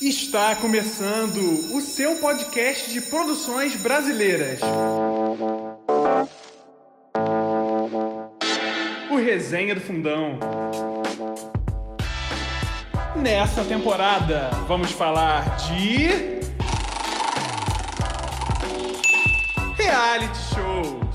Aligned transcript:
Está 0.00 0.56
começando 0.56 1.76
o 1.76 1.80
seu 1.82 2.16
podcast 2.16 2.90
de 2.90 3.02
produções 3.02 3.76
brasileiras. 3.76 4.58
O 9.10 9.16
Resenha 9.16 9.74
do 9.74 9.80
Fundão. 9.82 10.38
Nessa 13.14 13.62
temporada, 13.62 14.48
vamos 14.66 14.90
falar 14.90 15.56
de. 15.56 16.08
Reality 19.76 20.38
shows. 20.54 21.09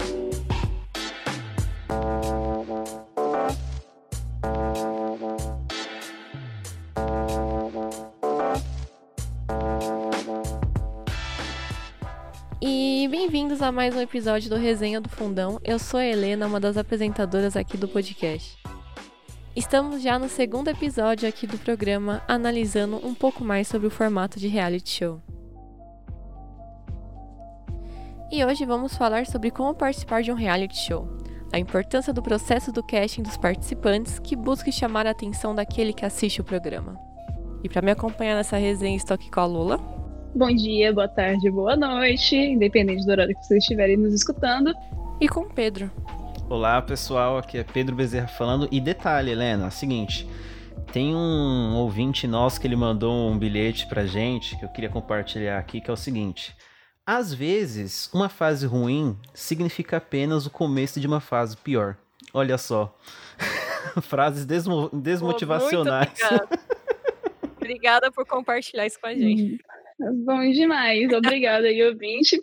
A 13.65 13.71
mais 13.71 13.95
um 13.95 13.99
episódio 13.99 14.47
do 14.47 14.57
Resenha 14.57 15.01
do 15.01 15.09
Fundão. 15.09 15.59
Eu 15.63 15.79
sou 15.79 15.99
a 15.99 16.05
Helena, 16.05 16.45
uma 16.45 16.59
das 16.59 16.77
apresentadoras 16.77 17.57
aqui 17.57 17.75
do 17.75 17.87
podcast. 17.87 18.55
Estamos 19.55 20.03
já 20.03 20.19
no 20.19 20.29
segundo 20.29 20.67
episódio 20.67 21.27
aqui 21.27 21.47
do 21.47 21.57
programa, 21.57 22.21
analisando 22.27 22.97
um 22.97 23.15
pouco 23.15 23.43
mais 23.43 23.67
sobre 23.67 23.87
o 23.87 23.89
formato 23.89 24.39
de 24.39 24.47
reality 24.47 24.91
show. 24.91 25.19
E 28.31 28.45
hoje 28.45 28.65
vamos 28.65 28.95
falar 28.95 29.25
sobre 29.25 29.49
como 29.49 29.73
participar 29.73 30.21
de 30.21 30.31
um 30.31 30.35
reality 30.35 30.77
show, 30.77 31.07
a 31.51 31.57
importância 31.57 32.13
do 32.13 32.21
processo 32.21 32.71
do 32.71 32.83
casting 32.83 33.23
dos 33.23 33.35
participantes 33.35 34.19
que 34.19 34.35
busca 34.35 34.71
chamar 34.71 35.07
a 35.07 35.09
atenção 35.09 35.55
daquele 35.55 35.91
que 35.91 36.05
assiste 36.05 36.39
o 36.39 36.43
programa. 36.43 36.99
E 37.63 37.69
para 37.69 37.81
me 37.81 37.89
acompanhar 37.89 38.35
nessa 38.35 38.57
resenha, 38.57 38.95
estou 38.95 39.15
aqui 39.15 39.31
com 39.31 39.39
a 39.39 39.45
Lula. 39.47 39.94
Bom 40.35 40.53
dia, 40.53 40.91
boa 40.91 41.07
tarde, 41.07 41.49
boa 41.49 41.77
noite, 41.77 42.35
independente 42.35 43.05
do 43.05 43.11
horário 43.11 43.33
que 43.33 43.45
vocês 43.45 43.63
estiverem 43.63 43.95
nos 43.95 44.13
escutando. 44.13 44.73
E 45.21 45.29
com 45.29 45.39
o 45.39 45.49
Pedro. 45.49 45.89
Olá 46.49 46.81
pessoal, 46.81 47.37
aqui 47.37 47.57
é 47.57 47.63
Pedro 47.63 47.95
Bezerra 47.95 48.27
falando. 48.27 48.67
E 48.69 48.81
detalhe, 48.81 49.31
Helena, 49.31 49.63
é 49.63 49.67
o 49.69 49.71
seguinte: 49.71 50.27
tem 50.91 51.15
um 51.15 51.75
ouvinte 51.77 52.27
nosso 52.27 52.59
que 52.59 52.67
ele 52.67 52.75
mandou 52.75 53.31
um 53.31 53.39
bilhete 53.39 53.87
pra 53.87 54.05
gente 54.05 54.59
que 54.59 54.65
eu 54.65 54.69
queria 54.69 54.89
compartilhar 54.89 55.57
aqui, 55.57 55.79
que 55.79 55.89
é 55.89 55.93
o 55.93 55.95
seguinte. 55.95 56.53
Às 57.05 57.33
vezes, 57.33 58.11
uma 58.13 58.27
fase 58.27 58.67
ruim 58.67 59.17
significa 59.33 59.97
apenas 59.97 60.45
o 60.45 60.49
começo 60.49 60.99
de 60.99 61.07
uma 61.07 61.21
fase 61.21 61.55
pior. 61.55 61.95
Olha 62.33 62.57
só. 62.57 62.93
Frases 64.03 64.45
desmo 64.45 64.89
desmotivacionais. 64.91 66.09
Muito 66.09 66.25
obrigada. 66.25 66.59
obrigada 67.55 68.11
por 68.11 68.25
compartilhar 68.25 68.85
isso 68.85 68.99
com 68.99 69.07
a 69.07 69.13
gente. 69.13 69.63
Bom 69.97 70.51
demais, 70.51 71.11
obrigada 71.13 71.67
aí, 71.67 71.81
ouvinte. 71.83 72.41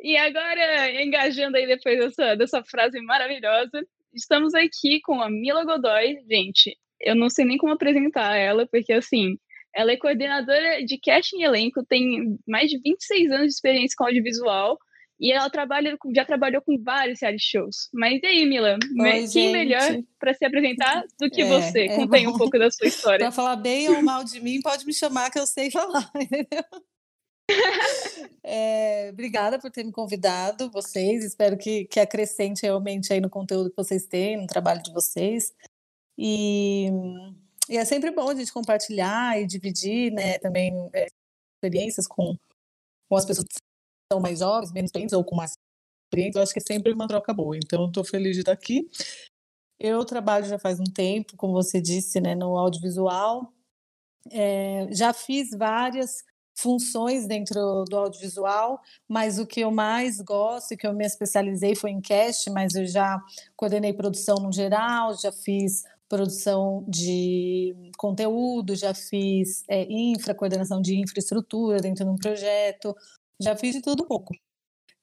e 0.00 0.16
agora, 0.16 1.02
engajando 1.02 1.56
aí 1.56 1.66
depois 1.66 1.98
dessa, 1.98 2.34
dessa 2.36 2.64
frase 2.64 3.00
maravilhosa, 3.00 3.84
estamos 4.14 4.54
aqui 4.54 5.00
com 5.02 5.20
a 5.20 5.28
Mila 5.28 5.64
Godoy. 5.64 6.18
Gente, 6.30 6.76
eu 7.00 7.16
não 7.16 7.28
sei 7.28 7.44
nem 7.44 7.58
como 7.58 7.72
apresentar 7.72 8.36
ela, 8.36 8.66
porque 8.68 8.92
assim, 8.92 9.36
ela 9.74 9.90
é 9.90 9.96
coordenadora 9.96 10.84
de 10.84 10.98
casting 11.00 11.40
e 11.40 11.44
elenco, 11.44 11.84
tem 11.84 12.38
mais 12.46 12.70
de 12.70 12.78
26 12.78 13.30
anos 13.32 13.46
de 13.46 13.52
experiência 13.54 13.94
com 13.98 14.04
audiovisual 14.04 14.78
e 15.18 15.32
ela 15.32 15.48
trabalha, 15.48 15.96
já 16.14 16.24
trabalhou 16.24 16.60
com 16.62 16.76
vários 16.82 17.20
reality 17.20 17.44
shows. 17.44 17.88
Mas 17.92 18.20
e 18.22 18.26
aí, 18.26 18.44
Mila? 18.46 18.76
Oi, 19.00 19.12
quem 19.12 19.26
gente. 19.26 19.52
melhor 19.52 20.02
para 20.18 20.34
se 20.34 20.44
apresentar 20.44 21.04
do 21.18 21.30
que 21.30 21.42
É, 21.42 21.46
você? 21.46 21.86
é 21.86 21.96
Conta 21.96 22.16
aí 22.16 22.26
um 22.26 22.36
pouco 22.36 22.58
da 22.58 22.70
sua 22.70 22.86
história. 22.86 23.18
Para 23.20 23.32
falar 23.32 23.56
bem 23.56 23.88
ou 23.88 24.02
mal 24.02 24.22
de 24.22 24.40
mim, 24.40 24.60
pode 24.60 24.84
me 24.84 24.92
chamar 24.92 25.30
que 25.30 25.38
eu 25.38 25.46
sei 25.46 25.70
falar, 25.70 26.10
entendeu? 26.20 26.64
É, 28.48 29.10
obrigada 29.12 29.58
por 29.58 29.72
ter 29.72 29.84
me 29.84 29.90
convidado, 29.90 30.70
vocês. 30.70 31.24
Espero 31.24 31.56
que, 31.58 31.84
que 31.86 31.98
acrescente 31.98 32.62
realmente 32.62 33.12
aí 33.12 33.20
no 33.20 33.28
conteúdo 33.28 33.70
que 33.70 33.76
vocês 33.76 34.06
têm, 34.06 34.36
no 34.36 34.46
trabalho 34.46 34.80
de 34.82 34.92
vocês. 34.92 35.52
E, 36.16 36.88
e 37.68 37.76
é 37.76 37.84
sempre 37.84 38.12
bom 38.12 38.28
a 38.30 38.34
gente 38.34 38.52
compartilhar 38.52 39.40
e 39.40 39.46
dividir, 39.46 40.12
né, 40.12 40.38
também 40.38 40.72
é, 40.92 41.06
experiências 41.56 42.06
com, 42.06 42.36
com 43.08 43.16
as 43.16 43.24
pessoas 43.24 43.46
são 44.12 44.20
mais 44.20 44.38
jovens, 44.38 44.72
menos 44.72 44.88
experientes 44.88 45.12
ou 45.12 45.24
com 45.24 45.34
mais 45.34 45.54
experientes. 46.06 46.36
Eu 46.36 46.42
acho 46.42 46.52
que 46.52 46.58
é 46.58 46.62
sempre 46.62 46.92
uma 46.92 47.08
troca 47.08 47.32
boa. 47.32 47.56
Então, 47.56 47.86
estou 47.86 48.04
feliz 48.04 48.34
de 48.34 48.40
estar 48.40 48.52
aqui. 48.52 48.88
Eu 49.78 50.04
trabalho 50.04 50.46
já 50.46 50.58
faz 50.58 50.80
um 50.80 50.84
tempo, 50.84 51.36
como 51.36 51.52
você 51.52 51.80
disse, 51.80 52.20
né, 52.20 52.34
no 52.34 52.56
audiovisual. 52.56 53.52
É, 54.30 54.88
já 54.90 55.12
fiz 55.12 55.50
várias 55.50 56.24
funções 56.58 57.26
dentro 57.26 57.84
do 57.84 57.96
audiovisual, 57.96 58.80
mas 59.06 59.38
o 59.38 59.46
que 59.46 59.60
eu 59.60 59.70
mais 59.70 60.20
gosto 60.22 60.72
e 60.72 60.76
que 60.76 60.86
eu 60.86 60.94
me 60.94 61.04
especializei 61.04 61.76
foi 61.76 61.90
em 61.90 62.00
cast, 62.00 62.48
mas 62.50 62.74
eu 62.74 62.86
já 62.86 63.22
coordenei 63.54 63.92
produção 63.92 64.36
no 64.36 64.50
geral, 64.50 65.14
já 65.18 65.30
fiz 65.30 65.84
produção 66.08 66.82
de 66.88 67.74
conteúdo, 67.98 68.74
já 68.74 68.94
fiz 68.94 69.64
é, 69.68 69.86
infra, 69.90 70.34
coordenação 70.34 70.80
de 70.80 70.98
infraestrutura 70.98 71.78
dentro 71.78 72.04
de 72.04 72.10
um 72.10 72.16
projeto, 72.16 72.96
já 73.40 73.56
fiz 73.56 73.74
de 73.74 73.82
tudo 73.82 74.04
um 74.04 74.06
pouco. 74.06 74.34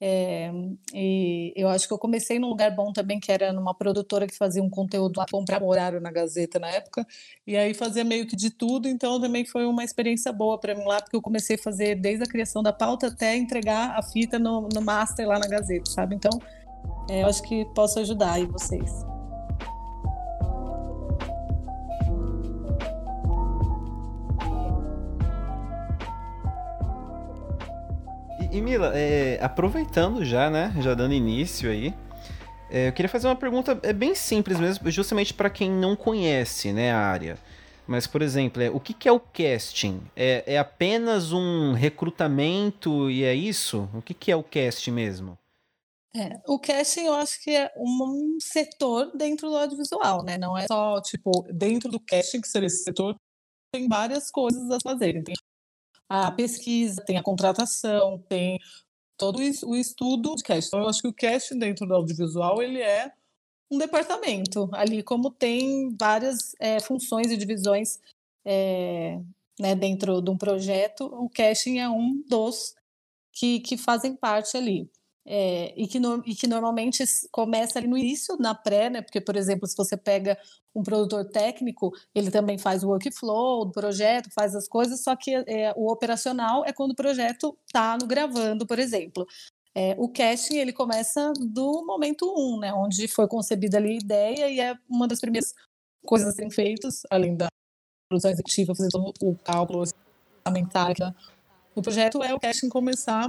É, 0.05 0.51
e 0.93 1.53
eu 1.55 1.69
acho 1.69 1.87
que 1.87 1.93
eu 1.93 1.97
comecei 1.97 2.37
num 2.37 2.49
lugar 2.49 2.75
bom 2.75 2.91
também, 2.91 3.21
que 3.21 3.31
era 3.31 3.53
numa 3.53 3.73
produtora 3.73 4.27
que 4.27 4.35
fazia 4.35 4.61
um 4.61 4.69
conteúdo 4.69 5.17
lá, 5.17 5.25
comprava 5.31 5.63
horário 5.63 6.01
na 6.01 6.11
Gazeta 6.11 6.59
na 6.59 6.67
época, 6.67 7.07
e 7.47 7.55
aí 7.55 7.73
fazia 7.73 8.03
meio 8.03 8.27
que 8.27 8.35
de 8.35 8.49
tudo, 8.49 8.89
então 8.89 9.21
também 9.21 9.45
foi 9.45 9.65
uma 9.65 9.81
experiência 9.81 10.33
boa 10.33 10.59
para 10.59 10.75
mim 10.75 10.83
lá, 10.83 11.01
porque 11.01 11.15
eu 11.15 11.21
comecei 11.21 11.55
a 11.55 11.59
fazer 11.59 11.95
desde 11.95 12.25
a 12.25 12.27
criação 12.27 12.61
da 12.61 12.73
pauta 12.73 13.07
até 13.07 13.37
entregar 13.37 13.97
a 13.97 14.03
fita 14.03 14.37
no, 14.37 14.67
no 14.73 14.81
master 14.81 15.25
lá 15.25 15.39
na 15.39 15.47
Gazeta, 15.47 15.89
sabe? 15.89 16.15
Então, 16.15 16.37
é, 17.09 17.23
eu 17.23 17.27
acho 17.27 17.41
que 17.43 17.63
posso 17.73 17.97
ajudar 17.99 18.33
aí 18.33 18.45
vocês. 18.45 18.91
E, 28.53 28.61
Mila, 28.61 28.91
é, 28.93 29.39
aproveitando 29.41 30.23
já, 30.23 30.47
né? 30.47 30.71
Já 30.79 30.93
dando 30.93 31.15
início 31.15 31.71
aí. 31.71 31.91
é, 32.69 32.89
eu 32.89 32.93
queria 32.93 33.09
fazer 33.09 33.27
uma 33.27 33.35
pergunta 33.35 33.79
é 33.81 33.91
bem 33.91 34.13
simples 34.13 34.59
mesmo, 34.59 34.91
justamente 34.91 35.33
para 35.33 35.49
quem 35.49 35.71
não 35.71 35.95
conhece 35.95 36.71
né, 36.71 36.91
a 36.91 36.99
área. 36.99 37.39
Mas, 37.87 38.05
por 38.05 38.21
exemplo, 38.21 38.61
é, 38.61 38.69
o 38.69 38.79
que, 38.79 38.93
que 38.93 39.09
é 39.09 39.11
o 39.11 39.19
casting? 39.19 39.99
É, 40.15 40.43
é 40.53 40.59
apenas 40.59 41.31
um 41.31 41.73
recrutamento 41.73 43.09
e 43.09 43.23
é 43.23 43.33
isso? 43.33 43.89
O 43.91 44.03
que, 44.03 44.13
que 44.13 44.31
é 44.31 44.35
o 44.35 44.43
casting 44.43 44.91
mesmo? 44.91 45.35
É, 46.15 46.39
o 46.47 46.59
casting 46.59 47.05
eu 47.05 47.15
acho 47.15 47.41
que 47.41 47.49
é 47.49 47.71
um 47.75 48.37
setor 48.39 49.17
dentro 49.17 49.49
do 49.49 49.57
audiovisual, 49.57 50.23
né? 50.23 50.37
Não 50.37 50.55
é 50.55 50.67
só, 50.67 51.01
tipo, 51.01 51.31
dentro 51.51 51.89
do 51.89 51.99
casting, 51.99 52.39
que 52.39 52.47
seria 52.47 52.67
esse 52.67 52.83
setor, 52.83 53.15
tem 53.73 53.87
várias 53.87 54.29
coisas 54.29 54.69
a 54.69 54.77
fazerem. 54.79 55.23
Tem 55.23 55.33
a 56.13 56.31
pesquisa, 56.31 57.03
tem 57.03 57.17
a 57.17 57.23
contratação, 57.23 58.23
tem 58.29 58.59
todo 59.17 59.39
o 59.39 59.75
estudo 59.75 60.35
de 60.35 60.43
casting. 60.43 60.67
Então, 60.67 60.81
eu 60.81 60.89
acho 60.89 61.01
que 61.01 61.07
o 61.07 61.13
casting 61.13 61.57
dentro 61.57 61.87
do 61.87 61.95
audiovisual, 61.95 62.61
ele 62.61 62.79
é 62.79 63.11
um 63.71 63.79
departamento 63.79 64.69
ali, 64.73 65.01
como 65.01 65.31
tem 65.31 65.95
várias 65.99 66.53
é, 66.59 66.79
funções 66.79 67.31
e 67.31 67.37
divisões 67.37 67.99
é, 68.45 69.19
né, 69.59 69.73
dentro 69.73 70.21
de 70.21 70.29
um 70.29 70.37
projeto, 70.37 71.05
o 71.05 71.27
casting 71.27 71.79
é 71.79 71.89
um 71.89 72.21
dos 72.29 72.75
que, 73.31 73.59
que 73.61 73.75
fazem 73.75 74.15
parte 74.15 74.55
ali. 74.55 74.87
É, 75.25 75.73
e, 75.81 75.87
que 75.87 75.99
no- 76.01 76.21
e 76.25 76.35
que 76.35 76.47
normalmente 76.47 77.01
começa 77.31 77.79
ali 77.79 77.87
no 77.87 77.97
início, 77.97 78.35
na 78.37 78.53
pré, 78.53 78.89
né? 78.89 79.01
Porque, 79.01 79.21
por 79.21 79.37
exemplo, 79.37 79.65
se 79.67 79.75
você 79.77 79.95
pega 79.95 80.37
um 80.75 80.83
produtor 80.83 81.23
técnico, 81.29 81.91
ele 82.13 82.29
também 82.29 82.57
faz 82.57 82.83
o 82.83 82.89
workflow 82.89 83.63
do 83.65 83.71
projeto, 83.71 84.29
faz 84.33 84.53
as 84.53 84.67
coisas, 84.67 85.01
só 85.01 85.15
que 85.15 85.33
é, 85.47 85.71
o 85.77 85.89
operacional 85.89 86.65
é 86.65 86.73
quando 86.73 86.91
o 86.91 86.95
projeto 86.95 87.57
está 87.65 87.97
no 87.97 88.05
gravando, 88.05 88.67
por 88.67 88.79
exemplo. 88.79 89.25
É, 89.75 89.95
o 89.97 90.09
casting 90.09 90.57
ele 90.57 90.73
começa 90.73 91.31
do 91.39 91.85
momento 91.85 92.25
um, 92.37 92.59
né? 92.59 92.73
Onde 92.73 93.07
foi 93.07 93.27
concebida 93.27 93.77
ali 93.77 93.91
a 93.91 93.95
ideia 93.95 94.49
e 94.49 94.59
é 94.59 94.75
uma 94.89 95.07
das 95.07 95.19
primeiras 95.21 95.53
coisas 96.05 96.27
a 96.27 96.31
serem 96.33 96.51
feitas, 96.51 97.01
além 97.09 97.35
da 97.35 97.47
produção 98.09 98.29
executiva, 98.29 98.75
fazer 98.75 98.89
todo 98.89 99.13
o 99.21 99.35
cálculo 99.37 99.85
orçamentário 100.45 101.15
do 101.73 101.81
projeto, 101.81 102.21
é 102.21 102.33
o 102.33 102.39
casting 102.39 102.67
começar 102.69 103.25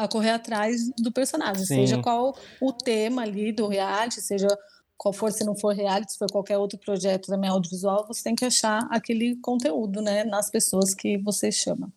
a 0.00 0.08
correr 0.08 0.30
atrás 0.30 0.90
do 0.98 1.12
personagem, 1.12 1.64
Sim. 1.66 1.74
seja 1.76 2.00
qual 2.00 2.34
o 2.60 2.72
tema 2.72 3.22
ali 3.22 3.52
do 3.52 3.68
reality, 3.68 4.20
seja 4.20 4.48
qual 4.96 5.12
for, 5.12 5.30
se 5.30 5.44
não 5.44 5.54
for 5.54 5.74
reality, 5.74 6.12
se 6.12 6.18
for 6.18 6.30
qualquer 6.30 6.56
outro 6.56 6.78
projeto 6.78 7.26
também 7.26 7.50
audiovisual, 7.50 8.06
você 8.06 8.22
tem 8.22 8.34
que 8.34 8.44
achar 8.44 8.86
aquele 8.90 9.36
conteúdo, 9.36 10.00
né, 10.00 10.24
nas 10.24 10.50
pessoas 10.50 10.94
que 10.94 11.18
você 11.18 11.52
chama. 11.52 11.92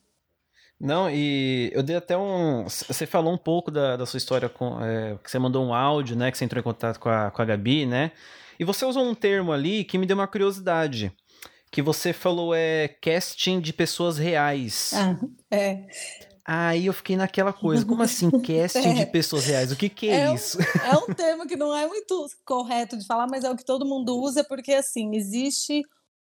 Não, 0.79 1.09
e 1.09 1.71
eu 1.73 1.81
dei 1.81 1.95
até 1.95 2.17
um. 2.17 2.65
Você 2.65 3.05
falou 3.05 3.33
um 3.33 3.37
pouco 3.37 3.71
da, 3.71 3.95
da 3.95 4.05
sua 4.05 4.17
história 4.17 4.49
com. 4.49 4.83
é, 4.83 5.17
que 5.23 5.31
você 5.31 5.39
mandou 5.39 5.65
um 5.65 5.73
áudio, 5.73 6.13
né? 6.13 6.29
Que 6.29 6.37
você 6.37 6.43
entrou 6.43 6.59
em 6.59 6.63
contato 6.63 6.99
com 6.99 7.07
a, 7.07 7.31
com 7.31 7.41
a 7.41 7.45
Gabi, 7.45 7.85
né? 7.85 8.11
E 8.59 8.65
você 8.65 8.83
usou 8.83 9.05
um 9.05 9.15
termo 9.15 9.53
ali 9.53 9.85
que 9.85 9.97
me 9.97 10.05
deu 10.05 10.17
uma 10.17 10.27
curiosidade. 10.27 11.09
que 11.71 11.81
você 11.81 12.11
falou 12.11 12.53
é 12.53 12.89
casting 12.89 13.61
de 13.61 13.71
pessoas 13.71 14.17
reais. 14.17 14.91
Ah, 14.93 15.17
é. 15.49 15.85
Aí 16.45 16.87
eu 16.87 16.93
fiquei 16.93 17.15
naquela 17.15 17.53
coisa, 17.53 17.85
como 17.85 18.03
assim 18.03 18.29
casting 18.29 18.79
é. 18.99 19.05
de 19.05 19.05
pessoas 19.05 19.45
reais? 19.45 19.71
O 19.71 19.77
que, 19.77 19.87
que 19.87 20.09
é, 20.09 20.27
é 20.27 20.33
isso? 20.33 20.57
Um, 20.59 20.61
é 20.85 20.97
um 20.97 21.13
termo 21.13 21.47
que 21.47 21.55
não 21.55 21.75
é 21.75 21.87
muito 21.87 22.27
correto 22.45 22.97
de 22.97 23.05
falar, 23.05 23.27
mas 23.27 23.45
é 23.45 23.49
o 23.49 23.55
que 23.55 23.63
todo 23.63 23.85
mundo 23.85 24.19
usa, 24.19 24.43
porque 24.43 24.73
assim, 24.73 25.15
existe 25.15 25.83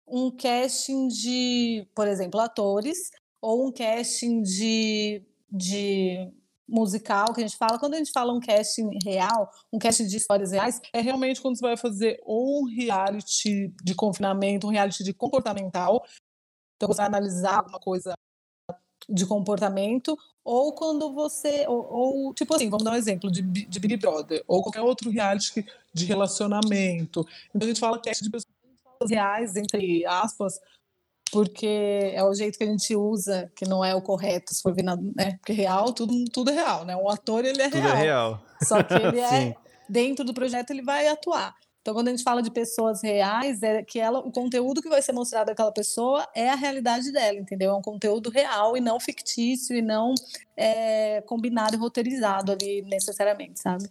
um 0.09 0.31
casting 0.31 1.09
de, 1.09 1.87
por 1.95 2.09
exemplo, 2.09 2.41
atores, 2.41 3.11
ou 3.43 3.67
um 3.67 3.73
casting 3.73 4.41
de, 4.41 5.23
de 5.51 6.33
musical 6.67 7.35
que 7.35 7.43
a 7.43 7.47
gente 7.47 7.59
fala. 7.59 7.79
Quando 7.79 7.95
a 7.95 7.99
gente 7.99 8.13
fala 8.13 8.33
um 8.33 8.41
casting 8.41 8.89
real, 9.05 9.51
um 9.71 9.79
casting 9.79 10.07
de 10.07 10.17
histórias 10.17 10.53
reais, 10.53 10.81
é 10.95 11.01
realmente 11.01 11.43
quando 11.43 11.59
você 11.59 11.67
vai 11.67 11.77
fazer 11.77 12.19
um 12.27 12.65
reality 12.65 13.71
de 13.83 13.95
confinamento, 13.95 14.67
um 14.67 14.71
reality 14.71 15.05
de 15.05 15.13
comportamental. 15.13 16.03
Então 16.77 16.89
você 16.89 16.99
vai 16.99 17.07
analisar 17.07 17.59
alguma 17.59 17.79
coisa 17.79 18.15
de 19.09 19.25
comportamento, 19.27 20.19
ou 20.45 20.73
quando 20.73 21.13
você. 21.13 21.65
Ou, 21.69 21.87
ou, 21.91 22.35
tipo 22.35 22.55
assim, 22.55 22.69
vamos 22.69 22.85
dar 22.85 22.93
um 22.93 22.97
exemplo 22.97 23.31
de, 23.31 23.43
de 23.43 23.81
Big 23.81 23.97
Brother, 23.97 24.43
ou 24.47 24.63
qualquer 24.63 24.83
outro 24.83 25.11
reality 25.11 25.65
de 25.93 26.05
relacionamento. 26.05 27.27
Então 27.55 27.67
a 27.67 27.69
gente 27.69 27.81
fala 27.81 28.01
cast 28.01 28.23
de 28.23 28.31
pessoas 28.31 28.57
reais, 29.09 29.57
entre 29.57 30.05
aspas, 30.07 30.61
porque 31.31 32.11
é 32.15 32.23
o 32.25 32.35
jeito 32.35 32.59
que 32.59 32.65
a 32.65 32.69
gente 32.69 32.95
usa, 32.97 33.51
que 33.57 33.69
não 33.69 33.85
é 33.85 33.95
o 33.95 34.03
correto, 34.03 34.55
se 34.55 34.63
for 34.63 34.75
ver 34.75 34.83
na, 34.83 34.97
né? 34.97 35.37
Porque 35.39 35.53
real, 35.53 35.93
tudo, 35.93 36.25
tudo 36.33 36.51
é 36.51 36.55
real, 36.55 36.85
né? 36.85 36.97
Um 36.97 37.09
ator, 37.09 37.45
ele 37.45 37.61
é 37.61 37.69
tudo 37.69 37.83
real. 37.83 37.97
é 37.97 38.01
real. 38.01 38.45
Só 38.63 38.83
que 38.83 38.95
ele 38.95 39.19
é, 39.21 39.55
dentro 39.89 40.25
do 40.25 40.35
projeto, 40.35 40.71
ele 40.71 40.83
vai 40.83 41.09
atuar. 41.09 41.55
Então, 41.87 41.95
quando 41.95 42.09
a 42.09 42.11
gente 42.11 42.25
fala 42.25 42.43
de 42.43 42.51
pessoas 42.51 43.01
reais, 43.01 43.63
é 43.63 43.81
que 43.81 44.01
ela, 44.01 44.19
o 44.19 44.33
conteúdo 44.33 44.83
que 44.83 44.89
vai 44.89 45.01
ser 45.01 45.13
mostrado 45.13 45.47
daquela 45.47 45.71
pessoa 45.71 46.27
é 46.35 46.51
a 46.51 46.57
realidade 46.57 47.13
dela, 47.13 47.39
entendeu? 47.39 47.71
É 47.71 47.75
um 47.77 47.81
conteúdo 47.81 48.29
real 48.29 48.77
e 48.77 48.81
não 48.81 48.99
fictício 48.99 49.77
e 49.77 49.81
não 49.81 50.13
é, 50.57 51.21
combinado 51.29 51.77
e 51.77 51.79
roteirizado 51.79 52.51
ali 52.51 52.83
necessariamente, 52.83 53.61
sabe? 53.61 53.89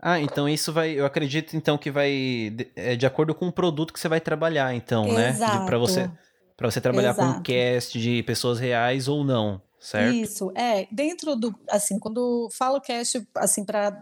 Ah, 0.00 0.18
então 0.18 0.48
isso 0.48 0.72
vai. 0.72 0.92
Eu 0.92 1.04
acredito 1.04 1.54
então 1.54 1.76
que 1.76 1.90
vai. 1.90 2.56
É 2.74 2.96
de 2.96 3.04
acordo 3.04 3.34
com 3.34 3.48
o 3.48 3.52
produto 3.52 3.92
que 3.92 4.00
você 4.00 4.08
vai 4.08 4.22
trabalhar, 4.22 4.72
então, 4.72 5.06
Exato. 5.06 5.58
né? 5.58 5.66
Para 5.66 5.76
você 5.76 6.10
para 6.56 6.70
você 6.70 6.80
trabalhar 6.80 7.10
Exato. 7.10 7.34
com 7.34 7.40
um 7.40 7.42
cast 7.42 8.00
de 8.00 8.22
pessoas 8.22 8.58
reais 8.58 9.06
ou 9.06 9.22
não, 9.22 9.60
certo? 9.78 10.14
Isso, 10.14 10.50
é. 10.54 10.88
Dentro 10.90 11.36
do, 11.36 11.54
assim, 11.68 11.98
quando 11.98 12.48
falo 12.52 12.80
cast, 12.80 13.22
assim, 13.36 13.66
para 13.66 14.00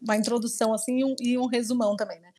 uma 0.00 0.16
introdução, 0.16 0.72
assim, 0.72 1.00
e 1.00 1.04
um, 1.04 1.14
e 1.20 1.36
um 1.36 1.46
resumão 1.46 1.96
também, 1.96 2.18
né? 2.18 2.31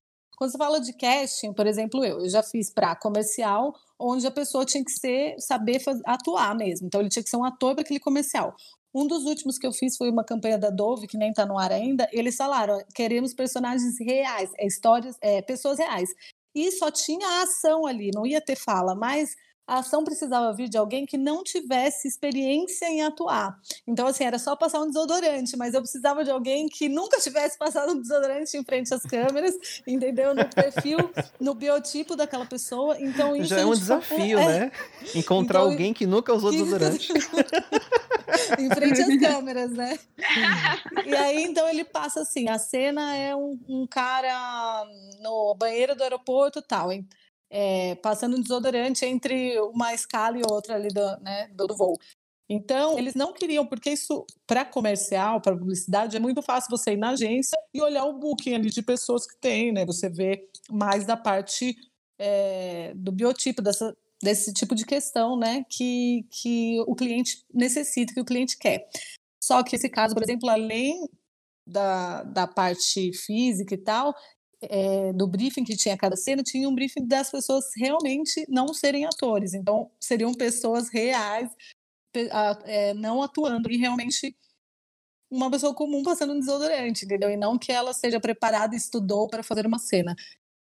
Quando 0.43 0.51
você 0.51 0.57
fala 0.57 0.81
de 0.81 0.91
casting, 0.91 1.53
por 1.53 1.65
exemplo, 1.65 2.03
eu, 2.03 2.19
eu 2.19 2.29
já 2.29 2.43
fiz 2.43 2.69
para 2.69 2.93
comercial, 2.97 3.73
onde 3.97 4.27
a 4.27 4.31
pessoa 4.31 4.65
tinha 4.65 4.83
que 4.83 4.91
ser, 4.91 5.39
saber 5.39 5.81
atuar 6.05 6.53
mesmo. 6.53 6.85
Então, 6.85 6.99
ele 6.99 7.09
tinha 7.09 7.23
que 7.23 7.29
ser 7.29 7.37
um 7.37 7.45
ator 7.45 7.73
para 7.73 7.81
aquele 7.81 8.01
comercial. 8.01 8.53
Um 8.93 9.07
dos 9.07 9.23
últimos 9.23 9.57
que 9.57 9.65
eu 9.65 9.71
fiz 9.71 9.95
foi 9.95 10.09
uma 10.09 10.21
campanha 10.21 10.57
da 10.57 10.69
Dove, 10.69 11.07
que 11.07 11.17
nem 11.17 11.29
está 11.29 11.45
no 11.45 11.57
ar 11.57 11.71
ainda. 11.71 12.09
Eles 12.11 12.35
falaram: 12.35 12.77
queremos 12.93 13.33
personagens 13.33 13.97
reais, 13.97 14.51
é, 14.57 14.67
histórias, 14.67 15.15
é, 15.21 15.41
pessoas 15.41 15.79
reais. 15.79 16.09
E 16.53 16.73
só 16.73 16.91
tinha 16.91 17.25
a 17.25 17.43
ação 17.43 17.85
ali, 17.85 18.11
não 18.13 18.27
ia 18.27 18.41
ter 18.41 18.57
fala, 18.57 18.93
mas 18.93 19.37
a 19.65 19.79
ação 19.79 20.03
precisava 20.03 20.53
vir 20.53 20.67
de 20.67 20.77
alguém 20.77 21.05
que 21.05 21.17
não 21.17 21.43
tivesse 21.43 22.07
experiência 22.07 22.85
em 22.85 23.01
atuar. 23.01 23.57
Então, 23.87 24.07
assim, 24.07 24.25
era 24.25 24.37
só 24.37 24.55
passar 24.55 24.81
um 24.81 24.87
desodorante, 24.87 25.55
mas 25.55 25.73
eu 25.73 25.81
precisava 25.81 26.23
de 26.23 26.31
alguém 26.31 26.67
que 26.67 26.89
nunca 26.89 27.19
tivesse 27.19 27.57
passado 27.57 27.93
um 27.93 28.01
desodorante 28.01 28.57
em 28.57 28.63
frente 28.63 28.93
às 28.93 29.03
câmeras, 29.03 29.55
entendeu? 29.87 30.35
No 30.35 30.45
perfil, 30.49 30.97
no 31.39 31.53
biotipo 31.53 32.15
daquela 32.15 32.45
pessoa. 32.45 32.97
Então, 32.99 33.35
isso 33.35 33.49
Já 33.49 33.59
é 33.61 33.65
um 33.65 33.73
desafio, 33.73 34.37
é... 34.37 34.47
né? 34.47 34.71
Encontrar 35.15 35.59
então, 35.59 35.71
alguém 35.71 35.93
que 35.93 36.05
nunca 36.05 36.33
usou 36.33 36.51
desodorante. 36.51 37.13
em 38.59 38.69
frente 38.69 39.01
às 39.01 39.19
câmeras, 39.19 39.71
né? 39.71 39.97
E 41.05 41.15
aí, 41.15 41.43
então, 41.43 41.67
ele 41.69 41.85
passa 41.85 42.21
assim: 42.21 42.49
a 42.49 42.59
cena 42.59 43.15
é 43.15 43.35
um, 43.35 43.57
um 43.67 43.87
cara 43.87 44.85
no 45.21 45.55
banheiro 45.55 45.95
do 45.95 46.03
aeroporto 46.03 46.61
tal. 46.61 46.91
Hein? 46.91 47.07
É, 47.55 47.93
passando 47.95 48.35
um 48.35 48.41
desodorante 48.41 49.05
entre 49.05 49.59
uma 49.59 49.93
escala 49.93 50.39
e 50.39 50.41
outra 50.43 50.73
ali 50.73 50.87
do, 50.87 51.19
né, 51.21 51.47
do, 51.53 51.67
voo. 51.67 51.99
Então, 52.49 52.97
eles 52.97 53.13
não 53.13 53.31
queriam, 53.31 53.63
porque 53.63 53.91
isso, 53.91 54.25
para 54.47 54.65
comercial, 54.65 55.39
para 55.39 55.55
publicidade, 55.55 56.17
é 56.17 56.19
muito 56.19 56.41
fácil 56.41 56.71
você 56.71 56.93
ir 56.93 56.97
na 56.97 57.11
agência 57.11 57.55
e 57.71 57.79
olhar 57.79 58.05
o 58.05 58.17
booking 58.17 58.55
ali 58.55 58.71
de 58.71 58.81
pessoas 58.81 59.27
que 59.27 59.37
tem, 59.39 59.71
né? 59.71 59.85
Você 59.85 60.09
vê 60.09 60.49
mais 60.67 61.05
da 61.05 61.15
parte 61.15 61.77
é, 62.17 62.91
do 62.95 63.11
biotipo, 63.11 63.61
dessa, 63.61 63.95
desse 64.21 64.51
tipo 64.51 64.73
de 64.73 64.83
questão, 64.83 65.37
né? 65.37 65.63
Que, 65.69 66.25
que 66.31 66.79
o 66.87 66.95
cliente 66.95 67.45
necessita, 67.53 68.15
que 68.15 68.21
o 68.21 68.25
cliente 68.25 68.57
quer. 68.57 68.89
Só 69.41 69.61
que 69.61 69.75
esse 69.75 69.89
caso, 69.89 70.15
por 70.15 70.23
exemplo, 70.23 70.49
além 70.49 71.07
da, 71.67 72.23
da 72.23 72.47
parte 72.47 73.13
física 73.13 73.75
e 73.75 73.77
tal, 73.77 74.13
é, 74.69 75.13
do 75.13 75.27
briefing 75.27 75.63
que 75.63 75.75
tinha 75.75 75.97
cada 75.97 76.15
cena, 76.15 76.43
tinha 76.43 76.67
um 76.67 76.75
briefing 76.75 77.05
das 77.07 77.29
pessoas 77.31 77.65
realmente 77.75 78.45
não 78.49 78.73
serem 78.73 79.05
atores. 79.05 79.53
Então, 79.53 79.91
seriam 79.99 80.33
pessoas 80.33 80.89
reais, 80.89 81.49
é, 82.65 82.93
não 82.93 83.21
atuando, 83.21 83.71
e 83.71 83.77
realmente 83.77 84.35
uma 85.31 85.49
pessoa 85.49 85.73
comum 85.73 86.03
passando 86.03 86.33
um 86.33 86.39
desodorante, 86.39 87.05
entendeu? 87.05 87.29
E 87.29 87.37
não 87.37 87.57
que 87.57 87.71
ela 87.71 87.93
seja 87.93 88.19
preparada 88.19 88.75
e 88.75 88.77
estudou 88.77 89.27
para 89.27 89.41
fazer 89.43 89.65
uma 89.65 89.79
cena. 89.79 90.15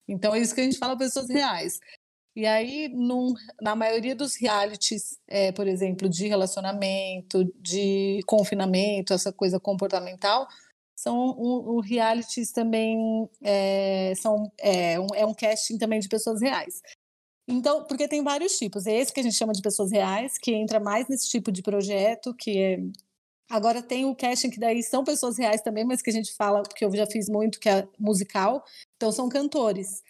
Então, 0.08 0.34
é 0.34 0.40
isso 0.40 0.54
que 0.54 0.60
a 0.60 0.64
gente 0.64 0.78
fala 0.78 0.96
pessoas 0.96 1.28
reais. 1.28 1.80
E 2.36 2.46
aí, 2.46 2.88
num, 2.88 3.34
na 3.60 3.74
maioria 3.74 4.14
dos 4.14 4.36
realities, 4.36 5.18
é, 5.26 5.50
por 5.50 5.66
exemplo, 5.66 6.08
de 6.08 6.28
relacionamento, 6.28 7.44
de 7.60 8.20
confinamento, 8.26 9.12
essa 9.12 9.32
coisa 9.32 9.58
comportamental, 9.58 10.46
são 11.00 11.16
um, 11.16 11.76
um 11.76 11.80
realities 11.80 12.52
também 12.52 13.28
é, 13.42 14.12
são 14.16 14.52
é 14.58 15.00
um, 15.00 15.06
é 15.14 15.24
um 15.24 15.32
casting 15.32 15.78
também 15.78 15.98
de 15.98 16.08
pessoas 16.08 16.42
reais. 16.42 16.82
Então, 17.48 17.84
porque 17.84 18.06
tem 18.06 18.22
vários 18.22 18.58
tipos. 18.58 18.86
É 18.86 18.96
esse 18.96 19.12
que 19.12 19.20
a 19.20 19.22
gente 19.22 19.34
chama 19.34 19.52
de 19.52 19.62
pessoas 19.62 19.90
reais, 19.90 20.38
que 20.38 20.52
entra 20.52 20.78
mais 20.78 21.08
nesse 21.08 21.28
tipo 21.28 21.50
de 21.50 21.62
projeto, 21.62 22.34
que 22.34 22.58
é 22.58 22.78
Agora 23.50 23.82
tem 23.82 24.04
o 24.04 24.14
casting 24.14 24.48
que 24.48 24.60
daí 24.60 24.80
são 24.80 25.02
pessoas 25.02 25.36
reais 25.36 25.60
também, 25.60 25.84
mas 25.84 26.00
que 26.00 26.08
a 26.08 26.12
gente 26.12 26.32
fala, 26.36 26.62
porque 26.62 26.84
eu 26.84 26.94
já 26.94 27.04
fiz 27.04 27.28
muito, 27.28 27.58
que 27.58 27.68
é 27.68 27.88
musical, 27.98 28.64
então 28.94 29.10
são 29.10 29.28
cantores. 29.28 30.04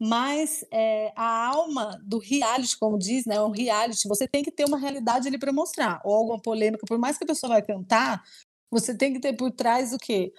Mas 0.00 0.64
é, 0.72 1.12
a 1.14 1.48
alma 1.48 2.00
do 2.02 2.18
reality, 2.18 2.78
como 2.78 2.98
diz, 2.98 3.26
né, 3.26 3.38
um 3.42 3.50
reality, 3.50 4.08
você 4.08 4.26
tem 4.26 4.42
que 4.42 4.50
ter 4.50 4.64
uma 4.64 4.78
realidade 4.78 5.28
ali 5.28 5.38
para 5.38 5.52
mostrar, 5.52 6.00
ou 6.06 6.14
alguma 6.14 6.40
polêmica, 6.40 6.86
por 6.86 6.98
mais 6.98 7.18
que 7.18 7.24
a 7.24 7.26
pessoa 7.26 7.50
vai 7.50 7.60
cantar, 7.60 8.24
você 8.70 8.94
tem 8.94 9.12
que 9.12 9.20
ter 9.20 9.34
por 9.34 9.50
trás 9.50 9.92
o 9.92 9.98
quê? 9.98 10.32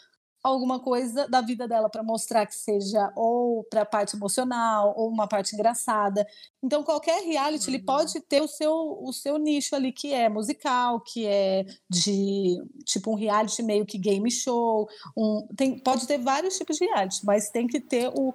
Alguma 0.43 0.79
coisa 0.79 1.27
da 1.27 1.39
vida 1.39 1.67
dela 1.67 1.87
para 1.87 2.01
mostrar 2.01 2.47
que 2.47 2.55
seja 2.55 3.11
ou 3.15 3.63
para 3.65 3.81
a 3.81 3.85
parte 3.85 4.15
emocional 4.15 4.91
ou 4.97 5.07
uma 5.07 5.27
parte 5.27 5.53
engraçada. 5.53 6.25
Então, 6.63 6.83
qualquer 6.83 7.21
reality 7.23 7.67
uhum. 7.67 7.75
ele 7.75 7.83
pode 7.83 8.19
ter 8.21 8.41
o 8.41 8.47
seu, 8.47 8.73
o 8.73 9.13
seu 9.13 9.37
nicho 9.37 9.75
ali, 9.75 9.91
que 9.91 10.13
é 10.13 10.27
musical, 10.29 10.99
que 10.99 11.27
é 11.27 11.63
de 11.87 12.57
tipo 12.85 13.11
um 13.11 13.15
reality 13.15 13.61
meio 13.61 13.85
que 13.85 13.99
game 13.99 14.31
show. 14.31 14.89
Um, 15.15 15.47
tem, 15.55 15.77
pode 15.77 16.07
ter 16.07 16.17
vários 16.17 16.57
tipos 16.57 16.77
de 16.77 16.85
reality, 16.85 17.23
mas 17.23 17.51
tem 17.51 17.67
que 17.67 17.79
ter 17.79 18.11
o, 18.15 18.33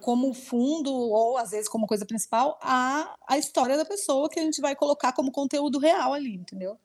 como 0.00 0.32
fundo 0.32 0.92
ou 0.92 1.36
às 1.36 1.50
vezes 1.50 1.68
como 1.68 1.86
coisa 1.86 2.06
principal 2.06 2.58
a, 2.60 3.14
a 3.28 3.38
história 3.38 3.76
da 3.76 3.84
pessoa 3.84 4.28
que 4.28 4.38
a 4.38 4.42
gente 4.42 4.60
vai 4.60 4.76
colocar 4.76 5.12
como 5.12 5.32
conteúdo 5.32 5.78
real 5.78 6.12
ali, 6.12 6.34
entendeu? 6.34 6.78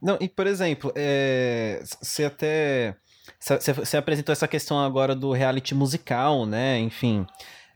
Não, 0.00 0.16
e 0.20 0.28
por 0.28 0.46
exemplo, 0.46 0.92
é, 0.94 1.82
você 2.00 2.24
até. 2.24 2.96
Você 3.38 3.96
apresentou 3.96 4.32
essa 4.32 4.48
questão 4.48 4.78
agora 4.78 5.14
do 5.14 5.32
reality 5.32 5.74
musical, 5.74 6.44
né? 6.44 6.78
Enfim. 6.78 7.26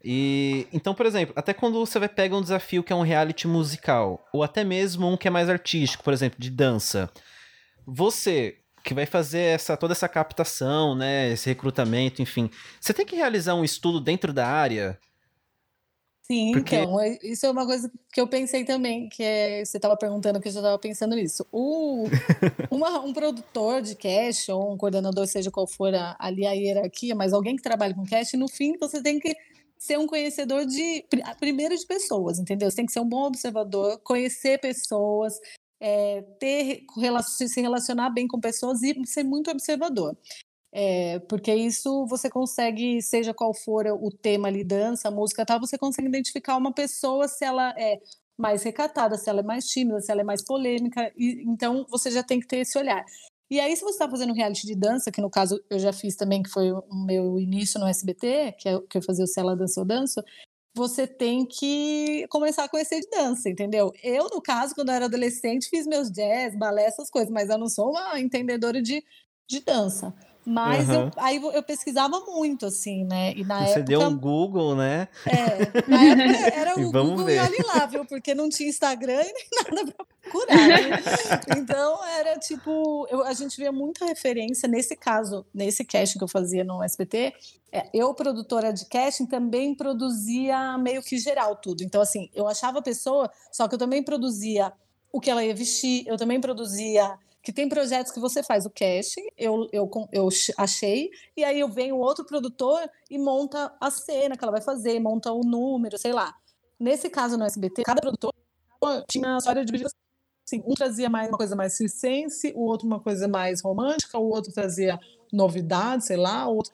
E 0.04 0.68
então, 0.72 0.94
por 0.94 1.06
exemplo, 1.06 1.34
até 1.36 1.52
quando 1.52 1.84
você 1.84 1.98
vai 1.98 2.08
pegar 2.08 2.36
um 2.36 2.42
desafio 2.42 2.82
que 2.82 2.92
é 2.92 2.96
um 2.96 3.02
reality 3.02 3.48
musical, 3.48 4.24
ou 4.32 4.42
até 4.42 4.62
mesmo 4.62 5.08
um 5.08 5.16
que 5.16 5.26
é 5.26 5.30
mais 5.30 5.48
artístico, 5.48 6.04
por 6.04 6.12
exemplo, 6.12 6.38
de 6.38 6.50
dança, 6.50 7.10
você 7.84 8.58
que 8.84 8.94
vai 8.94 9.04
fazer 9.04 9.40
essa 9.40 9.76
toda 9.76 9.92
essa 9.92 10.08
captação, 10.08 10.94
né, 10.94 11.32
esse 11.32 11.48
recrutamento, 11.48 12.22
enfim, 12.22 12.48
você 12.80 12.94
tem 12.94 13.04
que 13.04 13.16
realizar 13.16 13.54
um 13.54 13.64
estudo 13.64 14.00
dentro 14.00 14.32
da 14.32 14.46
área 14.46 14.96
Sim, 16.26 16.54
Porque... 16.54 16.74
então, 16.74 17.00
é, 17.00 17.18
isso 17.22 17.46
é 17.46 17.50
uma 17.50 17.64
coisa 17.64 17.88
que 18.12 18.20
eu 18.20 18.26
pensei 18.26 18.64
também, 18.64 19.08
que 19.08 19.22
é, 19.22 19.64
você 19.64 19.78
estava 19.78 19.96
perguntando 19.96 20.40
que 20.40 20.48
eu 20.48 20.52
já 20.52 20.58
estava 20.58 20.76
pensando 20.76 21.14
nisso. 21.14 21.46
O, 21.52 22.06
uma, 22.68 22.98
um 23.00 23.12
produtor 23.12 23.80
de 23.80 23.94
cash, 23.94 24.48
ou 24.48 24.72
um 24.72 24.76
coordenador, 24.76 25.24
seja 25.28 25.52
qual 25.52 25.68
for 25.68 25.94
a, 25.94 26.16
ali 26.18 26.44
a 26.44 26.50
hierarquia, 26.50 27.14
mas 27.14 27.32
alguém 27.32 27.54
que 27.54 27.62
trabalha 27.62 27.94
com 27.94 28.04
cash, 28.04 28.32
no 28.32 28.48
fim 28.48 28.76
você 28.76 29.00
tem 29.00 29.20
que 29.20 29.36
ser 29.78 30.00
um 30.00 30.06
conhecedor 30.08 30.66
de, 30.66 31.04
primeiro 31.38 31.76
de 31.76 31.86
pessoas, 31.86 32.40
entendeu? 32.40 32.68
Você 32.68 32.76
tem 32.76 32.86
que 32.86 32.92
ser 32.92 33.00
um 33.00 33.08
bom 33.08 33.22
observador, 33.24 34.00
conhecer 34.02 34.58
pessoas, 34.58 35.38
é, 35.78 36.22
ter, 36.40 36.84
se 37.30 37.60
relacionar 37.60 38.10
bem 38.10 38.26
com 38.26 38.40
pessoas 38.40 38.82
e 38.82 38.96
ser 39.06 39.22
muito 39.22 39.48
observador. 39.48 40.16
É, 40.78 41.20
porque 41.20 41.54
isso 41.54 42.04
você 42.04 42.28
consegue, 42.28 43.00
seja 43.00 43.32
qual 43.32 43.54
for 43.54 43.86
o 43.86 44.10
tema 44.10 44.48
ali, 44.48 44.62
dança, 44.62 45.10
música 45.10 45.46
tal, 45.46 45.58
você 45.58 45.78
consegue 45.78 46.06
identificar 46.06 46.54
uma 46.54 46.70
pessoa 46.70 47.26
se 47.28 47.46
ela 47.46 47.70
é 47.78 47.98
mais 48.36 48.62
recatada, 48.62 49.16
se 49.16 49.30
ela 49.30 49.40
é 49.40 49.42
mais 49.42 49.64
tímida, 49.64 50.02
se 50.02 50.12
ela 50.12 50.20
é 50.20 50.24
mais 50.24 50.44
polêmica. 50.44 51.10
E, 51.16 51.42
então 51.46 51.86
você 51.88 52.10
já 52.10 52.22
tem 52.22 52.38
que 52.38 52.46
ter 52.46 52.58
esse 52.58 52.76
olhar. 52.76 53.02
E 53.50 53.58
aí, 53.58 53.74
se 53.74 53.82
você 53.82 53.92
está 53.92 54.10
fazendo 54.10 54.34
reality 54.34 54.66
de 54.66 54.74
dança, 54.74 55.10
que 55.10 55.22
no 55.22 55.30
caso 55.30 55.58
eu 55.70 55.78
já 55.78 55.94
fiz 55.94 56.14
também, 56.14 56.42
que 56.42 56.50
foi 56.50 56.70
o 56.70 56.84
meu 57.06 57.40
início 57.40 57.80
no 57.80 57.86
SBT, 57.86 58.56
que, 58.58 58.68
é, 58.68 58.78
que 58.78 58.98
eu 58.98 59.02
fazia 59.02 59.24
o 59.24 59.26
Se 59.26 59.40
Ela 59.40 59.56
Dança 59.56 59.80
Eu 59.80 59.84
Danço, 59.86 60.22
você 60.76 61.06
tem 61.06 61.46
que 61.46 62.26
começar 62.28 62.64
a 62.64 62.68
conhecer 62.68 63.00
de 63.00 63.08
dança, 63.08 63.48
entendeu? 63.48 63.90
Eu, 64.02 64.28
no 64.28 64.42
caso, 64.42 64.74
quando 64.74 64.90
eu 64.90 64.94
era 64.96 65.06
adolescente, 65.06 65.70
fiz 65.70 65.86
meus 65.86 66.10
jazz, 66.10 66.54
balé, 66.54 66.84
essas 66.84 67.08
coisas, 67.08 67.30
mas 67.30 67.48
eu 67.48 67.56
não 67.56 67.68
sou 67.68 67.92
uma 67.92 68.20
entendedora 68.20 68.82
de, 68.82 69.02
de 69.48 69.60
dança. 69.60 70.14
Mas 70.48 70.88
uhum. 70.88 70.94
eu, 70.94 71.10
aí 71.16 71.36
eu 71.42 71.62
pesquisava 71.64 72.20
muito, 72.20 72.66
assim, 72.66 73.02
né? 73.02 73.32
E 73.34 73.42
na 73.42 73.66
Você 73.66 73.80
época, 73.80 73.82
deu 73.82 74.00
um 74.02 74.16
Google, 74.16 74.76
né? 74.76 75.08
É, 75.26 75.90
na 75.90 76.04
época 76.04 76.54
era 76.54 76.78
o 76.78 76.92
Google 76.92 77.24
ver. 77.24 77.34
e 77.34 77.38
olha 77.40 77.66
lá, 77.66 77.86
viu? 77.86 78.04
Porque 78.04 78.32
não 78.32 78.48
tinha 78.48 78.68
Instagram 78.68 79.22
e 79.22 79.32
nem 79.32 79.48
nada 79.64 79.92
pra 79.92 80.06
procurar. 80.22 80.56
Né? 80.56 81.02
Então 81.58 82.06
era 82.06 82.38
tipo, 82.38 83.08
eu, 83.10 83.24
a 83.24 83.32
gente 83.32 83.56
via 83.56 83.72
muita 83.72 84.06
referência 84.06 84.68
nesse 84.68 84.94
caso, 84.94 85.44
nesse 85.52 85.84
casting 85.84 86.18
que 86.18 86.24
eu 86.24 86.28
fazia 86.28 86.62
no 86.62 86.80
SBT. 86.80 87.34
É, 87.72 87.90
eu, 87.92 88.14
produtora 88.14 88.72
de 88.72 88.86
casting, 88.86 89.26
também 89.26 89.74
produzia 89.74 90.78
meio 90.78 91.02
que 91.02 91.18
geral 91.18 91.56
tudo. 91.56 91.82
Então, 91.82 92.00
assim, 92.00 92.30
eu 92.32 92.46
achava 92.46 92.78
a 92.78 92.82
pessoa, 92.82 93.28
só 93.50 93.66
que 93.66 93.74
eu 93.74 93.78
também 93.80 94.00
produzia 94.00 94.72
o 95.12 95.20
que 95.20 95.28
ela 95.28 95.44
ia 95.44 95.54
vestir, 95.54 96.06
eu 96.06 96.16
também 96.16 96.40
produzia 96.40 97.18
que 97.46 97.52
tem 97.52 97.68
projetos 97.68 98.10
que 98.10 98.18
você 98.18 98.42
faz 98.42 98.66
o 98.66 98.70
casting, 98.70 99.24
eu, 99.38 99.68
eu, 99.72 99.88
eu 100.10 100.28
achei, 100.58 101.08
e 101.36 101.44
aí 101.44 101.60
eu 101.60 101.68
venho 101.68 101.96
outro 101.96 102.24
produtor 102.24 102.90
e 103.08 103.16
monta 103.16 103.72
a 103.80 103.88
cena 103.88 104.36
que 104.36 104.42
ela 104.42 104.50
vai 104.50 104.60
fazer, 104.60 104.98
monta 104.98 105.30
o 105.30 105.42
número, 105.42 105.96
sei 105.96 106.12
lá. 106.12 106.34
Nesse 106.76 107.08
caso 107.08 107.38
no 107.38 107.44
SBT, 107.44 107.84
cada 107.84 108.00
produtor 108.00 108.32
tinha 109.08 109.36
a 109.36 109.38
história 109.38 109.64
dividida 109.64 109.88
assim, 110.44 110.60
um 110.66 110.74
trazia 110.74 111.08
mais 111.08 111.28
uma 111.28 111.38
coisa 111.38 111.54
mais 111.54 111.74
circense, 111.74 112.52
o 112.56 112.64
outro 112.64 112.84
uma 112.84 112.98
coisa 112.98 113.28
mais 113.28 113.62
romântica, 113.62 114.18
o 114.18 114.28
outro 114.28 114.52
trazia 114.52 114.98
novidade, 115.32 116.04
sei 116.04 116.16
lá, 116.16 116.48
outro... 116.48 116.72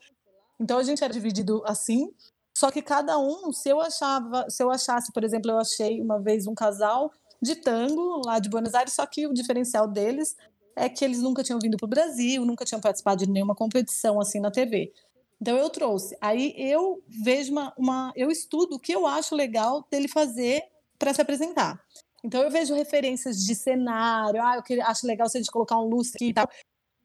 Então 0.59 0.79
a 0.79 0.83
gente 0.83 1.05
era 1.05 1.13
dividido 1.13 1.63
assim, 1.67 2.11
só 2.57 2.71
que 2.71 2.81
cada 2.81 3.19
um, 3.19 3.53
se 3.53 3.69
eu 3.69 3.79
achava, 3.79 4.49
se 4.49 4.63
eu 4.63 4.71
achasse, 4.71 5.13
por 5.13 5.23
exemplo, 5.23 5.51
eu 5.51 5.59
achei 5.59 6.01
uma 6.01 6.19
vez 6.19 6.47
um 6.47 6.55
casal 6.55 7.13
de 7.43 7.57
tango 7.57 8.23
lá 8.25 8.39
de 8.39 8.49
Buenos 8.49 8.73
Aires, 8.73 8.95
só 8.95 9.05
que 9.05 9.27
o 9.27 9.35
diferencial 9.35 9.87
deles 9.87 10.35
é 10.77 10.89
que 10.89 11.05
eles 11.05 11.21
nunca 11.21 11.43
tinham 11.43 11.59
vindo 11.61 11.77
para 11.77 11.87
o 11.87 11.89
Brasil, 11.89 12.45
nunca 12.45 12.65
tinham 12.65 12.81
participado 12.81 13.25
de 13.25 13.31
nenhuma 13.31 13.55
competição 13.55 14.21
assim 14.21 14.41
na 14.41 14.51
TV. 14.51 14.93
Então 15.41 15.57
eu 15.57 15.69
trouxe. 15.71 16.17
Aí 16.21 16.55
eu 16.57 17.03
vejo 17.09 17.53
uma, 17.53 17.73
uma 17.77 18.13
eu 18.15 18.31
estudo 18.31 18.77
o 18.77 18.79
que 18.79 18.93
eu 18.93 19.07
acho 19.07 19.35
legal 19.35 19.87
dele 19.91 20.09
fazer 20.09 20.63
para 20.99 21.13
se 21.13 21.21
apresentar. 21.21 21.81
Então 22.25 22.43
eu 22.43 22.51
vejo 22.51 22.75
referências 22.75 23.45
de 23.45 23.55
cenário, 23.55 24.41
ah, 24.41 24.57
eu 24.57 24.63
queria, 24.63 24.87
acho 24.87 25.07
legal 25.07 25.29
se 25.29 25.37
a 25.37 25.41
gente 25.41 25.51
colocar 25.51 25.77
um 25.79 25.89
lustre 25.89 26.17
aqui 26.17 26.29
e 26.29 26.35
tal. 26.35 26.49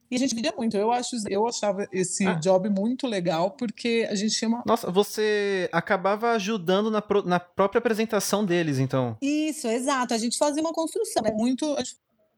E 0.09 0.15
a 0.15 0.19
gente 0.19 0.33
viria 0.33 0.53
muito. 0.55 0.77
Eu, 0.77 0.91
acho, 0.91 1.15
eu 1.29 1.45
achava 1.47 1.85
esse 1.91 2.25
ah. 2.25 2.33
job 2.33 2.69
muito 2.69 3.05
legal, 3.05 3.51
porque 3.51 4.07
a 4.09 4.15
gente 4.15 4.35
tinha 4.35 4.47
uma. 4.47 4.63
Nossa, 4.65 4.89
você 4.89 5.69
acabava 5.71 6.31
ajudando 6.31 6.89
na, 6.89 7.01
pro, 7.01 7.23
na 7.23 7.39
própria 7.39 7.79
apresentação 7.79 8.45
deles, 8.45 8.79
então. 8.79 9.17
Isso, 9.21 9.67
exato. 9.67 10.13
A 10.13 10.17
gente 10.17 10.37
fazia 10.37 10.61
uma 10.61 10.71
construção. 10.71 11.23
É 11.25 11.31
muito. 11.31 11.73
A 11.73 11.83
gente 11.83 11.97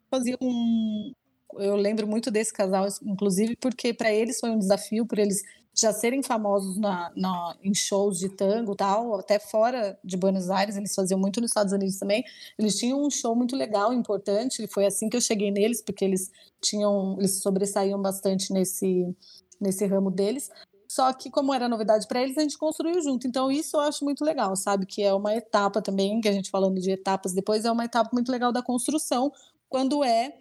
fazia 0.09 0.37
um, 0.41 1.13
eu 1.57 1.75
lembro 1.75 2.07
muito 2.07 2.29
desse 2.29 2.53
casal, 2.53 2.87
inclusive, 3.03 3.55
porque 3.55 3.93
para 3.93 4.11
eles 4.11 4.39
foi 4.39 4.49
um 4.49 4.59
desafio, 4.59 5.05
por 5.05 5.17
eles 5.17 5.41
já 5.75 5.93
serem 5.93 6.21
famosos 6.21 6.77
na, 6.77 7.11
na, 7.15 7.55
em 7.63 7.73
shows 7.73 8.19
de 8.19 8.29
tango 8.29 8.75
tal, 8.75 9.17
até 9.19 9.39
fora 9.39 9.97
de 10.03 10.17
Buenos 10.17 10.49
Aires, 10.49 10.75
eles 10.75 10.93
faziam 10.93 11.19
muito 11.19 11.39
nos 11.39 11.51
Estados 11.51 11.71
Unidos 11.71 11.97
também. 11.97 12.23
Eles 12.57 12.77
tinham 12.77 13.01
um 13.01 13.09
show 13.09 13.35
muito 13.35 13.55
legal, 13.55 13.93
importante, 13.93 14.63
e 14.63 14.67
foi 14.67 14.85
assim 14.85 15.09
que 15.09 15.15
eu 15.15 15.21
cheguei 15.21 15.51
neles, 15.51 15.81
porque 15.81 16.03
eles 16.03 16.31
tinham, 16.61 17.15
eles 17.17 17.41
sobressaíam 17.41 18.01
bastante 18.01 18.51
nesse, 18.51 19.15
nesse 19.59 19.85
ramo 19.85 20.11
deles. 20.11 20.49
Só 20.91 21.13
que, 21.13 21.29
como 21.29 21.53
era 21.53 21.69
novidade 21.69 22.07
para 22.07 22.23
eles, 22.23 22.35
a 22.35 22.41
gente 22.41 22.57
construiu 22.57 22.99
junto. 23.01 23.27
Então, 23.27 23.51
isso 23.51 23.77
eu 23.77 23.81
acho 23.81 24.03
muito 24.03 24.25
legal, 24.25 24.55
sabe? 24.55 24.87
Que 24.87 25.03
é 25.03 25.13
uma 25.13 25.35
etapa 25.35 25.83
também, 25.83 26.19
que 26.19 26.27
a 26.27 26.31
gente 26.31 26.49
falando 26.49 26.81
de 26.81 26.91
etapas 26.91 27.31
depois, 27.31 27.63
é 27.63 27.71
uma 27.71 27.85
etapa 27.85 28.09
muito 28.11 28.31
legal 28.31 28.51
da 28.51 28.63
construção, 28.63 29.31
quando 29.69 30.03
é 30.03 30.33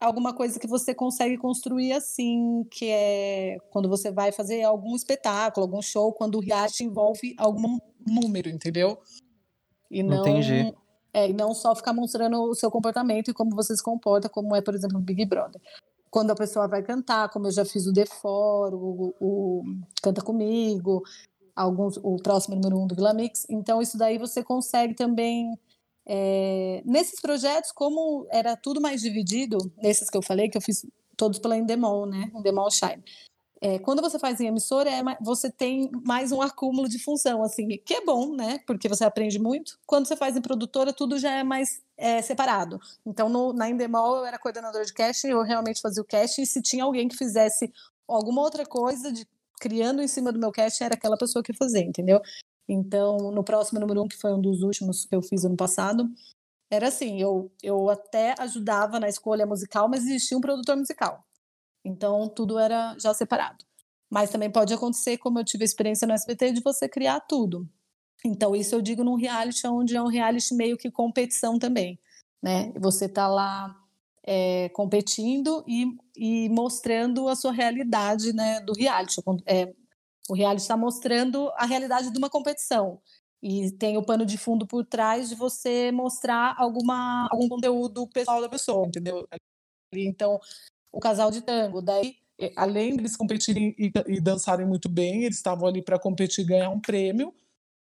alguma 0.00 0.32
coisa 0.32 0.58
que 0.58 0.66
você 0.66 0.94
consegue 0.94 1.36
construir 1.36 1.92
assim, 1.92 2.64
que 2.70 2.86
é 2.88 3.58
quando 3.70 3.88
você 3.88 4.10
vai 4.10 4.32
fazer 4.32 4.62
algum 4.62 4.96
espetáculo, 4.96 5.66
algum 5.66 5.82
show, 5.82 6.12
quando 6.12 6.36
o 6.36 6.40
reality 6.40 6.84
envolve 6.84 7.34
algum 7.36 7.78
número, 8.06 8.48
entendeu? 8.48 8.98
E 9.90 10.02
não, 10.02 10.20
Entendi. 10.20 10.74
É, 11.12 11.28
e 11.28 11.32
não 11.32 11.52
só 11.52 11.74
ficar 11.74 11.92
mostrando 11.92 12.40
o 12.40 12.54
seu 12.54 12.70
comportamento 12.70 13.30
e 13.30 13.34
como 13.34 13.54
você 13.54 13.76
se 13.76 13.82
comporta, 13.82 14.28
como 14.28 14.54
é, 14.54 14.62
por 14.62 14.74
exemplo, 14.74 14.98
no 14.98 15.04
Big 15.04 15.24
Brother. 15.26 15.60
Quando 16.08 16.30
a 16.30 16.36
pessoa 16.36 16.68
vai 16.68 16.82
cantar, 16.82 17.28
como 17.30 17.48
eu 17.48 17.52
já 17.52 17.64
fiz 17.64 17.86
o 17.86 17.92
The 17.92 18.06
For, 18.06 18.72
o, 18.72 19.14
o 19.20 19.64
Canta 20.00 20.22
Comigo, 20.22 21.02
alguns, 21.54 21.96
o 21.98 22.16
próximo 22.16 22.54
número 22.54 22.78
um 22.78 22.86
do 22.86 22.94
Vila 22.94 23.12
Mix. 23.12 23.44
Então, 23.50 23.82
isso 23.82 23.98
daí 23.98 24.18
você 24.18 24.42
consegue 24.42 24.94
também 24.94 25.52
é, 26.06 26.82
nesses 26.84 27.20
projetos, 27.20 27.72
como 27.72 28.26
era 28.30 28.56
tudo 28.56 28.80
mais 28.80 29.00
dividido, 29.00 29.58
nesses 29.76 30.08
que 30.08 30.16
eu 30.16 30.22
falei, 30.22 30.48
que 30.48 30.56
eu 30.56 30.62
fiz 30.62 30.86
todos 31.16 31.38
pela 31.38 31.56
Endemol, 31.56 32.06
né? 32.06 32.30
Endemol 32.34 32.70
Shine. 32.70 33.02
É, 33.62 33.78
quando 33.78 34.00
você 34.00 34.18
faz 34.18 34.40
em 34.40 34.46
emissora, 34.46 34.90
é, 34.90 35.02
você 35.20 35.50
tem 35.50 35.90
mais 36.06 36.32
um 36.32 36.40
acúmulo 36.40 36.88
de 36.88 36.98
função, 36.98 37.42
assim, 37.42 37.68
que 37.84 37.92
é 37.92 38.00
bom, 38.02 38.34
né? 38.34 38.58
Porque 38.66 38.88
você 38.88 39.04
aprende 39.04 39.38
muito. 39.38 39.78
Quando 39.86 40.08
você 40.08 40.16
faz 40.16 40.34
em 40.34 40.40
produtora, 40.40 40.94
tudo 40.94 41.18
já 41.18 41.30
é 41.32 41.44
mais 41.44 41.82
é, 41.98 42.22
separado. 42.22 42.80
Então, 43.04 43.28
no, 43.28 43.52
na 43.52 43.68
Endemol, 43.68 44.16
eu 44.16 44.24
era 44.24 44.38
coordenadora 44.38 44.84
de 44.84 44.94
casting, 44.94 45.28
eu 45.28 45.42
realmente 45.42 45.82
fazia 45.82 46.02
o 46.02 46.06
casting, 46.06 46.42
e 46.42 46.46
se 46.46 46.62
tinha 46.62 46.84
alguém 46.84 47.06
que 47.06 47.16
fizesse 47.16 47.70
alguma 48.08 48.40
outra 48.40 48.64
coisa, 48.64 49.12
de, 49.12 49.28
criando 49.60 50.00
em 50.00 50.08
cima 50.08 50.32
do 50.32 50.38
meu 50.38 50.50
casting, 50.50 50.84
era 50.84 50.94
aquela 50.94 51.18
pessoa 51.18 51.42
que 51.42 51.52
fazia, 51.52 51.84
entendeu? 51.84 52.18
Então, 52.72 53.32
no 53.32 53.42
próximo 53.42 53.80
número 53.80 54.00
um, 54.00 54.06
que 54.06 54.16
foi 54.16 54.32
um 54.32 54.40
dos 54.40 54.62
últimos 54.62 55.04
que 55.04 55.16
eu 55.16 55.20
fiz 55.20 55.44
ano 55.44 55.56
passado, 55.56 56.08
era 56.70 56.86
assim, 56.86 57.20
eu, 57.20 57.50
eu 57.60 57.90
até 57.90 58.32
ajudava 58.38 59.00
na 59.00 59.08
escolha 59.08 59.44
musical, 59.44 59.88
mas 59.88 60.06
existia 60.06 60.38
um 60.38 60.40
produtor 60.40 60.76
musical. 60.76 61.24
Então, 61.84 62.28
tudo 62.28 62.60
era 62.60 62.96
já 62.96 63.12
separado. 63.12 63.64
Mas 64.08 64.30
também 64.30 64.48
pode 64.48 64.72
acontecer, 64.72 65.18
como 65.18 65.40
eu 65.40 65.44
tive 65.44 65.64
experiência 65.64 66.06
no 66.06 66.14
SBT, 66.14 66.52
de 66.52 66.62
você 66.62 66.88
criar 66.88 67.18
tudo. 67.20 67.68
Então, 68.24 68.54
isso 68.54 68.72
eu 68.76 68.80
digo 68.80 69.02
num 69.02 69.16
reality, 69.16 69.66
onde 69.66 69.96
é 69.96 70.02
um 70.02 70.06
reality 70.06 70.54
meio 70.54 70.76
que 70.76 70.92
competição 70.92 71.58
também, 71.58 71.98
né? 72.40 72.72
Você 72.78 73.08
tá 73.08 73.26
lá 73.26 73.76
é, 74.22 74.68
competindo 74.68 75.64
e, 75.66 75.86
e 76.16 76.48
mostrando 76.50 77.26
a 77.26 77.34
sua 77.34 77.50
realidade, 77.50 78.32
né, 78.32 78.60
do 78.60 78.74
reality. 78.74 79.20
É, 79.44 79.74
o 80.30 80.34
reality 80.34 80.62
está 80.62 80.76
mostrando 80.76 81.50
a 81.56 81.66
realidade 81.66 82.08
de 82.10 82.16
uma 82.16 82.30
competição. 82.30 83.00
E 83.42 83.72
tem 83.72 83.96
o 83.96 84.04
pano 84.04 84.24
de 84.24 84.38
fundo 84.38 84.64
por 84.64 84.86
trás 84.86 85.28
de 85.28 85.34
você 85.34 85.90
mostrar 85.90 86.54
alguma, 86.56 87.26
algum 87.32 87.48
conteúdo 87.48 88.06
pessoal 88.06 88.40
da 88.40 88.48
pessoa, 88.48 88.86
entendeu? 88.86 89.26
Então, 89.92 90.38
o 90.92 91.00
casal 91.00 91.32
de 91.32 91.42
tango, 91.42 91.82
daí, 91.82 92.16
além 92.54 92.96
deles 92.96 93.16
competirem 93.16 93.74
e, 93.76 93.90
e 94.06 94.20
dançarem 94.20 94.64
muito 94.64 94.88
bem, 94.88 95.24
eles 95.24 95.38
estavam 95.38 95.66
ali 95.66 95.82
para 95.82 95.98
competir 95.98 96.44
e 96.44 96.46
ganhar 96.46 96.70
um 96.70 96.80
prêmio, 96.80 97.34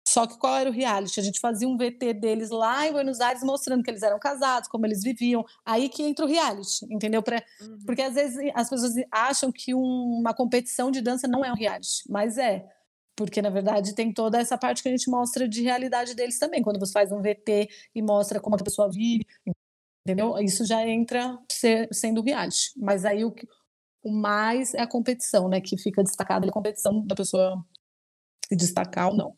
só 0.08 0.26
que 0.26 0.38
qual 0.38 0.56
era 0.56 0.70
o 0.70 0.72
reality? 0.72 1.20
A 1.20 1.22
gente 1.22 1.38
fazia 1.38 1.68
um 1.68 1.76
VT 1.76 2.14
deles 2.14 2.48
lá 2.48 2.86
em 2.86 2.92
Buenos 2.92 3.20
Aires 3.20 3.42
mostrando 3.42 3.82
que 3.82 3.90
eles 3.90 4.02
eram 4.02 4.18
casados, 4.18 4.66
como 4.66 4.86
eles 4.86 5.02
viviam. 5.02 5.44
Aí 5.66 5.90
que 5.90 6.02
entra 6.02 6.24
o 6.24 6.28
reality, 6.28 6.86
entendeu? 6.90 7.22
Pra, 7.22 7.44
uhum. 7.60 7.78
Porque 7.84 8.00
às 8.00 8.14
vezes 8.14 8.50
as 8.54 8.70
pessoas 8.70 8.94
acham 9.12 9.52
que 9.52 9.74
um, 9.74 10.18
uma 10.18 10.32
competição 10.32 10.90
de 10.90 11.02
dança 11.02 11.28
não 11.28 11.44
é 11.44 11.52
um 11.52 11.54
reality, 11.54 12.04
mas 12.08 12.38
é. 12.38 12.66
Porque, 13.14 13.42
na 13.42 13.50
verdade, 13.50 13.94
tem 13.94 14.10
toda 14.10 14.38
essa 14.38 14.56
parte 14.56 14.82
que 14.82 14.88
a 14.88 14.92
gente 14.92 15.10
mostra 15.10 15.46
de 15.46 15.62
realidade 15.62 16.14
deles 16.14 16.38
também. 16.38 16.62
Quando 16.62 16.80
você 16.80 16.92
faz 16.92 17.12
um 17.12 17.20
VT 17.20 17.68
e 17.94 18.00
mostra 18.00 18.40
como 18.40 18.56
a 18.56 18.64
pessoa 18.64 18.90
vive, 18.90 19.26
entendeu? 20.06 20.38
Isso 20.38 20.64
já 20.64 20.86
entra 20.88 21.38
ser, 21.52 21.86
sendo 21.92 22.22
reality. 22.22 22.70
Mas 22.78 23.04
aí 23.04 23.26
o, 23.26 23.34
o 24.02 24.10
mais 24.10 24.72
é 24.72 24.80
a 24.80 24.86
competição, 24.86 25.50
né? 25.50 25.60
Que 25.60 25.76
fica 25.76 26.02
destacada 26.02 26.46
a 26.48 26.52
competição 26.52 27.06
da 27.06 27.14
pessoa 27.14 27.62
se 28.48 28.56
destacar 28.56 29.08
ou 29.08 29.14
não. 29.14 29.36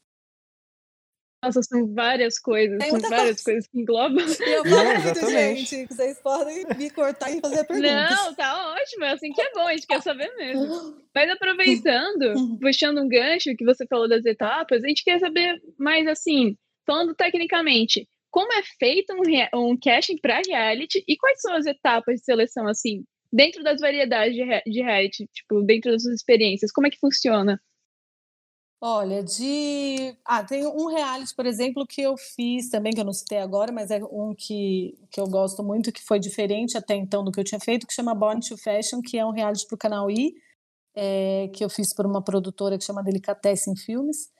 Nossa, 1.43 1.63
são 1.63 1.93
várias 1.95 2.39
coisas, 2.39 2.79
Tem 2.79 2.91
são 2.91 3.01
várias 3.01 3.43
coisa. 3.43 3.45
coisas 3.45 3.67
que 3.67 3.81
englobam. 3.81 4.25
E 4.25 4.51
eu 4.51 4.65
falo 4.69 5.03
muito, 5.03 5.31
gente, 5.31 5.87
vocês 5.87 6.21
podem 6.21 6.67
me 6.77 6.91
cortar 6.91 7.31
e 7.31 7.41
fazer 7.41 7.65
perguntas. 7.65 8.11
Não, 8.11 8.35
tá 8.35 8.75
ótimo, 8.75 9.05
é 9.05 9.13
assim 9.13 9.33
que 9.33 9.41
é 9.41 9.51
bom, 9.53 9.67
a 9.67 9.73
gente 9.73 9.87
quer 9.87 10.03
saber 10.03 10.35
mesmo. 10.37 10.97
Mas 11.15 11.31
aproveitando, 11.31 12.35
puxando 12.61 13.01
um 13.01 13.09
gancho 13.09 13.57
que 13.57 13.65
você 13.65 13.87
falou 13.87 14.09
das 14.09 14.25
etapas, 14.27 14.85
a 14.85 14.89
gente 14.89 15.03
quer 15.03 15.19
saber 15.19 15.61
mais 15.79 16.07
assim, 16.07 16.57
falando 16.87 17.15
tecnicamente, 17.15 18.07
como 18.31 18.53
é 18.53 18.63
feito 18.79 19.15
um, 19.15 19.71
um 19.71 19.79
casting 19.83 20.19
para 20.19 20.43
reality 20.47 21.03
e 21.09 21.17
quais 21.17 21.41
são 21.41 21.55
as 21.55 21.67
etapas 21.67 22.17
de 22.17 22.25
seleção 22.25 22.69
assim? 22.69 23.03
dentro 23.33 23.63
das 23.63 23.81
variedades 23.81 24.35
de, 24.35 24.45
de 24.71 24.83
reality, 24.83 25.29
tipo, 25.33 25.63
dentro 25.63 25.93
das 25.93 26.03
suas 26.03 26.17
experiências, 26.17 26.73
como 26.73 26.87
é 26.87 26.91
que 26.91 26.99
funciona? 26.99 27.61
Olha, 28.83 29.23
de. 29.23 30.17
Ah, 30.25 30.43
tem 30.43 30.67
um 30.67 30.87
reality, 30.87 31.35
por 31.35 31.45
exemplo, 31.45 31.87
que 31.87 32.01
eu 32.01 32.17
fiz 32.17 32.71
também, 32.71 32.93
que 32.93 33.01
eu 33.01 33.05
não 33.05 33.13
citei 33.13 33.37
agora, 33.39 33.71
mas 33.71 33.91
é 33.91 34.03
um 34.05 34.35
que, 34.35 34.99
que 35.11 35.21
eu 35.21 35.27
gosto 35.29 35.63
muito, 35.63 35.93
que 35.93 36.03
foi 36.03 36.19
diferente 36.19 36.79
até 36.79 36.95
então 36.97 37.23
do 37.23 37.31
que 37.31 37.39
eu 37.39 37.45
tinha 37.45 37.61
feito, 37.61 37.87
que 37.87 37.93
chama 37.93 38.15
Born 38.15 38.41
to 38.41 38.57
Fashion, 38.57 39.03
que 39.03 39.19
é 39.19 39.27
um 39.27 39.33
reality 39.33 39.67
para 39.67 39.75
o 39.75 39.79
canal 39.79 40.11
I, 40.11 40.35
é, 40.95 41.51
que 41.55 41.63
eu 41.63 41.69
fiz 41.69 41.95
por 41.95 42.07
uma 42.07 42.23
produtora 42.25 42.79
que 42.79 42.85
chama 42.85 43.03
Delicatessen 43.03 43.77
Filmes. 43.77 44.31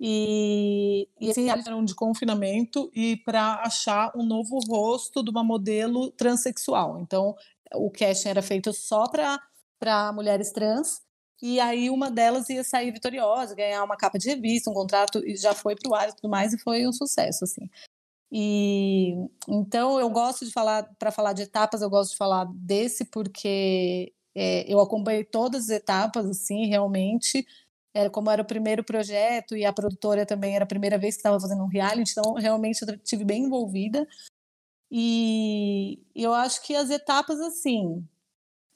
E, 0.00 1.08
e 1.20 1.30
esse 1.30 1.42
reality 1.42 1.68
era 1.68 1.76
um 1.76 1.84
de 1.84 1.94
confinamento 1.94 2.88
e 2.94 3.16
para 3.24 3.54
achar 3.64 4.12
um 4.16 4.24
novo 4.24 4.60
rosto 4.68 5.24
de 5.24 5.30
uma 5.30 5.42
modelo 5.42 6.12
transexual. 6.12 7.00
Então, 7.00 7.34
o 7.74 7.90
casting 7.90 8.28
era 8.28 8.42
feito 8.42 8.72
só 8.72 9.04
para 9.08 10.12
mulheres 10.12 10.52
trans. 10.52 11.07
E 11.40 11.60
aí 11.60 11.88
uma 11.90 12.10
delas 12.10 12.48
ia 12.50 12.64
sair 12.64 12.90
vitoriosa, 12.92 13.54
ganhar 13.54 13.84
uma 13.84 13.96
capa 13.96 14.18
de 14.18 14.28
revista, 14.28 14.70
um 14.70 14.74
contrato, 14.74 15.24
e 15.26 15.36
já 15.36 15.54
foi 15.54 15.76
para 15.76 15.90
o 15.90 15.94
ar 15.94 16.08
e 16.08 16.14
tudo 16.14 16.28
mais, 16.28 16.52
e 16.52 16.58
foi 16.58 16.86
um 16.86 16.92
sucesso, 16.92 17.44
assim. 17.44 17.70
E 18.32 19.14
então 19.48 19.98
eu 20.00 20.10
gosto 20.10 20.44
de 20.44 20.52
falar, 20.52 20.84
para 20.98 21.10
falar 21.12 21.32
de 21.32 21.42
etapas, 21.42 21.82
eu 21.82 21.90
gosto 21.90 22.12
de 22.12 22.16
falar 22.18 22.46
desse 22.54 23.04
porque 23.06 24.12
é, 24.36 24.72
eu 24.72 24.80
acompanhei 24.80 25.24
todas 25.24 25.64
as 25.64 25.70
etapas, 25.70 26.26
assim, 26.26 26.66
realmente. 26.66 27.46
Era 27.94 28.10
como 28.10 28.30
era 28.30 28.42
o 28.42 28.46
primeiro 28.46 28.84
projeto 28.84 29.56
e 29.56 29.64
a 29.64 29.72
produtora 29.72 30.26
também 30.26 30.54
era 30.54 30.64
a 30.64 30.68
primeira 30.68 30.98
vez 30.98 31.14
que 31.16 31.20
estava 31.20 31.40
fazendo 31.40 31.64
um 31.64 31.68
reality, 31.68 32.12
então 32.12 32.34
realmente 32.34 32.82
eu 32.82 32.94
estive 32.94 33.24
bem 33.24 33.44
envolvida. 33.44 34.06
E 34.90 36.00
eu 36.14 36.32
acho 36.34 36.62
que 36.62 36.74
as 36.74 36.90
etapas, 36.90 37.40
assim, 37.40 38.06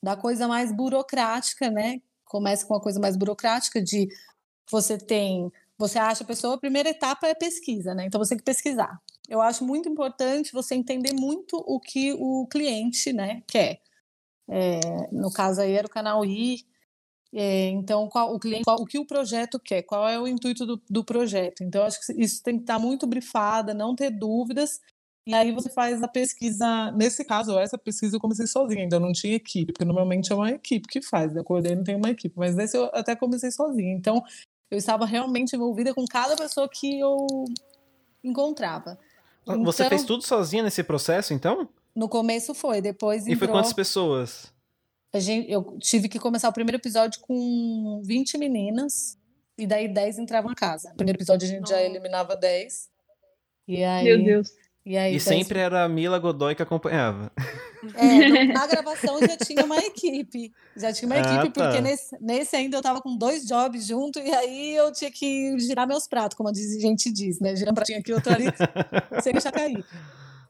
da 0.05 0.17
coisa 0.17 0.49
mais 0.49 0.73
burocrática, 0.73 1.71
né? 1.71 2.01
Começa 2.33 2.67
com 2.67 2.73
uma 2.73 2.81
coisa 2.81 2.99
mais 2.99 3.15
burocrática 3.15 3.83
de 3.83 4.09
você 4.71 4.97
tem, 4.97 5.53
você 5.77 5.99
acha 5.99 6.25
a 6.25 6.27
pessoa, 6.27 6.55
a 6.55 6.59
primeira 6.59 6.89
etapa 6.89 7.27
é 7.27 7.35
pesquisa, 7.35 7.95
né? 7.95 8.07
Então 8.07 8.19
você 8.19 8.31
tem 8.31 8.39
que 8.39 8.45
pesquisar. 8.45 8.99
Eu 9.29 9.43
acho 9.43 9.63
muito 9.67 9.87
importante 9.87 10.51
você 10.51 10.75
entender 10.75 11.13
muito 11.13 11.59
o 11.59 11.79
que 11.79 12.15
o 12.19 12.47
cliente, 12.47 13.13
né, 13.13 13.43
quer. 13.47 13.83
É, 14.49 14.81
no 15.13 15.31
caso 15.31 15.61
aí 15.61 15.73
era 15.73 15.87
o 15.87 15.91
canal 15.91 16.25
I, 16.25 16.65
é, 17.35 17.69
então, 17.69 18.09
qual, 18.09 18.35
o 18.35 18.39
cliente, 18.39 18.65
qual, 18.65 18.81
o 18.81 18.87
que 18.87 18.99
o 18.99 19.07
projeto 19.07 19.61
quer, 19.61 19.83
qual 19.83 20.09
é 20.09 20.19
o 20.19 20.27
intuito 20.27 20.65
do, 20.65 20.83
do 20.89 21.05
projeto. 21.05 21.63
Então, 21.63 21.85
acho 21.85 22.01
que 22.01 22.13
isso 22.23 22.43
tem 22.43 22.57
que 22.57 22.63
estar 22.63 22.79
muito 22.79 23.07
brifada, 23.07 23.75
não 23.75 23.95
ter 23.95 24.11
dúvidas, 24.11 24.81
e 25.27 25.35
aí 25.35 25.53
você 25.53 25.71
faz 25.71 26.03
a 26.03 26.09
pesquisa. 26.09 26.91
Nesse 26.93 27.25
caso, 27.25 27.59
essa 27.59 27.79
pesquisa 27.79 28.17
eu 28.17 28.21
comecei 28.21 28.47
sozinha, 28.47 28.83
ainda 28.83 28.99
não 28.99 29.13
tinha 29.13 29.37
equipe, 29.37 29.73
porque 29.73 29.85
normalmente 29.85 30.33
é 30.33 30.35
uma 30.35 30.51
equipe 30.51 30.89
que 30.89 31.01
faz, 31.01 31.33
né? 31.33 31.39
Eu 31.39 31.43
acordei 31.43 31.77
não 31.77 31.85
tem 31.85 31.97
uma 31.97 32.11
equipe, 32.11 32.35
mas 32.37 32.57
nesse 32.57 32.77
eu 32.77 32.91
até 32.93 33.15
comecei 33.15 33.51
sozinha. 33.51 33.93
Então, 33.95 34.23
eu 34.71 34.79
estava 34.79 35.07
realmente 35.07 35.55
envolvida 35.55 35.95
com 35.95 36.05
cada 36.07 36.35
pessoa 36.35 36.69
que 36.69 36.99
eu 36.99 37.27
encontrava. 38.25 38.99
Então, 39.43 39.63
você 39.65 39.89
fez 39.89 40.05
tudo 40.05 40.25
sozinha 40.25 40.63
nesse 40.63 40.83
processo, 40.83 41.33
então? 41.33 41.69
No 41.95 42.09
começo 42.09 42.55
foi, 42.55 42.81
depois. 42.81 43.27
E 43.27 43.37
foi 43.37 43.49
quantas 43.49 43.73
pessoas? 43.73 44.53
Gente, 45.15 45.51
eu 45.51 45.77
tive 45.79 46.09
que 46.09 46.19
começar 46.19 46.49
o 46.49 46.53
primeiro 46.53 46.79
episódio 46.79 47.21
com 47.21 48.01
20 48.03 48.39
meninas, 48.39 49.19
e 49.59 49.67
daí 49.67 49.87
10 49.87 50.19
entravam 50.19 50.51
em 50.51 50.55
casa. 50.55 50.89
No 50.91 50.97
primeiro 50.97 51.19
episódio 51.19 51.47
a 51.47 51.51
gente 51.51 51.69
já 51.69 51.83
eliminava 51.83 52.35
10. 52.35 52.91
E 53.69 53.85
aí, 53.85 54.05
Meu 54.05 54.25
Deus. 54.25 54.62
E, 54.85 54.97
aí, 54.97 55.15
e 55.15 55.21
sempre 55.21 55.61
era 55.61 55.85
a 55.85 55.89
Mila 55.89 56.19
Godoy 56.19 56.57
que 56.57 56.63
acompanhava. 56.63 57.31
É, 57.95 58.45
na 58.53 58.67
gravação 58.67 59.21
já 59.21 59.37
tinha 59.37 59.65
uma 59.65 59.79
equipe. 59.79 60.53
Já 60.77 60.93
tinha 60.93 61.07
uma 61.07 61.15
ah, 61.15 61.21
equipe, 61.21 61.55
tá. 61.55 61.65
porque 61.65 61.81
nesse, 61.81 62.17
nesse, 62.21 62.57
ainda 62.57 62.77
eu 62.77 62.83
tava 62.83 63.01
com 63.01 63.17
dois 63.17 63.47
jobs 63.47 63.87
junto, 63.87 64.19
e 64.19 64.35
aí 64.35 64.75
eu 64.75 64.93
tinha 64.93 65.11
que 65.11 65.57
girar 65.61 65.87
meus 65.87 66.09
pratos, 66.09 66.37
como 66.37 66.49
a 66.49 66.53
gente 66.53 67.13
diz, 67.13 67.39
né? 67.39 67.55
Girando 67.55 67.73
um 67.73 67.77
pratinho 67.77 68.01
aqui, 68.01 68.13
outro 68.13 68.33
ali, 68.33 68.47
sem 69.23 69.33
deixar 69.33 69.53
cair. 69.53 69.85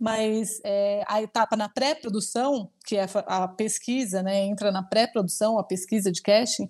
Mas 0.01 0.61
é, 0.65 1.05
a 1.07 1.23
etapa 1.23 1.55
na 1.55 1.69
pré-produção, 1.69 2.71
que 2.87 2.97
é 2.97 3.07
a 3.27 3.47
pesquisa, 3.47 4.23
né? 4.23 4.47
Entra 4.47 4.73
na 4.73 4.83
pré-produção, 4.83 5.59
a 5.59 5.63
pesquisa 5.63 6.11
de 6.11 6.23
casting, 6.23 6.69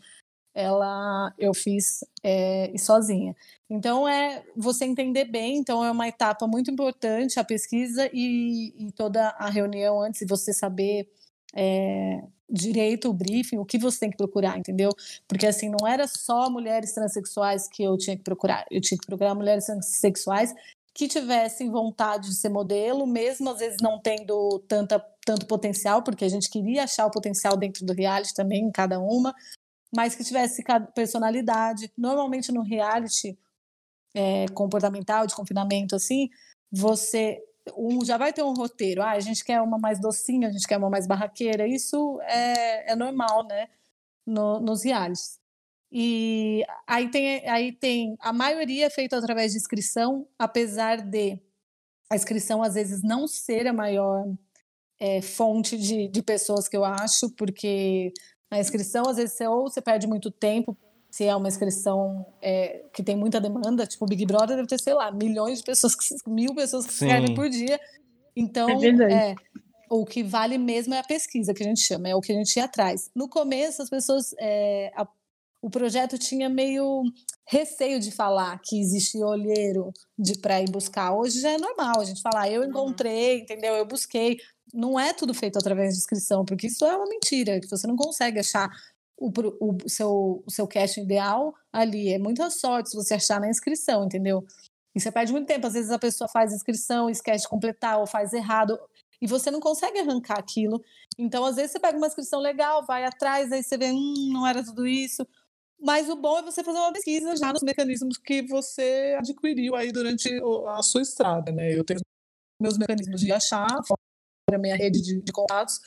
ela 0.54 1.32
eu 1.38 1.54
fiz 1.54 2.04
é, 2.22 2.72
sozinha. 2.78 3.34
Então 3.68 4.08
é 4.08 4.44
você 4.56 4.84
entender 4.84 5.24
bem, 5.24 5.56
então 5.56 5.84
é 5.84 5.90
uma 5.90 6.08
etapa 6.08 6.46
muito 6.46 6.70
importante 6.70 7.40
a 7.40 7.44
pesquisa 7.44 8.08
e, 8.12 8.74
e 8.78 8.92
toda 8.92 9.28
a 9.38 9.48
reunião 9.48 10.00
antes 10.02 10.20
de 10.20 10.26
você 10.26 10.52
saber 10.52 11.08
é, 11.54 12.22
direito 12.48 13.08
o 13.08 13.14
briefing, 13.14 13.58
o 13.58 13.64
que 13.64 13.78
você 13.78 14.00
tem 14.00 14.10
que 14.10 14.16
procurar, 14.16 14.58
entendeu? 14.58 14.90
Porque 15.26 15.46
assim 15.46 15.70
não 15.70 15.88
era 15.88 16.06
só 16.06 16.50
mulheres 16.50 16.92
transexuais 16.92 17.66
que 17.66 17.82
eu 17.82 17.96
tinha 17.96 18.16
que 18.16 18.22
procurar, 18.22 18.66
eu 18.70 18.80
tinha 18.80 18.98
que 18.98 19.06
procurar 19.06 19.34
mulheres 19.34 19.64
transexuais 19.64 20.54
que 20.94 21.08
tivessem 21.08 21.70
vontade 21.70 22.28
de 22.28 22.34
ser 22.34 22.50
modelo, 22.50 23.06
mesmo 23.06 23.48
às 23.48 23.58
vezes 23.58 23.78
não 23.80 23.98
tendo 23.98 24.58
tanta, 24.68 25.02
tanto 25.24 25.46
potencial, 25.46 26.02
porque 26.02 26.24
a 26.24 26.28
gente 26.28 26.50
queria 26.50 26.84
achar 26.84 27.06
o 27.06 27.10
potencial 27.10 27.56
dentro 27.56 27.86
do 27.86 27.94
reality 27.94 28.34
também, 28.34 28.64
em 28.64 28.70
cada 28.70 29.00
uma, 29.00 29.34
mas 29.94 30.14
que 30.14 30.24
tivesse 30.24 30.64
personalidade. 30.94 31.92
Normalmente 31.96 32.50
no 32.50 32.62
reality 32.62 33.38
é, 34.14 34.46
comportamental, 34.48 35.26
de 35.26 35.34
confinamento, 35.34 35.94
assim, 35.94 36.30
você 36.70 37.42
um, 37.76 38.04
já 38.04 38.16
vai 38.16 38.32
ter 38.32 38.42
um 38.42 38.54
roteiro. 38.54 39.02
Ah, 39.02 39.12
a 39.12 39.20
gente 39.20 39.44
quer 39.44 39.60
uma 39.60 39.78
mais 39.78 40.00
docinha, 40.00 40.48
a 40.48 40.52
gente 40.52 40.66
quer 40.66 40.78
uma 40.78 40.90
mais 40.90 41.06
barraqueira. 41.06 41.66
Isso 41.66 42.20
é, 42.22 42.92
é 42.92 42.96
normal, 42.96 43.46
né? 43.46 43.68
No, 44.26 44.60
nos 44.60 44.84
realities. 44.84 45.40
E 45.90 46.64
aí 46.86 47.10
tem, 47.10 47.48
aí 47.48 47.72
tem. 47.72 48.16
A 48.20 48.32
maioria 48.32 48.86
é 48.86 48.90
feita 48.90 49.18
através 49.18 49.52
de 49.52 49.58
inscrição, 49.58 50.26
apesar 50.38 51.02
de 51.02 51.38
a 52.10 52.16
inscrição 52.16 52.62
às 52.62 52.74
vezes 52.74 53.02
não 53.02 53.26
ser 53.26 53.66
a 53.66 53.72
maior 53.72 54.24
é, 54.98 55.20
fonte 55.20 55.76
de, 55.76 56.08
de 56.08 56.22
pessoas 56.22 56.68
que 56.68 56.76
eu 56.76 56.84
acho, 56.84 57.30
porque 57.30 58.12
a 58.52 58.60
inscrição, 58.60 59.08
às 59.08 59.16
vezes, 59.16 59.32
você, 59.32 59.46
ou 59.46 59.62
você 59.62 59.80
perde 59.80 60.06
muito 60.06 60.30
tempo, 60.30 60.76
se 61.10 61.24
é 61.24 61.34
uma 61.34 61.48
inscrição 61.48 62.26
é, 62.40 62.84
que 62.92 63.02
tem 63.02 63.16
muita 63.16 63.40
demanda, 63.40 63.86
tipo 63.86 64.04
o 64.04 64.08
Big 64.08 64.26
Brother 64.26 64.56
deve 64.56 64.68
ter, 64.68 64.78
sei 64.78 64.92
lá, 64.92 65.10
milhões 65.10 65.58
de 65.58 65.64
pessoas, 65.64 65.94
mil 66.26 66.54
pessoas 66.54 66.86
que 66.86 66.92
se 66.92 67.04
inscrevem 67.06 67.34
por 67.34 67.48
dia. 67.48 67.80
Então, 68.36 68.68
é, 68.68 69.30
é, 69.30 69.34
o 69.90 70.04
que 70.04 70.22
vale 70.22 70.58
mesmo 70.58 70.92
é 70.92 70.98
a 70.98 71.02
pesquisa, 71.02 71.54
que 71.54 71.62
a 71.62 71.66
gente 71.66 71.80
chama, 71.80 72.10
é 72.10 72.14
o 72.14 72.20
que 72.20 72.30
a 72.30 72.34
gente 72.34 72.54
ia 72.56 72.64
atrás. 72.64 73.10
No 73.14 73.26
começo, 73.26 73.82
as 73.82 73.88
pessoas. 73.88 74.34
É, 74.38 74.92
a, 74.94 75.08
o 75.62 75.70
projeto 75.70 76.18
tinha 76.18 76.48
meio 76.48 77.04
receio 77.46 78.00
de 78.00 78.10
falar 78.10 78.60
que 78.62 78.80
existia 78.80 79.24
olheiro 79.24 79.92
de 80.18 80.36
para 80.38 80.60
ir 80.60 80.68
buscar. 80.68 81.14
Hoje 81.14 81.40
já 81.40 81.50
é 81.50 81.58
normal 81.58 82.00
a 82.00 82.04
gente 82.04 82.20
falar, 82.20 82.50
eu 82.50 82.62
uhum. 82.62 82.68
encontrei, 82.68 83.40
entendeu? 83.40 83.74
Eu 83.76 83.86
busquei 83.86 84.38
não 84.72 84.98
é 84.98 85.12
tudo 85.12 85.34
feito 85.34 85.58
através 85.58 85.92
de 85.94 86.00
inscrição, 86.00 86.44
porque 86.44 86.66
isso 86.66 86.84
é 86.84 86.96
uma 86.96 87.06
mentira, 87.06 87.60
que 87.60 87.68
você 87.68 87.86
não 87.86 87.94
consegue 87.94 88.38
achar 88.38 88.70
o, 89.18 89.30
o, 89.60 89.88
seu, 89.88 90.42
o 90.46 90.50
seu 90.50 90.66
casting 90.66 91.02
ideal 91.02 91.54
ali. 91.72 92.12
É 92.12 92.18
muita 92.18 92.48
sorte 92.50 92.90
se 92.90 92.96
você 92.96 93.14
achar 93.14 93.38
na 93.38 93.50
inscrição, 93.50 94.04
entendeu? 94.04 94.44
E 94.94 95.00
você 95.00 95.12
perde 95.12 95.32
muito 95.32 95.46
tempo. 95.46 95.66
Às 95.66 95.74
vezes 95.74 95.90
a 95.90 95.98
pessoa 95.98 96.28
faz 96.28 96.52
inscrição, 96.52 97.10
esquece 97.10 97.42
de 97.42 97.48
completar 97.48 97.98
ou 97.98 98.06
faz 98.06 98.32
errado, 98.32 98.78
e 99.20 99.26
você 99.26 99.50
não 99.50 99.60
consegue 99.60 100.00
arrancar 100.00 100.38
aquilo. 100.38 100.82
Então, 101.16 101.44
às 101.44 101.56
vezes, 101.56 101.72
você 101.72 101.78
pega 101.78 101.96
uma 101.96 102.08
inscrição 102.08 102.40
legal, 102.40 102.84
vai 102.84 103.04
atrás, 103.04 103.52
aí 103.52 103.62
você 103.62 103.78
vê, 103.78 103.92
hum, 103.92 104.30
não 104.32 104.44
era 104.46 104.64
tudo 104.64 104.84
isso. 104.84 105.24
Mas 105.82 106.08
o 106.08 106.14
bom 106.14 106.38
é 106.38 106.42
você 106.42 106.62
fazer 106.62 106.78
uma 106.78 106.92
pesquisa 106.92 107.36
já 107.36 107.52
nos 107.52 107.62
mecanismos 107.62 108.16
que 108.16 108.42
você 108.42 109.16
adquiriu 109.18 109.74
aí 109.74 109.90
durante 109.90 110.30
a 110.68 110.82
sua 110.82 111.02
estrada, 111.02 111.50
né? 111.50 111.76
Eu 111.76 111.82
tenho 111.82 112.00
meus 112.60 112.78
mecanismos 112.78 113.20
de 113.20 113.32
achar 113.32 113.66
a 114.52 114.58
minha 114.58 114.76
rede 114.76 115.02
de, 115.02 115.20
de 115.20 115.32
contatos, 115.32 115.80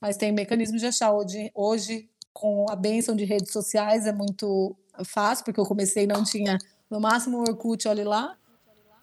mas 0.00 0.16
tem 0.16 0.32
mecanismos 0.32 0.80
de 0.80 0.86
achar. 0.86 1.12
Hoje, 1.12 1.50
hoje, 1.54 2.08
com 2.32 2.64
a 2.70 2.76
benção 2.76 3.14
de 3.14 3.24
redes 3.24 3.52
sociais, 3.52 4.06
é 4.06 4.12
muito 4.12 4.74
fácil, 5.04 5.44
porque 5.44 5.60
eu 5.60 5.66
comecei 5.66 6.06
não 6.06 6.24
tinha, 6.24 6.56
no 6.90 6.98
máximo, 6.98 7.38
o 7.38 7.40
Orkut, 7.42 7.86
olhe 7.86 8.04
lá. 8.04 8.34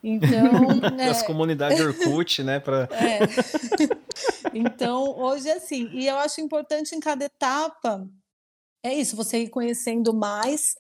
Então. 0.04 0.30
é... 1.00 1.10
As 1.10 1.22
comunidades 1.22 1.80
Orkut, 1.80 2.42
né? 2.44 2.60
Pra... 2.60 2.88
É. 2.94 3.20
então, 4.58 5.18
hoje 5.20 5.50
é 5.50 5.58
assim. 5.58 5.88
E 5.94 6.08
eu 6.08 6.18
acho 6.18 6.42
importante 6.42 6.96
em 6.96 7.00
cada 7.00 7.26
etapa. 7.26 8.08
É 8.86 8.93
isso, 8.93 9.15
você 9.15 9.39
ir 9.39 9.50
conhecendo 9.50 10.13
mais. 10.13 10.76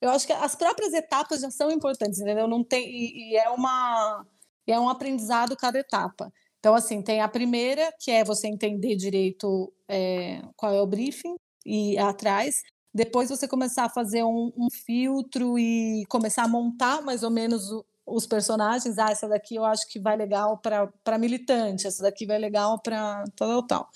Eu 0.00 0.10
acho 0.10 0.24
que 0.24 0.32
as 0.32 0.54
próprias 0.54 0.92
etapas 0.94 1.40
já 1.40 1.50
são 1.50 1.68
importantes, 1.68 2.20
entendeu? 2.20 2.46
Não 2.46 2.62
tem, 2.62 2.88
e, 2.88 3.32
e 3.32 3.36
é 3.36 3.50
uma 3.50 4.24
é 4.68 4.78
um 4.78 4.88
aprendizado 4.88 5.56
cada 5.56 5.80
etapa. 5.80 6.32
Então, 6.60 6.74
assim, 6.76 7.02
tem 7.02 7.20
a 7.20 7.28
primeira, 7.28 7.92
que 7.98 8.12
é 8.12 8.22
você 8.22 8.46
entender 8.46 8.94
direito 8.94 9.72
é, 9.88 10.42
qual 10.56 10.72
é 10.72 10.80
o 10.80 10.86
briefing 10.86 11.34
e 11.66 11.98
atrás. 11.98 12.62
Depois 12.94 13.30
você 13.30 13.48
começar 13.48 13.86
a 13.86 13.90
fazer 13.90 14.22
um, 14.22 14.52
um 14.56 14.68
filtro 14.70 15.58
e 15.58 16.04
começar 16.08 16.44
a 16.44 16.48
montar 16.48 17.02
mais 17.02 17.24
ou 17.24 17.30
menos 17.30 17.68
o, 17.72 17.84
os 18.06 18.26
personagens. 18.28 18.96
Ah, 18.96 19.10
essa 19.10 19.28
daqui 19.28 19.56
eu 19.56 19.64
acho 19.64 19.88
que 19.88 19.98
vai 19.98 20.16
legal 20.16 20.56
para 20.58 21.18
militante, 21.18 21.86
essa 21.88 22.04
daqui 22.04 22.26
vai 22.26 22.38
legal 22.38 22.80
para 22.80 23.24
tal, 23.36 23.48
tal, 23.48 23.66
tal. 23.66 23.90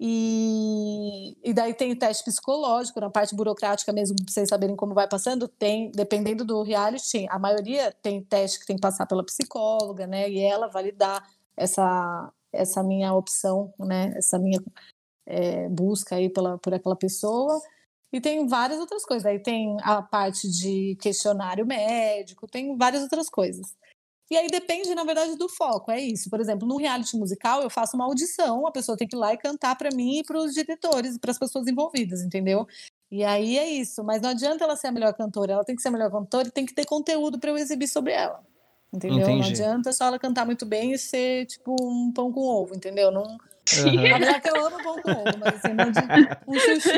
E, 0.00 1.36
e 1.42 1.52
daí 1.52 1.74
tem 1.74 1.90
o 1.90 1.98
teste 1.98 2.22
psicológico, 2.22 3.00
na 3.00 3.10
parte 3.10 3.34
burocrática 3.34 3.92
mesmo, 3.92 4.14
para 4.14 4.32
vocês 4.32 4.48
saberem 4.48 4.76
como 4.76 4.94
vai 4.94 5.08
passando, 5.08 5.48
tem, 5.48 5.90
dependendo 5.90 6.44
do 6.44 6.62
reality, 6.62 7.26
a 7.28 7.36
maioria 7.36 7.90
tem 8.00 8.22
teste 8.22 8.60
que 8.60 8.66
tem 8.66 8.76
que 8.76 8.82
passar 8.82 9.06
pela 9.06 9.24
psicóloga, 9.24 10.06
né? 10.06 10.30
E 10.30 10.38
ela 10.38 10.68
validar 10.68 11.28
essa, 11.56 12.32
essa 12.52 12.80
minha 12.84 13.12
opção, 13.12 13.74
né? 13.76 14.12
Essa 14.16 14.38
minha 14.38 14.62
é, 15.26 15.68
busca 15.68 16.14
aí 16.14 16.30
pela, 16.30 16.58
por 16.58 16.72
aquela 16.72 16.94
pessoa. 16.94 17.60
E 18.12 18.20
tem 18.20 18.46
várias 18.46 18.78
outras 18.78 19.04
coisas. 19.04 19.26
Aí 19.26 19.40
tem 19.40 19.76
a 19.82 20.00
parte 20.00 20.48
de 20.48 20.96
questionário 21.00 21.66
médico, 21.66 22.46
tem 22.46 22.76
várias 22.76 23.02
outras 23.02 23.28
coisas. 23.28 23.74
E 24.30 24.36
aí 24.36 24.48
depende, 24.48 24.94
na 24.94 25.04
verdade, 25.04 25.36
do 25.36 25.48
foco. 25.48 25.90
É 25.90 25.98
isso. 25.98 26.28
Por 26.28 26.40
exemplo, 26.40 26.68
no 26.68 26.76
reality 26.76 27.16
musical, 27.16 27.62
eu 27.62 27.70
faço 27.70 27.96
uma 27.96 28.04
audição, 28.04 28.66
a 28.66 28.70
pessoa 28.70 28.96
tem 28.96 29.08
que 29.08 29.16
ir 29.16 29.18
lá 29.18 29.32
e 29.32 29.38
cantar 29.38 29.76
para 29.76 29.90
mim 29.94 30.18
e 30.18 30.24
para 30.24 30.38
os 30.38 30.52
diretores 30.52 31.16
e 31.16 31.18
para 31.18 31.30
as 31.30 31.38
pessoas 31.38 31.66
envolvidas, 31.66 32.22
entendeu? 32.22 32.66
E 33.10 33.24
aí 33.24 33.56
é 33.56 33.66
isso. 33.66 34.04
Mas 34.04 34.20
não 34.20 34.30
adianta 34.30 34.64
ela 34.64 34.76
ser 34.76 34.88
a 34.88 34.92
melhor 34.92 35.14
cantora, 35.14 35.54
ela 35.54 35.64
tem 35.64 35.74
que 35.74 35.80
ser 35.80 35.88
a 35.88 35.92
melhor 35.92 36.10
cantora 36.10 36.48
e 36.48 36.50
tem 36.50 36.66
que 36.66 36.74
ter 36.74 36.84
conteúdo 36.84 37.38
para 37.38 37.50
eu 37.50 37.56
exibir 37.56 37.88
sobre 37.88 38.12
ela. 38.12 38.44
Entendeu? 38.92 39.20
Entendi. 39.20 39.40
Não 39.40 39.48
adianta 39.48 39.92
só 39.92 40.06
ela 40.06 40.18
cantar 40.18 40.44
muito 40.44 40.64
bem 40.66 40.92
e 40.92 40.98
ser 40.98 41.46
tipo 41.46 41.76
um 41.80 42.12
pão 42.12 42.32
com 42.32 42.40
ovo, 42.40 42.74
entendeu? 42.74 43.10
Não. 43.10 43.22
Uhum. 43.22 43.36
Apesar 44.14 44.40
que 44.40 44.48
eu 44.48 44.66
amo 44.66 44.82
pão 44.82 45.02
com 45.02 45.10
ovo, 45.10 45.38
mas 45.38 45.54
assim, 45.54 45.74
não 45.74 45.90
de... 45.90 46.00
um 46.46 46.58
chuchu. 46.58 46.90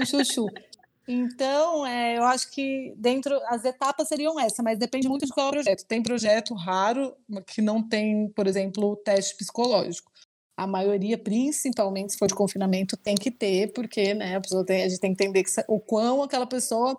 Um 0.00 0.06
chuchu. 0.06 0.69
Então, 1.12 1.84
é, 1.84 2.18
eu 2.18 2.24
acho 2.24 2.48
que 2.52 2.94
dentro 2.96 3.34
as 3.48 3.64
etapas 3.64 4.06
seriam 4.06 4.38
essa, 4.38 4.62
mas 4.62 4.78
depende 4.78 5.08
muito 5.08 5.26
de 5.26 5.32
qual 5.32 5.46
é 5.46 5.48
o 5.48 5.52
projeto. 5.52 5.84
Tem 5.84 6.00
projeto 6.00 6.54
raro 6.54 7.16
que 7.48 7.60
não 7.60 7.82
tem, 7.82 8.28
por 8.28 8.46
exemplo, 8.46 8.92
o 8.92 8.96
teste 8.96 9.36
psicológico. 9.36 10.12
A 10.56 10.68
maioria, 10.68 11.18
principalmente 11.18 12.12
se 12.12 12.18
for 12.18 12.28
de 12.28 12.34
confinamento, 12.34 12.96
tem 12.96 13.16
que 13.16 13.30
ter, 13.30 13.72
porque 13.72 14.14
né, 14.14 14.36
a, 14.36 14.40
pessoa 14.40 14.64
tem, 14.64 14.84
a 14.84 14.88
gente 14.88 15.00
tem 15.00 15.12
que 15.12 15.24
entender 15.24 15.42
que, 15.42 15.50
o 15.66 15.80
quão 15.80 16.22
aquela 16.22 16.46
pessoa 16.46 16.96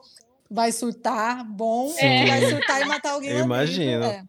vai 0.49 0.73
surtar 0.73 1.49
bom 1.49 1.93
é. 1.97 2.25
vai 2.25 2.49
surtar 2.49 2.81
e 2.81 2.85
matar 2.85 3.11
alguém. 3.11 3.31
Eu 3.31 3.45
imagino. 3.45 4.03
É. 4.03 4.25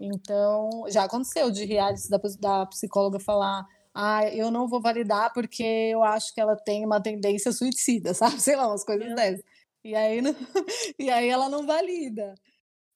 Então, 0.00 0.84
já 0.88 1.04
aconteceu 1.04 1.50
de 1.50 1.64
reality 1.64 2.08
da, 2.08 2.20
da 2.38 2.66
psicóloga 2.66 3.18
falar 3.18 3.66
ah, 3.94 4.26
eu 4.28 4.50
não 4.50 4.66
vou 4.66 4.80
validar 4.80 5.32
porque 5.32 5.62
eu 5.62 6.02
acho 6.02 6.34
que 6.34 6.40
ela 6.40 6.56
tem 6.56 6.84
uma 6.84 7.00
tendência 7.00 7.52
suicida, 7.52 8.14
sabe? 8.14 8.40
Sei 8.40 8.56
lá, 8.56 8.68
umas 8.68 8.84
coisas 8.84 9.10
é. 9.10 9.14
dessas. 9.14 9.44
E 9.84 9.94
aí, 9.94 10.22
não... 10.22 10.34
e 10.98 11.10
aí 11.10 11.28
ela 11.28 11.48
não 11.48 11.66
valida. 11.66 12.34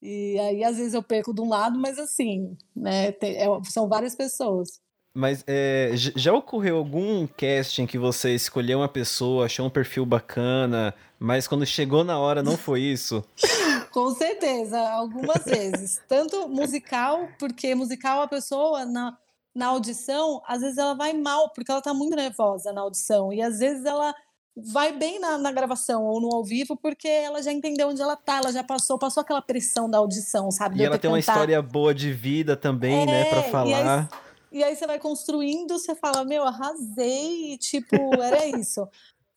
E 0.00 0.38
aí, 0.38 0.62
às 0.62 0.76
vezes, 0.76 0.94
eu 0.94 1.02
perco 1.02 1.34
de 1.34 1.40
um 1.40 1.48
lado, 1.48 1.78
mas 1.78 1.98
assim, 1.98 2.56
né? 2.74 3.12
Tem... 3.12 3.36
É, 3.36 3.46
são 3.64 3.88
várias 3.88 4.14
pessoas. 4.14 4.80
Mas 5.12 5.42
é, 5.46 5.92
já 5.94 6.34
ocorreu 6.34 6.76
algum 6.76 7.26
casting 7.26 7.86
que 7.86 7.96
você 7.96 8.34
escolheu 8.34 8.80
uma 8.80 8.88
pessoa, 8.88 9.46
achou 9.46 9.66
um 9.66 9.70
perfil 9.70 10.04
bacana, 10.04 10.94
mas 11.18 11.48
quando 11.48 11.64
chegou 11.64 12.04
na 12.04 12.18
hora 12.18 12.42
não 12.42 12.54
foi 12.54 12.82
isso? 12.82 13.24
Com 13.90 14.14
certeza, 14.14 14.78
algumas 14.78 15.42
vezes. 15.46 16.02
Tanto 16.06 16.46
musical, 16.50 17.30
porque 17.38 17.74
musical 17.74 18.20
a 18.20 18.28
pessoa, 18.28 18.84
na, 18.84 19.16
na 19.56 19.68
audição, 19.68 20.42
às 20.46 20.60
vezes 20.60 20.76
ela 20.76 20.92
vai 20.92 21.14
mal, 21.14 21.48
porque 21.48 21.72
ela 21.72 21.80
tá 21.80 21.94
muito 21.94 22.14
nervosa 22.14 22.74
na 22.74 22.82
audição. 22.82 23.32
E 23.32 23.40
às 23.40 23.58
vezes 23.58 23.86
ela 23.86 24.14
vai 24.54 24.92
bem 24.92 25.18
na, 25.18 25.38
na, 25.38 25.50
gravação 25.50 26.04
ou 26.04 26.20
no 26.20 26.34
ao 26.34 26.44
vivo, 26.44 26.76
porque 26.76 27.08
ela 27.08 27.42
já 27.42 27.50
entendeu 27.50 27.88
onde 27.88 28.02
ela 28.02 28.16
tá, 28.16 28.36
ela 28.36 28.52
já 28.52 28.62
passou, 28.62 28.98
passou 28.98 29.22
aquela 29.22 29.40
pressão 29.40 29.88
da 29.88 29.96
audição, 29.96 30.50
sabe? 30.50 30.78
E 30.78 30.84
ela 30.84 30.98
tem 30.98 31.10
uma 31.10 31.18
história 31.18 31.60
boa 31.62 31.94
de 31.94 32.12
vida 32.12 32.54
também, 32.54 33.02
é, 33.02 33.06
né, 33.06 33.24
pra 33.24 33.42
falar. 33.44 33.68
E 33.70 33.74
aí, 33.74 34.60
e 34.60 34.64
aí, 34.64 34.76
você 34.76 34.86
vai 34.86 34.98
construindo, 34.98 35.78
você 35.78 35.94
fala, 35.94 36.24
meu, 36.24 36.44
arrasei, 36.44 37.56
tipo, 37.58 37.96
era 38.22 38.46
isso. 38.46 38.86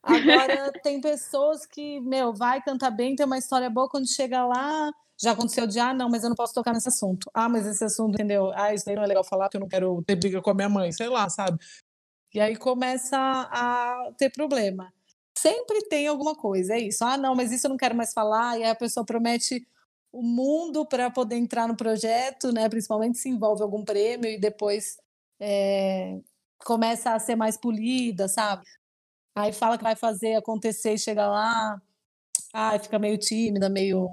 Agora, 0.04 0.72
tem 0.84 1.00
pessoas 1.02 1.66
que, 1.66 2.00
meu, 2.02 2.34
vai 2.34 2.62
cantar 2.62 2.92
bem, 2.92 3.16
tem 3.16 3.26
uma 3.26 3.38
história 3.38 3.70
boa, 3.70 3.90
quando 3.90 4.08
chega 4.08 4.46
lá, 4.46 4.92
já 5.22 5.32
aconteceu 5.32 5.68
de, 5.68 5.80
ah, 5.80 5.94
não, 5.94 6.10
mas 6.10 6.24
eu 6.24 6.30
não 6.30 6.36
posso 6.36 6.54
tocar 6.54 6.74
nesse 6.74 6.88
assunto. 6.88 7.30
Ah, 7.34 7.50
mas 7.50 7.66
esse 7.66 7.84
assunto, 7.84 8.14
entendeu? 8.14 8.52
Ah, 8.56 8.74
isso 8.74 8.90
aí 8.90 8.96
não 8.96 9.04
é 9.04 9.08
legal 9.08 9.24
falar 9.24 9.46
porque 9.46 9.58
eu 9.58 9.62
não 9.62 9.68
quero 9.68 10.02
ter 10.04 10.16
briga 10.16 10.42
com 10.42 10.50
a 10.50 10.54
minha 10.54 10.70
mãe, 10.70 10.92
sei 10.92 11.10
lá, 11.10 11.30
sabe? 11.30 11.60
E 12.34 12.40
aí 12.40 12.56
começa 12.56 13.18
a 13.18 14.12
ter 14.18 14.30
problema. 14.30 14.94
Sempre 15.38 15.82
tem 15.90 16.08
alguma 16.08 16.36
coisa, 16.36 16.74
é 16.76 16.80
isso. 16.80 17.04
Ah, 17.04 17.18
não, 17.18 17.36
mas 17.36 17.52
isso 17.52 17.68
eu 17.68 17.70
não 17.70 17.78
quero 17.78 17.96
mais 17.96 18.14
falar. 18.14 18.58
E 18.60 18.64
aí 18.64 18.70
a 18.70 18.76
pessoa 18.76 19.06
promete 19.06 19.68
o 20.12 20.22
mundo 20.24 20.86
para 20.86 21.10
poder 21.12 21.36
entrar 21.36 21.68
no 21.68 21.76
projeto, 21.76 22.52
né? 22.54 22.70
Principalmente 22.70 23.18
se 23.18 23.30
envolve 23.30 23.62
algum 23.62 23.84
prêmio 23.84 24.30
e 24.30 24.40
depois 24.40 24.98
é, 25.40 26.20
começa 26.60 27.14
a 27.14 27.20
ser 27.20 27.36
mais 27.36 27.58
polida, 27.58 28.28
sabe? 28.28 28.64
Aí 29.36 29.54
fala 29.54 29.78
que 29.78 29.84
vai 29.84 29.96
fazer 29.96 30.36
acontecer 30.36 30.94
e 30.94 31.00
chega 31.00 31.28
lá, 31.28 31.82
ah, 32.54 32.80
fica 32.80 33.00
meio 33.00 33.18
tímida, 33.18 33.70
meio 33.70 34.10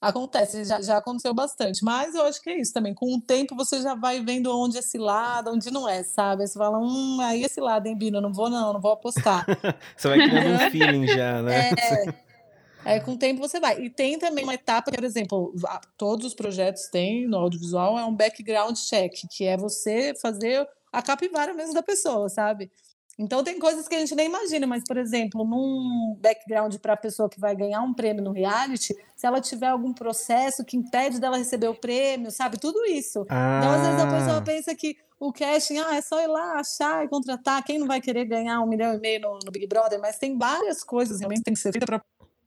Acontece, 0.00 0.64
já, 0.64 0.80
já 0.80 0.96
aconteceu 0.96 1.34
bastante. 1.34 1.84
Mas 1.84 2.14
eu 2.14 2.24
acho 2.24 2.40
que 2.40 2.48
é 2.48 2.58
isso 2.58 2.72
também. 2.72 2.94
Com 2.94 3.14
o 3.14 3.20
tempo 3.20 3.54
você 3.54 3.82
já 3.82 3.94
vai 3.94 4.24
vendo 4.24 4.50
onde 4.56 4.78
é 4.78 4.82
cilada, 4.82 5.52
onde 5.52 5.70
não 5.70 5.86
é, 5.86 6.02
sabe? 6.02 6.42
Aí 6.42 6.48
você 6.48 6.58
fala, 6.58 6.78
hum, 6.78 7.18
aí 7.20 7.44
é 7.44 7.48
cilada, 7.48 7.86
hein, 7.86 7.96
Bino? 7.96 8.20
Não 8.20 8.32
vou 8.32 8.48
não, 8.48 8.72
não 8.72 8.80
vou 8.80 8.92
apostar. 8.92 9.44
você 9.94 10.08
vai 10.08 10.26
criando 10.26 10.54
um 10.54 10.70
feeling 10.70 11.06
já, 11.06 11.42
né? 11.42 11.70
É, 11.72 12.94
é, 12.96 13.00
com 13.00 13.12
o 13.12 13.18
tempo 13.18 13.40
você 13.40 13.60
vai. 13.60 13.78
E 13.78 13.90
tem 13.90 14.18
também 14.18 14.42
uma 14.42 14.54
etapa, 14.54 14.90
por 14.90 15.04
exemplo, 15.04 15.54
todos 15.98 16.24
os 16.24 16.34
projetos 16.34 16.88
têm 16.88 17.28
no 17.28 17.36
audiovisual, 17.36 17.98
é 17.98 18.04
um 18.04 18.14
background 18.14 18.76
check, 18.76 19.12
que 19.30 19.44
é 19.44 19.56
você 19.56 20.14
fazer 20.20 20.66
a 20.90 21.02
capivara 21.02 21.52
mesmo 21.52 21.74
da 21.74 21.82
pessoa, 21.82 22.28
sabe? 22.30 22.70
Então 23.18 23.44
tem 23.44 23.58
coisas 23.58 23.86
que 23.86 23.94
a 23.94 23.98
gente 23.98 24.14
nem 24.14 24.26
imagina, 24.26 24.66
mas 24.66 24.82
por 24.84 24.96
exemplo, 24.96 25.44
num 25.44 26.16
background 26.20 26.74
para 26.76 26.94
a 26.94 26.96
pessoa 26.96 27.28
que 27.28 27.38
vai 27.38 27.54
ganhar 27.54 27.82
um 27.82 27.92
prêmio 27.92 28.22
no 28.22 28.32
reality, 28.32 28.94
se 29.14 29.26
ela 29.26 29.40
tiver 29.40 29.68
algum 29.68 29.92
processo 29.92 30.64
que 30.64 30.76
impede 30.76 31.20
dela 31.20 31.36
receber 31.36 31.68
o 31.68 31.74
prêmio, 31.74 32.30
sabe? 32.30 32.58
Tudo 32.58 32.84
isso. 32.86 33.26
Ah. 33.28 33.58
Então 33.58 33.72
às 33.72 33.82
vezes 33.82 34.00
a 34.00 34.06
pessoa 34.06 34.36
ah. 34.38 34.42
pensa 34.42 34.74
que 34.74 34.96
o 35.18 35.30
casting, 35.32 35.76
ah, 35.78 35.96
é 35.96 36.00
só 36.00 36.22
ir 36.22 36.28
lá 36.28 36.58
achar 36.58 37.04
e 37.04 37.08
contratar. 37.08 37.62
Quem 37.62 37.78
não 37.78 37.86
vai 37.86 38.00
querer 38.00 38.24
ganhar 38.24 38.58
um 38.62 38.66
milhão 38.66 38.94
e 38.94 38.98
meio 38.98 39.20
no, 39.20 39.38
no 39.44 39.52
Big 39.52 39.66
Brother? 39.66 40.00
Mas 40.00 40.16
tem 40.16 40.38
várias 40.38 40.82
coisas 40.82 41.20
realmente 41.20 41.40
que 41.40 41.44
tem 41.44 41.54
que 41.54 41.60
ser 41.60 41.72
feita 41.72 41.84
para 41.84 42.02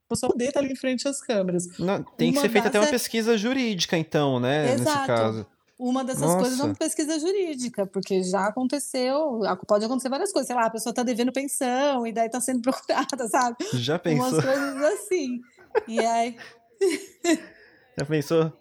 pessoa 0.08 0.32
poder 0.32 0.46
estar 0.46 0.60
ali 0.60 0.72
em 0.72 0.76
frente 0.76 1.06
às 1.06 1.20
câmeras. 1.20 1.66
Não, 1.78 2.02
tem 2.02 2.30
uma 2.30 2.36
que 2.36 2.40
ser 2.40 2.48
feita 2.50 2.68
até 2.68 2.78
uma 2.78 2.88
é... 2.88 2.90
pesquisa 2.90 3.38
jurídica, 3.38 3.96
então, 3.96 4.40
né? 4.40 4.74
Exato. 4.74 4.98
Nesse 4.98 5.06
caso. 5.06 5.46
Uma 5.78 6.04
dessas 6.04 6.22
Nossa. 6.22 6.38
coisas 6.38 6.60
é 6.60 6.62
uma 6.62 6.74
pesquisa 6.74 7.18
jurídica, 7.18 7.84
porque 7.86 8.22
já 8.22 8.46
aconteceu, 8.46 9.40
pode 9.66 9.84
acontecer 9.84 10.08
várias 10.08 10.32
coisas. 10.32 10.46
Sei 10.46 10.54
lá, 10.54 10.66
a 10.66 10.70
pessoa 10.70 10.92
está 10.92 11.02
devendo 11.02 11.32
pensão 11.32 12.06
e 12.06 12.12
daí 12.12 12.26
está 12.26 12.40
sendo 12.40 12.62
procurada, 12.70 13.28
sabe? 13.28 13.56
Já 13.74 13.98
pensou? 13.98 14.28
Umas 14.28 14.44
coisas 14.44 14.82
assim. 14.82 15.40
E 15.88 15.98
aí. 15.98 16.36
Já 17.96 18.04
pensou? 18.04 18.52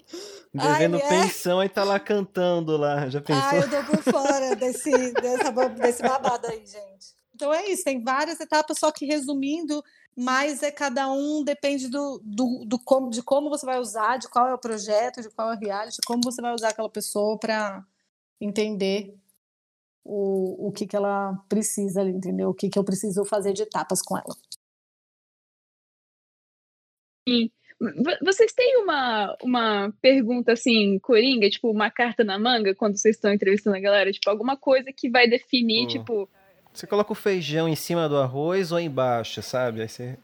Devendo 0.53 0.97
Ai, 0.97 1.01
é? 1.01 1.09
pensão 1.09 1.63
e 1.63 1.67
tá 1.67 1.83
lá 1.83 1.99
cantando 1.99 2.77
lá. 2.77 3.09
Já 3.09 3.19
pensou? 3.19 3.43
Ai, 3.43 3.59
eu 3.63 3.69
tô 3.69 3.83
por 3.91 4.03
fora 4.03 4.55
desse, 4.55 4.91
dessa, 5.13 5.51
desse 5.69 6.03
babado 6.03 6.45
aí, 6.45 6.59
gente. 6.59 7.15
Então 7.33 7.51
é 7.51 7.65
isso, 7.67 7.83
tem 7.83 8.03
várias 8.03 8.39
etapas, 8.39 8.77
só 8.77 8.91
que 8.91 9.05
resumindo, 9.05 9.83
mas 10.15 10.61
é 10.61 10.71
cada 10.71 11.11
um 11.11 11.43
depende 11.43 11.87
do, 11.87 12.21
do, 12.23 12.65
do 12.65 12.79
como, 12.79 13.09
de 13.09 13.23
como 13.23 13.49
você 13.49 13.65
vai 13.65 13.79
usar, 13.79 14.17
de 14.17 14.29
qual 14.29 14.47
é 14.47 14.53
o 14.53 14.59
projeto, 14.59 15.21
de 15.21 15.29
qual 15.29 15.51
é 15.51 15.55
o 15.55 15.59
reality, 15.59 15.97
como 16.05 16.21
você 16.23 16.41
vai 16.41 16.53
usar 16.53 16.69
aquela 16.69 16.89
pessoa 16.89 17.37
para 17.37 17.85
entender 18.39 19.15
o, 20.03 20.67
o 20.67 20.71
que, 20.71 20.85
que 20.85 20.95
ela 20.95 21.35
precisa 21.47 22.01
ali, 22.01 22.11
entendeu? 22.11 22.49
O 22.49 22.53
que, 22.53 22.69
que 22.69 22.77
eu 22.77 22.83
preciso 22.83 23.23
fazer 23.25 23.53
de 23.53 23.63
etapas 23.63 24.01
com 24.01 24.17
ela. 24.17 24.35
Sim. 27.27 27.49
Vocês 28.21 28.53
têm 28.53 28.77
uma, 28.81 29.35
uma 29.41 29.93
pergunta 30.01 30.53
assim, 30.53 30.99
coringa, 30.99 31.49
tipo 31.49 31.69
uma 31.69 31.89
carta 31.89 32.23
na 32.23 32.37
manga, 32.37 32.75
quando 32.75 32.97
vocês 32.97 33.15
estão 33.15 33.33
entrevistando 33.33 33.75
a 33.75 33.79
galera? 33.79 34.11
Tipo, 34.11 34.29
alguma 34.29 34.55
coisa 34.55 34.91
que 34.95 35.09
vai 35.09 35.27
definir, 35.27 35.87
tipo, 35.87 36.29
você 36.73 36.87
coloca 36.87 37.11
o 37.11 37.15
feijão 37.15 37.69
em 37.69 37.75
cima 37.75 38.09
do 38.09 38.17
arroz 38.17 38.71
ou 38.71 38.79
embaixo, 38.79 39.41
sabe? 39.41 39.81
Aí 39.81 39.89
você 39.89 40.17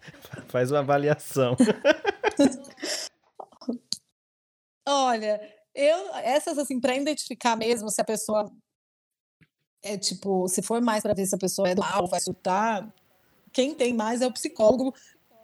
faz 0.48 0.70
uma 0.70 0.78
avaliação. 0.80 1.56
Olha, 4.86 5.40
eu 5.74 6.14
essas 6.16 6.58
assim 6.58 6.80
para 6.80 6.96
identificar 6.96 7.56
mesmo 7.56 7.90
se 7.90 8.00
a 8.00 8.04
pessoa 8.04 8.50
é 9.82 9.96
tipo, 9.96 10.46
se 10.48 10.62
for 10.62 10.80
mais 10.80 11.02
para 11.02 11.14
ver 11.14 11.26
se 11.26 11.34
a 11.34 11.38
pessoa 11.38 11.68
é 11.68 11.74
do 11.74 11.80
mal, 11.80 12.06
vai 12.06 12.20
surtar, 12.20 12.92
quem 13.52 13.74
tem 13.74 13.92
mais 13.94 14.20
é 14.20 14.26
o 14.26 14.32
psicólogo, 14.32 14.94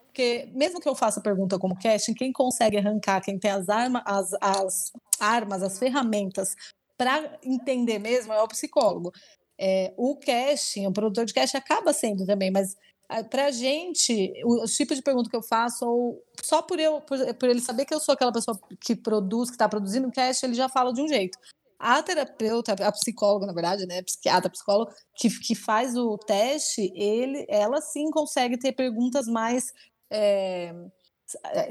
porque 0.06 0.48
mesmo 0.54 0.80
que 0.80 0.88
eu 0.88 0.94
faça 0.94 1.20
pergunta 1.20 1.58
como 1.58 1.78
casting, 1.78 2.14
quem 2.14 2.32
consegue 2.32 2.76
arrancar, 2.76 3.20
quem 3.20 3.38
tem 3.38 3.50
as, 3.50 3.68
arma, 3.68 4.02
as, 4.06 4.32
as 4.40 4.92
armas, 5.18 5.62
as 5.62 5.78
ferramentas 5.78 6.54
para 6.96 7.38
entender 7.42 7.98
mesmo 7.98 8.32
é 8.32 8.42
o 8.42 8.48
psicólogo. 8.48 9.12
É, 9.58 9.92
o 9.96 10.16
casting, 10.16 10.86
o 10.86 10.92
produtor 10.92 11.24
de 11.24 11.32
casting 11.32 11.56
acaba 11.56 11.92
sendo 11.92 12.26
também, 12.26 12.50
mas 12.50 12.76
ah, 13.08 13.22
para 13.22 13.46
a 13.46 13.50
gente, 13.50 14.32
o, 14.44 14.64
tipo 14.66 14.94
de 14.94 15.02
pergunta 15.02 15.30
que 15.30 15.36
eu 15.36 15.42
faço, 15.42 15.86
ou 15.86 16.24
só 16.42 16.60
por, 16.60 16.78
eu, 16.78 17.00
por, 17.00 17.18
por, 17.34 17.48
ele 17.48 17.60
saber 17.60 17.84
que 17.84 17.94
eu 17.94 18.00
sou 18.00 18.12
aquela 18.12 18.32
pessoa 18.32 18.58
que 18.80 18.96
produz, 18.96 19.48
que 19.48 19.54
está 19.54 19.68
produzindo 19.68 20.08
o 20.08 20.12
cast, 20.12 20.44
ele 20.44 20.54
já 20.54 20.68
fala 20.68 20.92
de 20.92 21.00
um 21.00 21.08
jeito. 21.08 21.38
a 21.78 22.02
terapeuta, 22.02 22.72
a 22.72 22.92
psicóloga, 22.92 23.46
na 23.46 23.52
verdade, 23.52 23.86
né, 23.86 24.02
psiquiatra, 24.02 24.50
psicóloga, 24.50 24.92
que, 25.14 25.30
que 25.40 25.54
faz 25.54 25.96
o 25.96 26.18
teste, 26.18 26.92
ele, 26.94 27.46
ela 27.48 27.80
sim 27.80 28.10
consegue 28.10 28.58
ter 28.58 28.72
perguntas 28.72 29.26
mais 29.28 29.72
é, 30.10 30.74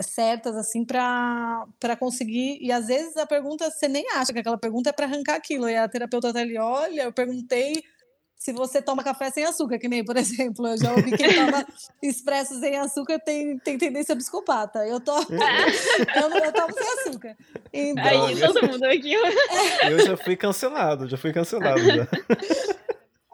certas, 0.02 0.56
assim, 0.56 0.84
para 0.86 1.96
conseguir. 2.00 2.58
E 2.62 2.72
às 2.72 2.88
vezes 2.88 3.16
a 3.18 3.26
pergunta, 3.26 3.70
você 3.70 3.88
nem 3.88 4.06
acha 4.12 4.34
que 4.34 4.40
aquela 4.40 4.58
pergunta 4.58 4.90
é 4.90 4.94
para 4.94 5.06
arrancar 5.06 5.36
aquilo. 5.36 5.70
E 5.70 5.76
a 5.76 5.88
terapeuta 5.88 6.34
tá 6.34 6.40
ali, 6.40 6.58
olha, 6.58 7.04
eu 7.04 7.14
perguntei 7.14 7.84
se 8.38 8.54
você 8.54 8.82
toma 8.82 9.04
café 9.04 9.32
sem 9.32 9.44
açúcar, 9.46 9.80
que 9.80 9.88
nem, 9.88 10.04
por 10.04 10.16
exemplo, 10.18 10.68
eu 10.68 10.78
já 10.78 10.92
ouvi 10.92 11.18
quem 11.18 11.34
toma 11.34 11.66
expresso 12.04 12.60
sem 12.60 12.78
açúcar 12.78 13.20
tem, 13.20 13.58
tem 13.60 13.78
tendência 13.78 14.16
psicopata. 14.16 14.86
Eu, 14.86 15.00
tomo, 15.00 15.26
eu, 15.32 16.44
eu 16.44 16.54
tomo 16.54 16.74
sem 16.74 16.88
açúcar. 17.00 17.38
Então, 17.74 18.26
Aí, 18.28 18.40
todo 18.40 18.68
mundo 18.68 18.84
aqui. 18.86 19.14
Eu 19.14 20.06
já 20.06 20.18
fui 20.18 20.36
cancelado, 20.36 21.08
já 21.08 21.18
fui 21.18 21.34
cancelado. 21.34 21.82
Já. 21.82 22.08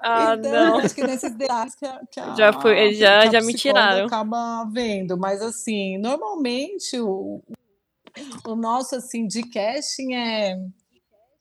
Ah, 0.01 0.35
então, 0.37 0.51
não. 0.51 0.77
acho 0.79 0.95
que 0.95 1.03
nesses 1.03 1.35
detalhes 1.35 1.75
que 1.75 1.85
a, 1.85 2.01
que 2.11 2.19
a, 2.19 2.35
já 2.35 2.53
foi, 2.53 2.93
já, 2.93 3.29
já 3.29 3.41
me 3.41 3.53
tiraram. 3.53 4.07
acaba 4.07 4.65
vendo, 4.65 5.15
mas 5.15 5.41
assim, 5.41 5.97
normalmente 5.99 6.99
o, 6.99 7.41
o 8.47 8.55
nosso 8.55 8.95
assim 8.95 9.27
de 9.27 9.43
casting 9.43 10.15
é 10.15 10.57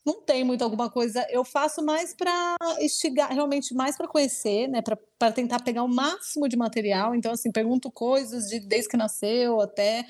não 0.05 0.21
tem 0.23 0.45
muito 0.45 0.63
alguma 0.63 0.91
coisa. 0.91 1.27
Eu 1.31 1.45
faço 1.45 1.85
mais 1.85 2.15
para 2.15 2.57
instigar, 2.81 3.33
realmente 3.33 3.75
mais 3.75 3.97
para 3.97 4.09
conhecer, 4.09 4.67
né? 4.67 4.83
Para 5.19 5.33
tentar 5.33 5.63
pegar 5.63 5.83
o 5.83 5.89
máximo 5.89 6.49
de 6.49 6.57
material. 6.57 7.15
Então, 7.15 7.33
assim, 7.33 7.53
pergunto 7.53 7.91
coisas 7.91 8.49
de 8.49 8.61
desde 8.61 8.89
que 8.89 8.97
nasceu 8.97 9.61
até. 9.61 10.07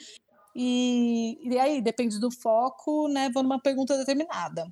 E, 0.55 1.39
e 1.43 1.59
aí, 1.59 1.81
depende 1.81 2.19
do 2.19 2.31
foco, 2.31 3.09
né? 3.09 3.31
Vou 3.33 3.43
numa 3.43 3.61
pergunta 3.61 3.97
determinada. 3.97 4.67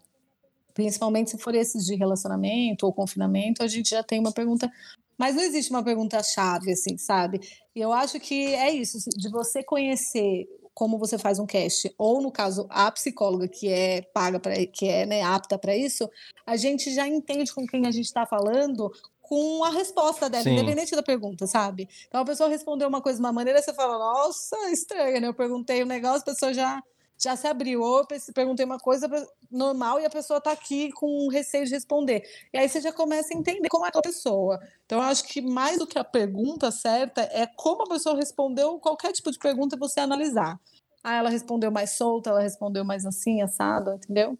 Principalmente 0.78 1.32
se 1.32 1.38
for 1.38 1.56
esses 1.56 1.84
de 1.84 1.96
relacionamento 1.96 2.86
ou 2.86 2.92
confinamento, 2.92 3.64
a 3.64 3.66
gente 3.66 3.90
já 3.90 4.00
tem 4.00 4.20
uma 4.20 4.30
pergunta. 4.30 4.70
Mas 5.18 5.34
não 5.34 5.42
existe 5.42 5.72
uma 5.72 5.82
pergunta-chave, 5.82 6.70
assim, 6.70 6.96
sabe? 6.96 7.40
E 7.74 7.80
eu 7.80 7.92
acho 7.92 8.20
que 8.20 8.54
é 8.54 8.70
isso, 8.70 8.96
de 9.16 9.28
você 9.28 9.64
conhecer 9.64 10.46
como 10.72 10.96
você 10.96 11.18
faz 11.18 11.40
um 11.40 11.46
cast, 11.46 11.92
ou 11.98 12.22
no 12.22 12.30
caso 12.30 12.68
a 12.70 12.88
psicóloga 12.92 13.48
que 13.48 13.68
é 13.68 14.02
paga 14.14 14.38
para 14.38 14.54
que 14.66 14.86
é 14.86 15.04
né, 15.04 15.20
apta 15.20 15.58
para 15.58 15.76
isso, 15.76 16.08
a 16.46 16.56
gente 16.56 16.94
já 16.94 17.08
entende 17.08 17.52
com 17.52 17.66
quem 17.66 17.84
a 17.84 17.90
gente 17.90 18.04
está 18.04 18.24
falando 18.24 18.88
com 19.20 19.64
a 19.64 19.70
resposta 19.70 20.30
dela, 20.30 20.44
Sim. 20.44 20.52
independente 20.52 20.94
da 20.94 21.02
pergunta, 21.02 21.44
sabe? 21.48 21.88
Então 22.06 22.20
a 22.20 22.24
pessoa 22.24 22.48
respondeu 22.48 22.86
uma 22.86 23.02
coisa 23.02 23.18
de 23.18 23.24
uma 23.24 23.32
maneira, 23.32 23.60
você 23.60 23.74
fala, 23.74 23.98
nossa, 23.98 24.56
estranha, 24.70 25.18
né? 25.18 25.26
Eu 25.26 25.34
perguntei 25.34 25.82
um 25.82 25.86
negócio, 25.86 26.20
a 26.20 26.32
pessoa 26.32 26.54
já 26.54 26.80
já 27.18 27.34
se 27.34 27.46
abriu, 27.46 27.82
ou 27.82 27.98
eu 27.98 28.06
perguntei 28.32 28.64
uma 28.64 28.78
coisa 28.78 29.08
normal 29.50 30.00
e 30.00 30.04
a 30.04 30.10
pessoa 30.10 30.38
está 30.38 30.52
aqui 30.52 30.92
com 30.92 31.28
receio 31.28 31.64
de 31.64 31.72
responder. 31.72 32.22
E 32.52 32.58
aí 32.58 32.68
você 32.68 32.80
já 32.80 32.92
começa 32.92 33.34
a 33.34 33.36
entender 33.36 33.68
como 33.68 33.84
é 33.84 33.90
a 33.92 34.00
pessoa. 34.00 34.60
Então, 34.86 34.98
eu 34.98 35.04
acho 35.04 35.24
que 35.24 35.40
mais 35.40 35.78
do 35.78 35.86
que 35.86 35.98
a 35.98 36.04
pergunta 36.04 36.70
certa 36.70 37.22
é 37.22 37.46
como 37.46 37.82
a 37.82 37.88
pessoa 37.88 38.16
respondeu 38.16 38.78
qualquer 38.78 39.12
tipo 39.12 39.30
de 39.32 39.38
pergunta 39.38 39.76
você 39.76 39.98
analisar. 39.98 40.60
Ah, 41.02 41.16
ela 41.16 41.28
respondeu 41.30 41.70
mais 41.70 41.90
solta, 41.90 42.30
ela 42.30 42.40
respondeu 42.40 42.84
mais 42.84 43.04
assim, 43.04 43.42
assado, 43.42 43.94
entendeu? 43.94 44.38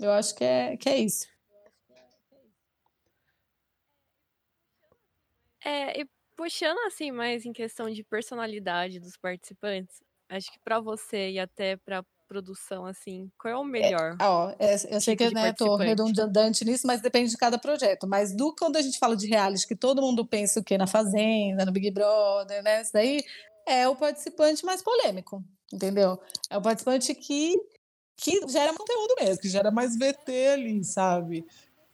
Eu 0.00 0.10
acho 0.10 0.34
que 0.34 0.44
é, 0.44 0.76
que 0.76 0.88
é 0.88 0.98
isso. 0.98 1.26
É, 5.64 6.00
e 6.00 6.08
puxando 6.36 6.78
assim 6.86 7.10
mais 7.10 7.44
em 7.44 7.52
questão 7.52 7.90
de 7.90 8.02
personalidade 8.04 9.00
dos 9.00 9.16
participantes, 9.16 10.00
acho 10.28 10.52
que 10.52 10.58
para 10.58 10.80
você 10.80 11.30
e 11.30 11.38
até 11.38 11.76
para 11.76 12.04
produção, 12.28 12.84
assim, 12.84 13.30
qual 13.38 13.54
é 13.54 13.56
o 13.56 13.62
é, 13.62 13.64
melhor? 13.64 14.16
É, 14.20 14.24
ó, 14.24 14.50
é, 14.58 14.74
eu 14.74 15.00
sei 15.00 15.16
tipo 15.16 15.28
que 15.28 15.34
né, 15.34 15.52
tô 15.54 15.76
redundante 15.76 16.64
nisso, 16.64 16.86
mas 16.86 17.00
depende 17.00 17.30
de 17.30 17.38
cada 17.38 17.58
projeto. 17.58 18.06
Mas 18.06 18.36
do 18.36 18.54
quando 18.54 18.76
a 18.76 18.82
gente 18.82 18.98
fala 18.98 19.16
de 19.16 19.26
reality, 19.26 19.66
que 19.66 19.74
todo 19.74 20.02
mundo 20.02 20.26
pensa 20.26 20.60
o 20.60 20.64
quê? 20.64 20.76
Na 20.76 20.86
Fazenda, 20.86 21.64
no 21.64 21.72
Big 21.72 21.90
Brother, 21.90 22.62
né? 22.62 22.82
Isso 22.82 22.92
daí 22.92 23.24
é 23.66 23.88
o 23.88 23.96
participante 23.96 24.64
mais 24.64 24.82
polêmico, 24.82 25.42
entendeu? 25.72 26.20
É 26.50 26.58
o 26.58 26.62
participante 26.62 27.14
que, 27.14 27.54
que 28.14 28.46
gera 28.48 28.74
conteúdo 28.74 29.14
mesmo, 29.18 29.40
que 29.40 29.48
gera 29.48 29.70
mais 29.70 29.96
VT 29.96 30.48
ali, 30.52 30.84
sabe? 30.84 31.46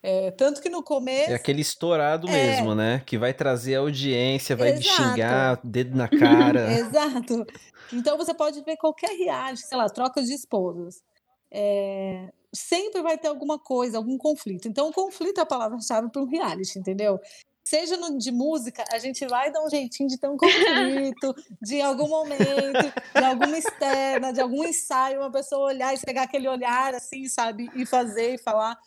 É, 0.06 0.30
tanto 0.32 0.60
que 0.60 0.68
no 0.68 0.82
começo. 0.82 1.30
É 1.30 1.34
aquele 1.34 1.62
estourado 1.62 2.28
é... 2.28 2.30
mesmo, 2.30 2.74
né? 2.74 3.02
Que 3.06 3.16
vai 3.16 3.32
trazer 3.32 3.76
audiência, 3.76 4.54
vai 4.54 4.72
Exato. 4.72 5.02
xingar, 5.02 5.60
dedo 5.64 5.96
na 5.96 6.06
cara. 6.12 6.70
Exato. 6.70 7.46
Então 7.90 8.18
você 8.18 8.34
pode 8.34 8.62
ver 8.62 8.76
qualquer 8.76 9.16
reality, 9.16 9.66
sei 9.66 9.78
lá, 9.78 9.88
troca 9.88 10.22
de 10.22 10.34
esposas. 10.34 11.02
É... 11.50 12.30
Sempre 12.54 13.00
vai 13.00 13.16
ter 13.16 13.28
alguma 13.28 13.58
coisa, 13.58 13.96
algum 13.96 14.18
conflito. 14.18 14.68
Então, 14.68 14.90
o 14.90 14.92
conflito 14.92 15.38
é 15.38 15.40
a 15.40 15.46
palavra-chave 15.46 16.10
para 16.10 16.22
um 16.22 16.26
reality, 16.26 16.78
entendeu? 16.78 17.18
Seja 17.64 17.96
no, 17.96 18.18
de 18.18 18.30
música, 18.30 18.84
a 18.92 18.98
gente 18.98 19.26
vai 19.26 19.50
dar 19.50 19.64
um 19.64 19.70
jeitinho 19.70 20.08
de 20.08 20.18
ter 20.18 20.28
um 20.28 20.36
conflito, 20.36 21.34
de 21.62 21.80
algum 21.80 22.08
momento, 22.08 22.38
de 22.42 23.24
alguma 23.24 23.56
externa, 23.56 24.34
de 24.34 24.40
algum 24.40 24.62
ensaio, 24.64 25.20
uma 25.20 25.32
pessoa 25.32 25.68
olhar 25.68 25.94
e 25.94 25.98
pegar 25.98 26.24
aquele 26.24 26.46
olhar 26.46 26.94
assim, 26.94 27.26
sabe? 27.26 27.70
E 27.74 27.86
fazer 27.86 28.34
e 28.34 28.38
falar. 28.38 28.78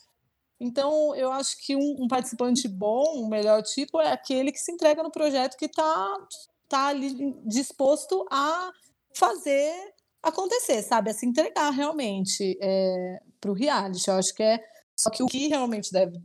Então, 0.59 1.15
eu 1.15 1.31
acho 1.31 1.57
que 1.63 1.75
um, 1.75 1.95
um 1.99 2.07
participante 2.07 2.67
bom, 2.67 3.03
o 3.21 3.29
melhor 3.29 3.61
tipo, 3.61 4.01
é 4.01 4.11
aquele 4.11 4.51
que 4.51 4.59
se 4.59 4.71
entrega 4.71 5.03
no 5.03 5.11
projeto 5.11 5.55
que 5.55 5.65
está 5.65 6.27
tá 6.67 6.87
ali 6.87 7.33
disposto 7.45 8.25
a 8.31 8.71
fazer 9.13 9.73
acontecer, 10.21 10.81
sabe? 10.81 11.11
A 11.11 11.13
se 11.13 11.25
entregar 11.25 11.69
realmente 11.69 12.57
é, 12.61 13.19
para 13.39 13.51
o 13.51 13.53
reality. 13.53 14.09
Eu 14.09 14.15
acho 14.15 14.33
que 14.33 14.43
é. 14.43 14.59
Só 14.99 15.11
que 15.11 15.21
o 15.21 15.27
que 15.27 15.47
realmente 15.47 15.91
deve, 15.91 16.19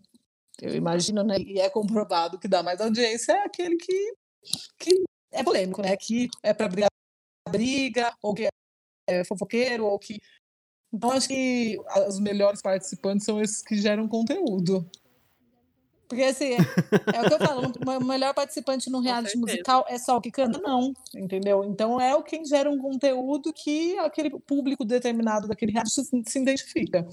eu 0.61 0.75
imagino, 0.75 1.23
né? 1.23 1.37
E 1.39 1.61
é 1.61 1.69
comprovado 1.69 2.39
que 2.39 2.49
dá 2.49 2.63
mais 2.63 2.81
audiência 2.81 3.33
é 3.33 3.45
aquele 3.45 3.77
que, 3.77 4.15
que 4.79 5.05
é 5.31 5.43
polêmico, 5.43 5.83
né? 5.83 5.97
Que 5.97 6.29
é 6.43 6.55
para 6.55 6.69
brigar 6.69 6.89
briga, 7.51 8.15
ou 8.23 8.35
que 8.35 8.49
é 9.09 9.25
fofoqueiro, 9.25 9.85
ou 9.85 9.99
que. 9.99 10.19
Então, 10.93 11.11
acho 11.11 11.29
que 11.29 11.79
os 12.07 12.21
melhores 12.21 12.61
participantes 12.61 13.25
são 13.25 13.41
esses 13.41 13.63
que 13.63 13.77
geram 13.77 14.07
conteúdo. 14.07 14.87
Porque, 16.13 16.25
assim, 16.25 16.53
é, 16.53 16.57
é, 17.17 17.23
o 17.23 17.25
que 17.27 17.35
eu 17.35 17.39
falo, 17.39 17.73
o 18.03 18.05
melhor 18.05 18.35
participante 18.35 18.91
no 18.91 19.01
reality 19.01 19.39
musical 19.39 19.87
é 19.89 19.99
só 19.99 20.19
o 20.19 20.21
que 20.21 20.31
canta, 20.31 20.59
não, 20.59 20.93
entendeu? 21.17 21.65
Então 21.65 21.99
é 21.99 22.15
o 22.15 22.23
quem 22.23 22.45
gera 22.45 22.71
um 22.71 22.79
conteúdo 22.79 23.51
que 23.51 23.97
aquele 23.99 24.29
público 24.29 24.85
determinado 24.85 25.49
daquele 25.49 25.73
reality 25.73 26.05
se, 26.05 26.23
se 26.27 26.39
identifica. 26.39 27.09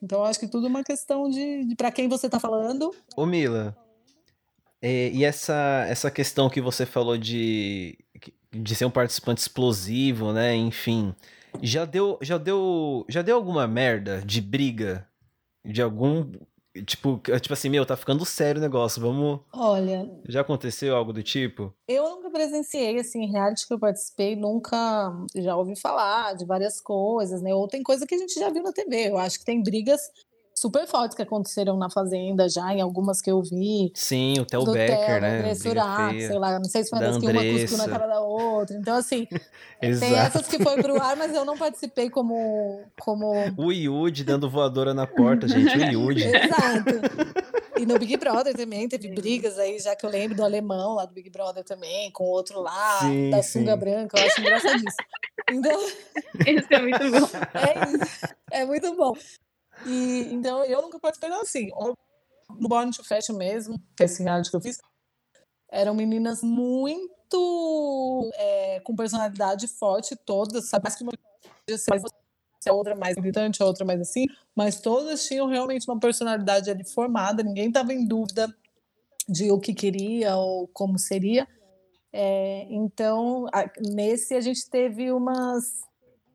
Então 0.00 0.22
acho 0.22 0.38
que 0.38 0.46
tudo 0.46 0.68
é 0.68 0.70
uma 0.70 0.84
questão 0.84 1.28
de, 1.28 1.64
de 1.64 1.74
para 1.74 1.90
quem 1.90 2.08
você 2.08 2.26
está 2.26 2.38
falando. 2.38 2.94
Ô 3.16 3.26
Mila, 3.26 3.76
é, 4.80 5.10
e 5.10 5.24
essa, 5.24 5.84
essa 5.88 6.08
questão 6.08 6.48
que 6.48 6.60
você 6.60 6.86
falou 6.86 7.18
de, 7.18 7.98
de 8.52 8.74
ser 8.76 8.84
um 8.84 8.92
participante 8.92 9.40
explosivo, 9.40 10.32
né? 10.32 10.54
Enfim, 10.54 11.12
já 11.62 11.84
deu, 11.84 12.18
já 12.22 12.38
deu, 12.38 13.04
já 13.08 13.22
deu 13.22 13.36
alguma 13.36 13.66
merda 13.66 14.22
de 14.24 14.40
briga 14.40 15.06
de 15.64 15.82
algum 15.82 16.30
Tipo, 16.84 17.20
tipo 17.40 17.52
assim, 17.52 17.68
meu, 17.68 17.84
tá 17.84 17.96
ficando 17.96 18.24
sério 18.24 18.60
o 18.60 18.62
negócio, 18.62 19.00
vamos. 19.00 19.40
Olha. 19.52 20.08
Já 20.28 20.42
aconteceu 20.42 20.94
algo 20.94 21.12
do 21.12 21.22
tipo? 21.22 21.74
Eu 21.88 22.08
nunca 22.10 22.30
presenciei, 22.30 22.98
assim, 22.98 23.26
reality 23.26 23.66
que 23.66 23.74
eu 23.74 23.78
participei, 23.78 24.36
nunca 24.36 25.12
já 25.34 25.56
ouvi 25.56 25.78
falar 25.78 26.34
de 26.34 26.44
várias 26.44 26.80
coisas, 26.80 27.42
né? 27.42 27.54
Ou 27.54 27.66
tem 27.66 27.82
coisa 27.82 28.06
que 28.06 28.14
a 28.14 28.18
gente 28.18 28.38
já 28.38 28.50
viu 28.50 28.62
na 28.62 28.72
TV. 28.72 29.08
Eu 29.08 29.18
acho 29.18 29.38
que 29.38 29.44
tem 29.44 29.62
brigas 29.62 30.00
super 30.58 30.86
fortes 30.86 31.16
que 31.16 31.22
aconteceram 31.22 31.76
na 31.76 31.88
Fazenda 31.88 32.48
já, 32.48 32.72
em 32.72 32.80
algumas 32.80 33.20
que 33.20 33.30
eu 33.30 33.42
vi. 33.42 33.90
Sim, 33.94 34.40
o 34.40 34.44
Theo 34.44 34.64
Becker, 34.64 35.20
né? 35.20 35.54
Surak, 35.54 36.20
sei 36.20 36.38
lá, 36.38 36.58
não 36.58 36.64
sei 36.64 36.84
se 36.84 36.90
parece 36.90 37.18
que 37.18 37.26
uma 37.26 37.42
cuspiu 37.42 37.78
na 37.78 37.88
cara 37.88 38.06
da 38.06 38.20
outra. 38.20 38.76
Então, 38.76 38.96
assim, 38.96 39.26
tem 39.80 40.14
essas 40.14 40.46
que 40.46 40.62
foi 40.62 40.82
pro 40.82 41.00
ar, 41.00 41.16
mas 41.16 41.34
eu 41.34 41.44
não 41.44 41.56
participei 41.56 42.10
como... 42.10 42.82
como... 43.00 43.32
O 43.56 43.72
Yudi 43.72 44.24
dando 44.24 44.50
voadora 44.50 44.92
na 44.92 45.06
porta, 45.06 45.46
gente, 45.48 45.76
o 45.76 45.90
Yudi. 45.92 46.24
Exato. 46.28 47.38
E 47.78 47.86
no 47.86 47.98
Big 47.98 48.16
Brother 48.16 48.56
também 48.56 48.88
teve 48.88 49.08
brigas 49.08 49.58
aí, 49.58 49.78
já 49.78 49.94
que 49.94 50.04
eu 50.04 50.10
lembro 50.10 50.36
do 50.36 50.44
alemão 50.44 50.94
lá 50.94 51.04
do 51.04 51.14
Big 51.14 51.30
Brother 51.30 51.64
também, 51.64 52.10
com 52.10 52.24
o 52.24 52.28
outro 52.28 52.60
lá, 52.60 52.98
sim, 53.00 53.30
da 53.30 53.42
sunga 53.42 53.74
sim. 53.74 53.78
branca, 53.78 54.18
eu 54.18 54.26
acho 54.26 54.40
engraçadíssimo. 54.40 55.06
Então... 55.50 55.80
Esse 56.46 56.74
é 56.74 56.80
muito 56.80 57.10
bom. 57.10 57.28
É 57.54 58.04
isso. 58.04 58.34
É 58.50 58.64
muito 58.64 58.94
bom. 58.96 59.14
E, 59.88 60.32
então, 60.32 60.64
eu 60.64 60.82
nunca 60.82 61.00
participei 61.00 61.30
assim. 61.40 61.70
No 62.50 62.68
Born 62.68 62.90
to 62.92 63.02
Fashion 63.04 63.36
mesmo, 63.36 63.78
que 63.96 64.02
é 64.02 64.06
esse 64.06 64.22
reality 64.22 64.50
que 64.50 64.56
eu 64.56 64.60
fiz, 64.60 64.78
eram 65.70 65.94
meninas 65.94 66.42
muito 66.42 68.30
é, 68.34 68.80
com 68.80 68.94
personalidade 68.94 69.66
forte, 69.66 70.16
todas, 70.16 70.68
sabe? 70.68 70.84
Mais 70.84 70.94
que 70.96 71.02
uma 71.02 71.12
a 72.68 72.72
outra 72.72 72.94
mais 72.94 73.14
gritante, 73.16 73.62
a 73.62 73.66
outra 73.66 73.84
mais 73.84 74.00
assim, 74.00 74.26
mas 74.54 74.80
todas 74.80 75.26
tinham 75.26 75.46
realmente 75.46 75.88
uma 75.88 75.98
personalidade 75.98 76.70
ali 76.70 76.84
formada, 76.84 77.42
ninguém 77.42 77.68
estava 77.68 77.92
em 77.94 78.06
dúvida 78.06 78.54
de 79.28 79.50
o 79.50 79.58
que 79.58 79.74
queria 79.74 80.36
ou 80.36 80.68
como 80.68 80.98
seria. 80.98 81.46
É, 82.12 82.66
então, 82.70 83.46
a, 83.52 83.70
nesse 83.90 84.34
a 84.34 84.40
gente 84.40 84.68
teve 84.68 85.12
umas 85.12 85.87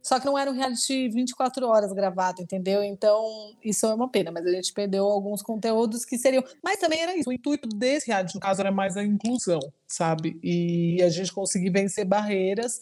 Só 0.04 0.20
que 0.20 0.26
não 0.26 0.38
era 0.38 0.52
um 0.52 0.54
reality 0.54 1.08
24 1.08 1.66
horas 1.66 1.94
gravado, 1.94 2.42
entendeu? 2.42 2.84
Então, 2.84 3.56
isso 3.64 3.86
é 3.86 3.94
uma 3.94 4.10
pena, 4.10 4.32
mas 4.32 4.46
a 4.46 4.52
gente 4.52 4.74
perdeu 4.74 5.06
alguns 5.06 5.42
conteúdos 5.42 6.04
que 6.04 6.18
seriam. 6.18 6.44
Mas 6.62 6.78
também 6.78 7.00
era 7.00 7.16
isso. 7.16 7.30
O 7.30 7.32
intuito 7.32 7.70
desse 7.70 8.08
reality, 8.08 8.36
no 8.36 8.42
caso, 8.42 8.60
era 8.60 8.72
mais 8.72 8.98
a 8.98 9.04
inclusão, 9.04 9.62
sabe? 9.88 10.38
E 10.44 11.02
a 11.02 11.08
gente 11.10 11.32
conseguir 11.32 11.70
vencer 11.70 12.04
barreiras 12.04 12.82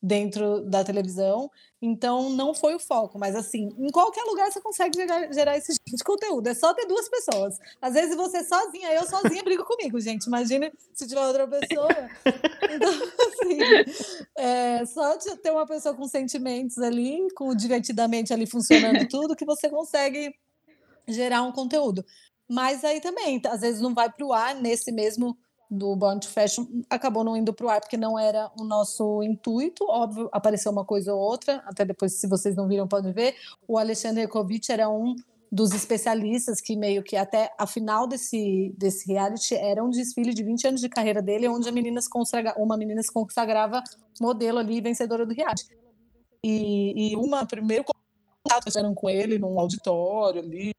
dentro 0.00 0.60
da 0.60 0.84
televisão. 0.84 1.50
Então, 1.80 2.30
não 2.30 2.54
foi 2.54 2.74
o 2.74 2.78
foco, 2.78 3.18
mas 3.18 3.34
assim, 3.36 3.68
em 3.78 3.90
qualquer 3.90 4.22
lugar 4.24 4.50
você 4.50 4.60
consegue 4.60 4.96
gerar, 4.96 5.32
gerar 5.32 5.56
esse 5.56 5.74
tipo 5.74 5.96
de 5.96 6.04
conteúdo. 6.04 6.46
É 6.48 6.54
só 6.54 6.72
ter 6.74 6.86
duas 6.86 7.08
pessoas. 7.08 7.58
Às 7.80 7.94
vezes 7.94 8.16
você 8.16 8.42
sozinha, 8.44 8.92
eu 8.92 9.06
sozinha 9.06 9.42
brigo 9.42 9.64
comigo, 9.64 10.00
gente. 10.00 10.26
Imagina 10.26 10.72
se 10.92 11.06
tiver 11.06 11.24
outra 11.26 11.46
pessoa. 11.46 11.88
Então, 12.70 12.90
assim, 12.92 13.58
é 14.36 14.84
só 14.84 15.16
ter 15.16 15.50
uma 15.50 15.66
pessoa 15.66 15.94
com 15.94 16.06
sentimentos 16.06 16.76
ali, 16.78 17.26
com 17.34 17.54
divertidamente 17.54 18.30
ali 18.32 18.46
funcionando 18.46 19.06
tudo, 19.08 19.34
que 19.34 19.44
você 19.44 19.70
consegue 19.70 20.34
gerar 21.06 21.42
um 21.42 21.50
conteúdo. 21.50 22.04
Mas 22.46 22.84
aí 22.84 23.00
também, 23.00 23.40
às 23.46 23.62
vezes 23.62 23.80
não 23.80 23.94
vai 23.94 24.12
para 24.12 24.26
o 24.26 24.34
ar 24.34 24.54
nesse 24.54 24.92
mesmo 24.92 25.36
do 25.70 25.94
Born 25.94 26.24
Fashion 26.26 26.66
acabou 26.88 27.22
não 27.22 27.36
indo 27.36 27.52
para 27.52 27.66
o 27.66 27.68
ar 27.68 27.80
porque 27.80 27.96
não 27.96 28.18
era 28.18 28.50
o 28.58 28.64
nosso 28.64 29.22
intuito. 29.22 29.84
Óbvio, 29.88 30.28
apareceu 30.32 30.72
uma 30.72 30.84
coisa 30.84 31.14
ou 31.14 31.20
outra, 31.20 31.62
até 31.66 31.84
depois, 31.84 32.14
se 32.14 32.26
vocês 32.26 32.56
não 32.56 32.66
viram, 32.66 32.88
podem 32.88 33.12
ver. 33.12 33.34
O 33.66 33.78
Alexandre 33.78 34.26
Kovic 34.26 34.70
era 34.70 34.88
um 34.88 35.14
dos 35.50 35.72
especialistas 35.72 36.60
que 36.60 36.76
meio 36.76 37.02
que 37.02 37.16
até 37.16 37.50
a 37.58 37.66
final 37.66 38.06
desse, 38.06 38.74
desse 38.76 39.06
reality 39.06 39.54
era 39.54 39.82
um 39.82 39.90
desfile 39.90 40.34
de 40.34 40.42
20 40.42 40.68
anos 40.68 40.80
de 40.80 40.88
carreira 40.88 41.22
dele, 41.22 41.48
onde 41.48 41.68
a 41.68 41.72
menina 41.72 42.00
consagra, 42.10 42.54
uma 42.58 42.76
menina 42.76 43.02
se 43.02 43.12
consagrava 43.12 43.82
modelo 44.20 44.58
ali, 44.58 44.80
vencedora 44.80 45.24
do 45.24 45.32
reality. 45.34 45.68
E, 46.44 47.12
e 47.12 47.16
uma 47.16 47.46
primeiro 47.46 47.84
contato 47.84 48.64
fizeram 48.64 48.94
com 48.94 49.08
ele 49.08 49.38
num 49.38 49.58
auditório 49.58 50.40
ali, 50.40 50.72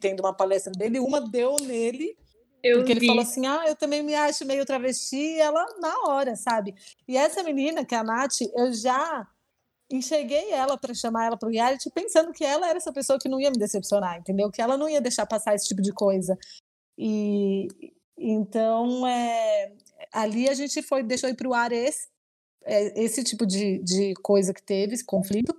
tendo 0.00 0.20
uma 0.20 0.32
palestra 0.32 0.72
dele, 0.72 1.00
uma 1.00 1.20
deu 1.20 1.56
nele 1.62 2.16
eu 2.64 2.78
Porque 2.78 2.94
vi. 2.94 3.00
ele 3.00 3.06
falou 3.08 3.22
assim: 3.22 3.46
ah, 3.46 3.64
eu 3.66 3.76
também 3.76 4.02
me 4.02 4.14
acho 4.14 4.46
meio 4.46 4.64
travesti, 4.64 5.16
e 5.16 5.38
ela 5.38 5.64
na 5.78 6.08
hora, 6.08 6.34
sabe? 6.34 6.74
E 7.06 7.14
essa 7.16 7.42
menina, 7.42 7.84
que 7.84 7.94
é 7.94 7.98
a 7.98 8.02
Nath, 8.02 8.40
eu 8.56 8.72
já 8.72 9.28
enxerguei 9.90 10.50
ela 10.50 10.78
para 10.78 10.94
chamar 10.94 11.26
ela 11.26 11.36
para 11.36 11.48
o 11.48 11.52
reality, 11.52 11.90
pensando 11.90 12.32
que 12.32 12.42
ela 12.42 12.66
era 12.66 12.78
essa 12.78 12.92
pessoa 12.92 13.18
que 13.18 13.28
não 13.28 13.38
ia 13.38 13.50
me 13.50 13.58
decepcionar, 13.58 14.18
entendeu? 14.18 14.50
Que 14.50 14.62
ela 14.62 14.78
não 14.78 14.88
ia 14.88 15.00
deixar 15.00 15.26
passar 15.26 15.54
esse 15.54 15.68
tipo 15.68 15.82
de 15.82 15.92
coisa. 15.92 16.38
E 16.96 17.68
então 18.16 19.06
é, 19.06 19.72
ali 20.10 20.48
a 20.48 20.54
gente 20.54 20.80
foi 20.82 21.02
deixou 21.02 21.28
ir 21.28 21.34
para 21.34 21.48
o 21.48 21.52
ar 21.52 21.70
esse, 21.70 22.08
é, 22.64 23.02
esse 23.02 23.22
tipo 23.22 23.44
de, 23.44 23.78
de 23.80 24.14
coisa 24.22 24.54
que 24.54 24.62
teve, 24.62 24.94
esse 24.94 25.04
conflito, 25.04 25.54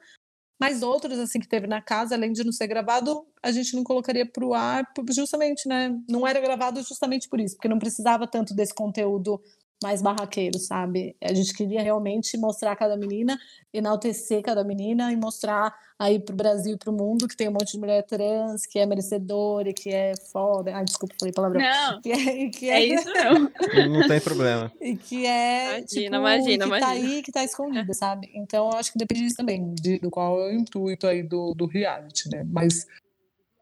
mas 0.59 0.81
outros, 0.81 1.19
assim, 1.19 1.39
que 1.39 1.47
teve 1.47 1.67
na 1.67 1.81
casa, 1.81 2.15
além 2.15 2.31
de 2.31 2.43
não 2.43 2.51
ser 2.51 2.67
gravado, 2.67 3.25
a 3.43 3.51
gente 3.51 3.75
não 3.75 3.83
colocaria 3.83 4.25
para 4.25 4.45
o 4.45 4.53
ar, 4.53 4.85
justamente, 5.09 5.67
né? 5.67 5.95
Não 6.09 6.25
era 6.25 6.39
gravado 6.39 6.81
justamente 6.81 7.27
por 7.27 7.39
isso, 7.39 7.55
porque 7.55 7.67
não 7.67 7.79
precisava 7.79 8.25
tanto 8.25 8.53
desse 8.55 8.73
conteúdo 8.73 9.41
mais 9.83 10.01
barraqueiro, 10.01 10.57
sabe? 10.57 11.15
A 11.21 11.33
gente 11.33 11.53
queria 11.53 11.81
realmente 11.81 12.37
mostrar 12.37 12.75
cada 12.75 12.95
menina, 12.97 13.37
enaltecer 13.73 14.41
cada 14.41 14.63
menina 14.63 15.11
e 15.11 15.15
mostrar 15.15 15.75
aí 15.97 16.19
pro 16.19 16.35
Brasil 16.35 16.75
e 16.75 16.77
pro 16.77 16.91
mundo 16.91 17.27
que 17.27 17.35
tem 17.35 17.47
um 17.49 17.51
monte 17.51 17.73
de 17.73 17.79
mulher 17.79 18.03
trans, 18.03 18.65
que 18.65 18.79
é 18.79 18.85
merecedora, 18.85 19.71
que 19.73 19.89
é 19.89 20.13
foda. 20.31 20.75
Ai, 20.75 20.85
desculpa, 20.85 21.15
falei 21.19 21.33
palavrão. 21.33 21.61
Não, 21.61 22.01
que 22.01 22.11
é, 22.11 22.49
que 22.49 22.69
é... 22.69 22.73
é 22.73 22.85
isso 22.85 23.09
não. 23.13 23.99
não 23.99 24.07
tem 24.07 24.19
problema. 24.19 24.71
E 24.81 24.95
que 24.95 25.25
é, 25.25 25.79
imagina, 25.79 25.85
tipo, 25.85 26.15
imagina, 26.15 26.63
que 26.63 26.69
imagina. 26.69 26.79
tá 26.79 26.87
aí, 26.89 27.21
que 27.21 27.31
tá 27.31 27.43
escondida, 27.43 27.93
sabe? 27.93 28.29
Então, 28.33 28.69
eu 28.69 28.77
acho 28.77 28.91
que 28.91 28.97
depende 28.97 29.21
disso 29.21 29.37
também, 29.37 29.73
de, 29.75 29.99
do 29.99 30.09
qual 30.09 30.39
é 30.41 30.49
o 30.49 30.53
intuito 30.53 31.07
aí 31.07 31.23
do, 31.23 31.53
do 31.53 31.65
reality, 31.65 32.29
né? 32.29 32.45
Mas 32.45 32.87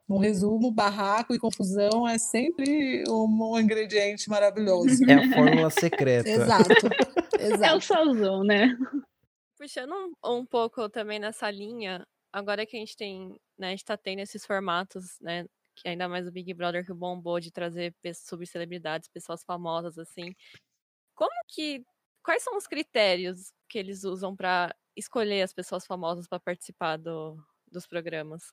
um 0.10 0.18
resumo, 0.18 0.72
barraco 0.72 1.34
e 1.34 1.40
confusão 1.40 2.08
é 2.08 2.18
sempre 2.18 3.04
um, 3.10 3.60
ingrediente 3.60 4.30
maravilhoso. 4.30 5.04
É 5.10 5.14
a 5.14 5.30
fórmula 5.30 5.70
secreta. 5.70 6.30
exato, 6.30 6.72
exato. 7.40 7.64
É 7.64 7.76
o 7.76 7.82
salzão, 7.82 8.44
né? 8.44 8.76
Puxando 9.58 9.94
um, 9.94 10.38
um, 10.38 10.46
pouco 10.46 10.90
também 10.90 11.20
nessa 11.20 11.50
linha, 11.50 12.06
agora 12.32 12.66
que 12.66 12.76
a 12.76 12.80
gente 12.80 12.96
tem, 12.96 13.36
né, 13.58 13.68
a 13.68 13.70
gente 13.72 13.86
tá 13.86 13.98
tendo 13.98 14.20
esses 14.20 14.46
formatos, 14.46 15.18
né, 15.22 15.46
que 15.76 15.88
ainda 15.88 16.08
mais 16.08 16.28
o 16.28 16.32
Big 16.32 16.54
Brother 16.54 16.86
que 16.86 16.94
bombou 16.94 17.40
de 17.40 17.52
trazer 17.52 17.94
subcelebridades, 18.14 19.10
pessoas 19.10 19.44
famosas, 19.44 19.98
assim, 19.98 20.34
como 21.16 21.32
que, 21.48 21.84
quais 22.24 22.44
são 22.44 22.58
os 22.58 22.68
critérios 22.68 23.52
que 23.70 23.78
eles 23.78 24.04
usam 24.04 24.36
para 24.36 24.76
escolher 24.96 25.42
as 25.42 25.54
pessoas 25.54 25.86
famosas 25.86 26.28
para 26.28 26.40
participar 26.40 26.98
do, 26.98 27.38
dos 27.72 27.88
programas? 27.88 28.44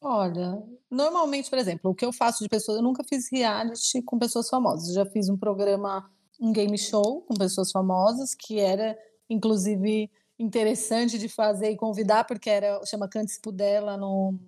Olha, 0.00 0.62
normalmente, 0.90 1.50
por 1.50 1.58
exemplo, 1.58 1.90
o 1.90 1.94
que 1.94 2.04
eu 2.04 2.12
faço 2.12 2.42
de 2.42 2.48
pessoas, 2.48 2.78
eu 2.78 2.82
nunca 2.82 3.02
fiz 3.02 3.28
reality 3.30 4.00
com 4.02 4.18
pessoas 4.18 4.48
famosas. 4.48 4.88
Eu 4.88 4.94
já 5.04 5.06
fiz 5.06 5.28
um 5.28 5.36
programa, 5.36 6.08
um 6.40 6.52
game 6.52 6.78
show 6.78 7.22
com 7.22 7.34
pessoas 7.34 7.72
famosas, 7.72 8.32
que 8.34 8.60
era, 8.60 8.96
inclusive, 9.28 10.08
interessante 10.38 11.18
de 11.18 11.28
fazer 11.28 11.70
e 11.70 11.76
convidar, 11.76 12.24
porque 12.24 12.48
era 12.48 12.84
chama 12.86 13.08
Cante 13.08 13.40
Pudela 13.40 13.96
no, 13.96 14.38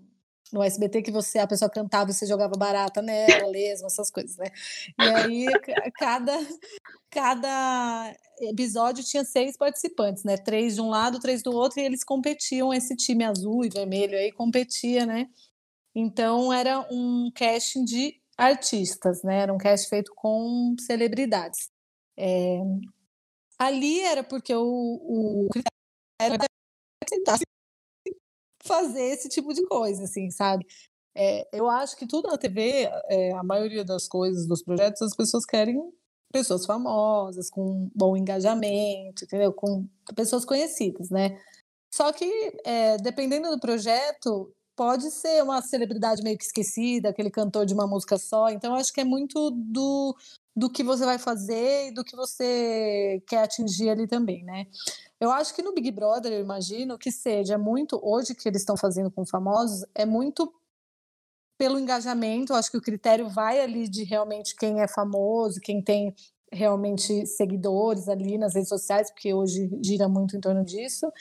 no 0.52 0.62
SBT, 0.62 1.02
que 1.02 1.10
você 1.10 1.38
a 1.38 1.46
pessoa 1.46 1.70
cantava 1.70 2.10
e 2.10 2.14
você 2.14 2.26
jogava 2.26 2.54
barata 2.56 3.00
nela, 3.00 3.48
lesma, 3.48 3.86
essas 3.86 4.10
coisas, 4.10 4.36
né? 4.36 4.46
E 4.98 5.02
aí 5.02 5.46
cada, 5.98 6.32
cada 7.10 8.16
episódio 8.40 9.04
tinha 9.04 9.24
seis 9.24 9.56
participantes, 9.56 10.24
né? 10.24 10.36
Três 10.36 10.74
de 10.74 10.80
um 10.80 10.88
lado, 10.88 11.20
três 11.20 11.42
do 11.42 11.52
outro, 11.52 11.80
e 11.80 11.84
eles 11.84 12.04
competiam, 12.04 12.72
esse 12.72 12.96
time 12.96 13.24
azul 13.24 13.64
e 13.64 13.68
vermelho 13.68 14.16
aí 14.16 14.32
competia, 14.32 15.06
né? 15.06 15.28
Então 15.94 16.52
era 16.52 16.86
um 16.90 17.30
casting 17.34 17.84
de 17.84 18.20
artistas, 18.36 19.22
né? 19.22 19.40
Era 19.40 19.52
um 19.52 19.58
casting 19.58 19.88
feito 19.88 20.12
com 20.14 20.74
celebridades. 20.80 21.70
É... 22.16 22.60
Ali 23.58 24.00
era 24.00 24.24
porque 24.24 24.54
o, 24.54 24.62
o 24.64 25.48
era 26.20 26.36
fazer 28.64 29.02
esse 29.02 29.28
tipo 29.28 29.52
de 29.52 29.64
coisa, 29.66 30.04
assim, 30.04 30.30
sabe? 30.30 30.66
É, 31.14 31.48
eu 31.52 31.68
acho 31.68 31.96
que 31.96 32.06
tudo 32.06 32.28
na 32.28 32.38
TV, 32.38 32.88
é, 33.08 33.32
a 33.32 33.42
maioria 33.42 33.84
das 33.84 34.06
coisas, 34.06 34.46
dos 34.46 34.62
projetos, 34.62 35.02
as 35.02 35.16
pessoas 35.16 35.44
querem 35.44 35.92
pessoas 36.32 36.64
famosas, 36.64 37.50
com 37.50 37.90
bom 37.94 38.16
engajamento, 38.16 39.24
entendeu? 39.24 39.52
Com 39.52 39.86
pessoas 40.14 40.44
conhecidas, 40.44 41.10
né? 41.10 41.38
Só 41.92 42.12
que, 42.12 42.24
é, 42.64 42.96
dependendo 42.98 43.50
do 43.50 43.58
projeto, 43.58 44.52
pode 44.76 45.10
ser 45.10 45.42
uma 45.42 45.60
celebridade 45.60 46.22
meio 46.22 46.38
que 46.38 46.44
esquecida, 46.44 47.08
aquele 47.08 47.30
cantor 47.30 47.66
de 47.66 47.74
uma 47.74 47.86
música 47.86 48.16
só. 48.16 48.48
Então, 48.48 48.74
acho 48.74 48.92
que 48.92 49.00
é 49.00 49.04
muito 49.04 49.50
do, 49.50 50.16
do 50.54 50.70
que 50.70 50.84
você 50.84 51.04
vai 51.04 51.18
fazer 51.18 51.88
e 51.88 51.90
do 51.90 52.04
que 52.04 52.14
você 52.14 53.22
quer 53.26 53.42
atingir 53.42 53.90
ali 53.90 54.06
também, 54.06 54.44
né? 54.44 54.66
Eu 55.20 55.30
acho 55.30 55.54
que 55.54 55.62
no 55.62 55.74
Big 55.74 55.90
Brother, 55.90 56.32
eu 56.32 56.40
imagino 56.40 56.98
que 56.98 57.12
seja 57.12 57.58
muito, 57.58 58.00
hoje 58.02 58.34
que 58.34 58.48
eles 58.48 58.62
estão 58.62 58.76
fazendo 58.76 59.10
com 59.10 59.26
famosos, 59.26 59.84
é 59.94 60.06
muito 60.06 60.50
pelo 61.58 61.78
engajamento. 61.78 62.54
Eu 62.54 62.56
acho 62.56 62.70
que 62.70 62.78
o 62.78 62.82
critério 62.82 63.28
vai 63.28 63.60
ali 63.60 63.86
de 63.86 64.02
realmente 64.02 64.56
quem 64.56 64.80
é 64.80 64.88
famoso, 64.88 65.60
quem 65.60 65.82
tem 65.84 66.14
realmente 66.50 67.26
seguidores 67.26 68.08
ali 68.08 68.38
nas 68.38 68.54
redes 68.54 68.70
sociais, 68.70 69.10
porque 69.10 69.34
hoje 69.34 69.70
gira 69.84 70.08
muito 70.08 70.34
em 70.34 70.40
torno 70.40 70.64
disso. 70.64 71.12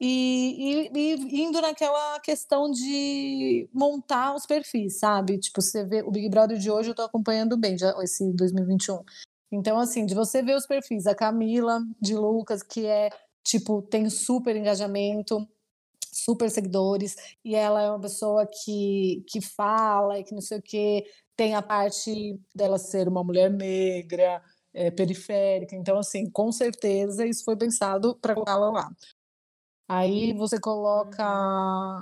E, 0.00 0.90
e, 0.92 1.14
e, 1.14 1.42
indo 1.42 1.60
naquela 1.60 2.20
questão 2.20 2.70
de 2.70 3.68
montar 3.72 4.34
os 4.34 4.46
perfis, 4.46 4.98
sabe? 4.98 5.38
Tipo, 5.38 5.60
você 5.60 5.84
vê 5.84 6.02
o 6.02 6.10
Big 6.10 6.28
Brother 6.28 6.56
de 6.56 6.70
hoje, 6.70 6.90
eu 6.90 6.94
tô 6.94 7.02
acompanhando 7.02 7.56
bem, 7.56 7.76
já 7.76 7.94
esse 8.02 8.32
2021. 8.32 9.02
Então, 9.52 9.78
assim, 9.78 10.04
de 10.06 10.14
você 10.14 10.42
ver 10.42 10.56
os 10.56 10.66
perfis, 10.66 11.06
a 11.06 11.14
Camila 11.14 11.80
de 12.00 12.14
Lucas, 12.14 12.62
que 12.62 12.86
é, 12.86 13.10
tipo, 13.44 13.82
tem 13.82 14.08
super 14.10 14.56
engajamento, 14.56 15.46
super 16.12 16.50
seguidores, 16.50 17.16
e 17.44 17.54
ela 17.54 17.82
é 17.82 17.90
uma 17.90 18.00
pessoa 18.00 18.46
que, 18.46 19.24
que 19.28 19.40
fala 19.40 20.18
e 20.18 20.24
que 20.24 20.34
não 20.34 20.40
sei 20.40 20.58
o 20.58 20.62
quê, 20.62 21.04
tem 21.36 21.54
a 21.54 21.62
parte 21.62 22.38
dela 22.54 22.78
ser 22.78 23.08
uma 23.08 23.24
mulher 23.24 23.50
negra, 23.50 24.42
é, 24.72 24.90
periférica, 24.90 25.76
então, 25.76 25.98
assim, 25.98 26.28
com 26.30 26.50
certeza 26.50 27.24
isso 27.26 27.44
foi 27.44 27.56
pensado 27.56 28.16
para 28.20 28.34
colocá-la 28.34 28.70
lá. 28.70 28.90
Aí 29.86 30.32
você 30.32 30.58
coloca 30.58 31.22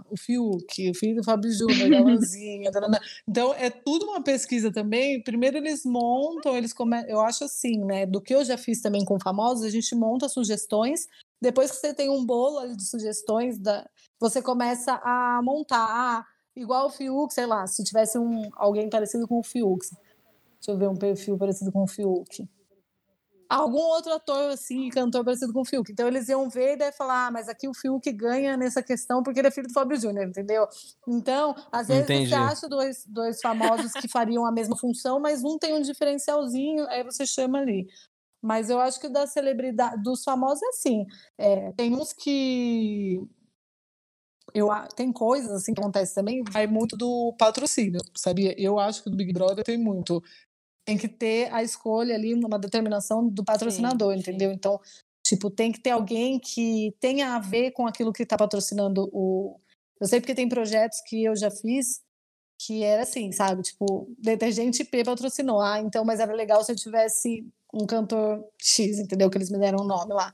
o 0.09 0.17
Fiuk, 0.17 0.91
o 0.91 0.95
filho 0.95 1.17
do 1.17 1.25
Fábio 1.25 1.51
Júnior, 1.51 1.93
a 1.93 2.05
Lanzinha. 2.05 2.71
então 3.29 3.53
é 3.55 3.71
tudo 3.71 4.07
uma 4.07 4.23
pesquisa 4.23 4.73
também. 4.73 5.21
Primeiro 5.21 5.57
eles 5.57 5.85
montam, 5.85 6.57
eles 6.57 6.73
come... 6.73 7.05
eu 7.09 7.21
acho 7.21 7.45
assim, 7.45 7.85
né? 7.85 8.07
Do 8.07 8.21
que 8.21 8.35
eu 8.35 8.45
já 8.45 8.57
fiz 8.57 8.81
também 8.81 9.05
com 9.05 9.19
famosos, 9.19 9.65
a 9.65 9.71
gente 9.71 9.95
monta 9.97 10.29
sugestões. 10.29 11.09
Depois 11.41 11.73
que 11.73 11.79
você 11.79 11.93
tem 11.93 12.09
um 12.09 12.25
bolo 12.25 12.77
de 12.77 12.85
sugestões, 12.85 13.59
da... 13.59 13.85
você 14.21 14.41
começa 14.41 15.01
a 15.03 15.41
montar. 15.43 15.85
Ah, 15.91 16.25
igual 16.55 16.87
o 16.87 16.91
Fiuk, 16.91 17.35
sei 17.35 17.47
lá, 17.47 17.67
se 17.67 17.83
tivesse 17.83 18.17
um, 18.17 18.49
alguém 18.55 18.89
parecido 18.89 19.27
com 19.27 19.41
o 19.41 19.43
Fiuk. 19.43 19.85
Deixa 20.55 20.71
eu 20.71 20.79
ver 20.79 20.89
um 20.89 20.97
perfil 20.97 21.37
parecido 21.37 21.73
com 21.73 21.83
o 21.83 21.89
Fiuk. 21.89 22.49
Algum 23.53 23.79
outro 23.79 24.13
ator, 24.13 24.51
assim, 24.51 24.89
cantor 24.89 25.25
parecido 25.25 25.53
com 25.53 25.61
o 25.61 25.65
Fiuk. 25.65 25.93
Então 25.93 26.09
eles 26.09 26.29
iam 26.29 26.49
ver 26.49 26.75
e 26.75 26.77
daí 26.77 26.93
falar, 26.93 27.27
ah, 27.27 27.31
mas 27.31 27.49
aqui 27.49 27.69
o 27.69 27.75
Fiuk 27.75 28.11
ganha 28.13 28.57
nessa 28.57 28.83
questão 28.83 29.23
porque 29.23 29.41
ele 29.41 29.49
é 29.49 29.51
filho 29.51 29.69
do 29.69 29.75
Fábio 29.75 30.01
Júnior, 30.01 30.27
entendeu? 30.27 30.67
Então, 31.07 31.55
às 31.71 31.89
vezes 31.89 32.05
Entendi. 32.05 32.31
você 32.31 32.35
acha 32.35 32.69
dois, 32.69 33.05
dois 33.07 33.41
famosos 33.41 33.93
que 33.93 34.09
fariam 34.09 34.47
a 34.47 34.53
mesma 34.53 34.77
função, 34.77 35.21
mas 35.21 35.45
um 35.45 35.59
tem 35.59 35.75
um 35.75 35.83
diferencialzinho, 35.83 36.87
aí 36.89 37.05
você 37.05 37.27
chama 37.27 37.59
ali. 37.59 37.87
Mas 38.41 38.71
eu 38.71 38.81
acho 38.81 38.99
que 38.99 39.09
da 39.09 39.27
celebridade, 39.27 40.03
dos 40.03 40.25
famosos 40.25 40.63
é 40.63 40.69
assim. 40.69 41.07
É, 41.39 41.73
tem 41.73 41.95
uns 41.95 42.13
que 42.13 43.21
eu 44.55 44.69
tem 44.97 45.13
coisas 45.13 45.51
assim 45.51 45.73
que 45.73 45.81
acontece 45.81 46.15
também, 46.15 46.43
vai 46.51 46.67
muito 46.67 46.97
do 46.97 47.35
patrocínio, 47.39 48.01
sabia? 48.15 48.55
Eu 48.59 48.79
acho 48.79 49.03
que 49.03 49.11
do 49.11 49.17
Big 49.17 49.33
Brother 49.33 49.65
tem 49.65 49.79
muito 49.79 50.23
tem 50.85 50.99
que 50.99 51.09
ter 51.09 51.53
a 51.53 51.63
escolha 51.63 52.15
ali, 52.15 52.35
uma 52.35 52.59
determinação 52.59 53.29
do 53.29 53.45
patrocinador, 53.45 54.15
sim, 54.15 54.21
entendeu? 54.21 54.51
Sim. 54.51 54.57
Então, 54.57 54.81
tipo, 55.25 55.51
tem 55.51 55.71
que 55.71 55.81
ter 55.81 55.91
alguém 55.91 56.39
que 56.39 56.95
tenha 57.01 57.35
a 57.35 57.39
ver 57.39 57.73
com 57.73 57.87
aquilo 57.87 58.13
que 58.13 58.23
está 58.23 58.37
patrocinando 58.37 59.09
o. 59.13 59.59
Eu 60.01 60.09
sei 60.09 60.21
porque 60.21 60.35
tem 60.35 60.49
projetos 60.49 61.01
que 61.07 61.25
eu 61.25 61.37
já 61.37 61.51
fiz 61.51 62.03
que 62.67 62.83
era 62.83 63.03
assim, 63.03 63.33
sabe? 63.33 63.63
Tipo, 63.63 64.09
detergente 64.19 64.85
P 64.85 65.05
patrocinou. 65.05 65.61
Ah, 65.61 65.81
então, 65.81 66.05
mas 66.05 66.21
era 66.21 66.33
legal 66.33 66.63
se 66.63 66.73
eu 66.73 66.77
tivesse 66.77 67.47
um 67.73 67.87
cantor 67.87 68.45
X, 68.61 68.99
entendeu? 68.99 69.31
Que 69.31 69.39
eles 69.39 69.51
me 69.51 69.59
deram 69.59 69.83
um 69.83 69.87
nome 69.87 70.13
lá. 70.13 70.33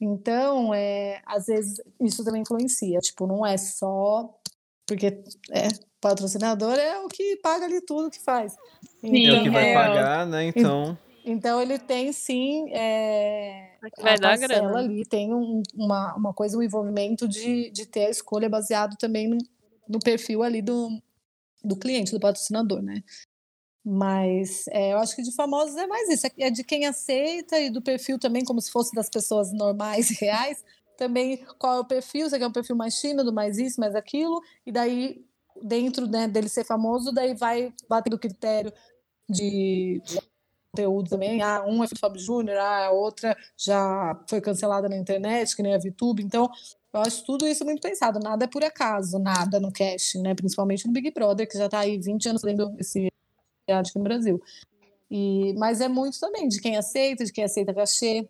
Então, 0.00 0.72
é, 0.74 1.22
às 1.26 1.46
vezes, 1.46 1.80
isso 2.00 2.24
também 2.24 2.42
influencia. 2.42 2.98
Tipo, 3.00 3.26
não 3.26 3.44
é 3.44 3.56
só 3.56 4.32
porque 4.86 5.06
é, 5.50 5.68
patrocinador 6.00 6.74
é 6.74 6.98
o 6.98 7.08
que 7.08 7.36
paga 7.36 7.64
ali 7.64 7.80
tudo 7.80 8.10
que 8.10 8.20
faz. 8.20 8.54
Então, 9.04 9.36
é 9.36 9.40
o 9.40 9.42
que 9.42 9.50
vai 9.50 9.70
é, 9.70 9.74
pagar, 9.74 10.26
né? 10.26 10.46
Então. 10.46 10.98
Então 11.26 11.60
ele 11.60 11.78
tem 11.78 12.12
sim 12.12 12.70
é, 12.70 13.78
vai 14.00 14.18
dar 14.18 14.36
grana. 14.36 14.78
ali, 14.78 15.06
tem 15.06 15.32
um, 15.32 15.62
uma, 15.74 16.14
uma 16.14 16.34
coisa, 16.34 16.58
um 16.58 16.62
envolvimento 16.62 17.26
de, 17.26 17.70
de 17.70 17.86
ter 17.86 18.06
a 18.06 18.10
escolha 18.10 18.48
baseado 18.48 18.96
também 18.98 19.28
no, 19.28 19.38
no 19.88 19.98
perfil 19.98 20.42
ali 20.42 20.60
do, 20.60 20.90
do 21.62 21.76
cliente, 21.76 22.12
do 22.12 22.20
patrocinador, 22.20 22.82
né? 22.82 23.02
Mas 23.82 24.66
é, 24.68 24.92
eu 24.92 24.98
acho 24.98 25.16
que 25.16 25.22
de 25.22 25.34
famosos 25.34 25.76
é 25.76 25.86
mais 25.86 26.08
isso, 26.10 26.26
é 26.38 26.50
de 26.50 26.62
quem 26.62 26.86
aceita 26.86 27.58
e 27.58 27.70
do 27.70 27.82
perfil 27.82 28.18
também, 28.18 28.44
como 28.44 28.60
se 28.60 28.70
fosse 28.70 28.94
das 28.94 29.08
pessoas 29.08 29.52
normais 29.52 30.10
e 30.10 30.14
reais, 30.24 30.62
também 30.96 31.44
qual 31.58 31.76
é 31.76 31.80
o 31.80 31.84
perfil, 31.84 32.28
você 32.28 32.38
quer 32.38 32.46
um 32.46 32.52
perfil 32.52 32.76
mais 32.76 32.98
tímido, 32.98 33.32
mais 33.32 33.58
isso, 33.58 33.80
mais 33.80 33.94
aquilo, 33.94 34.42
e 34.64 34.72
daí 34.72 35.24
dentro 35.62 36.06
né, 36.06 36.26
dele 36.26 36.48
ser 36.48 36.64
famoso, 36.64 37.12
daí 37.12 37.34
vai 37.34 37.72
bater 37.88 38.12
o 38.12 38.18
critério 38.18 38.72
de, 39.28 40.00
de 40.04 40.18
conteúdo 40.70 41.08
também. 41.08 41.42
Ah, 41.42 41.64
um 41.66 41.82
é 41.82 41.86
Fábio 41.98 42.20
Júnior, 42.20 42.58
ah, 42.58 42.86
a 42.86 42.90
outra 42.90 43.36
já 43.56 44.18
foi 44.28 44.40
cancelada 44.40 44.88
na 44.88 44.96
internet, 44.96 45.54
que 45.54 45.62
nem 45.62 45.74
a 45.74 45.78
VTube. 45.78 46.22
Então, 46.22 46.50
eu 46.92 47.00
acho 47.00 47.24
tudo 47.24 47.46
isso 47.46 47.64
muito 47.64 47.80
pensado. 47.80 48.18
Nada 48.20 48.44
é 48.44 48.48
por 48.48 48.62
acaso, 48.64 49.18
nada 49.18 49.60
no 49.60 49.72
casting, 49.72 50.22
né? 50.22 50.34
Principalmente 50.34 50.86
no 50.86 50.92
Big 50.92 51.10
Brother, 51.12 51.48
que 51.48 51.58
já 51.58 51.66
está 51.66 51.80
aí 51.80 51.98
20 51.98 52.28
anos 52.28 52.42
fazendo 52.42 52.74
esse 52.78 53.08
reality 53.68 53.96
no 53.96 54.04
Brasil. 54.04 54.42
E, 55.10 55.54
mas 55.54 55.80
é 55.80 55.88
muito 55.88 56.18
também 56.18 56.48
de 56.48 56.60
quem 56.60 56.76
aceita, 56.76 57.24
de 57.24 57.32
quem 57.32 57.44
aceita 57.44 57.74
cachê, 57.74 58.28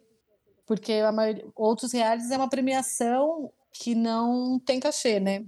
porque 0.67 0.93
a 0.95 1.13
maioria, 1.13 1.47
outros 1.55 1.93
realities 1.93 2.31
é 2.31 2.37
uma 2.37 2.49
premiação 2.49 3.51
que 3.73 3.95
não 3.95 4.59
tem 4.59 4.81
cachê, 4.81 5.19
né? 5.19 5.45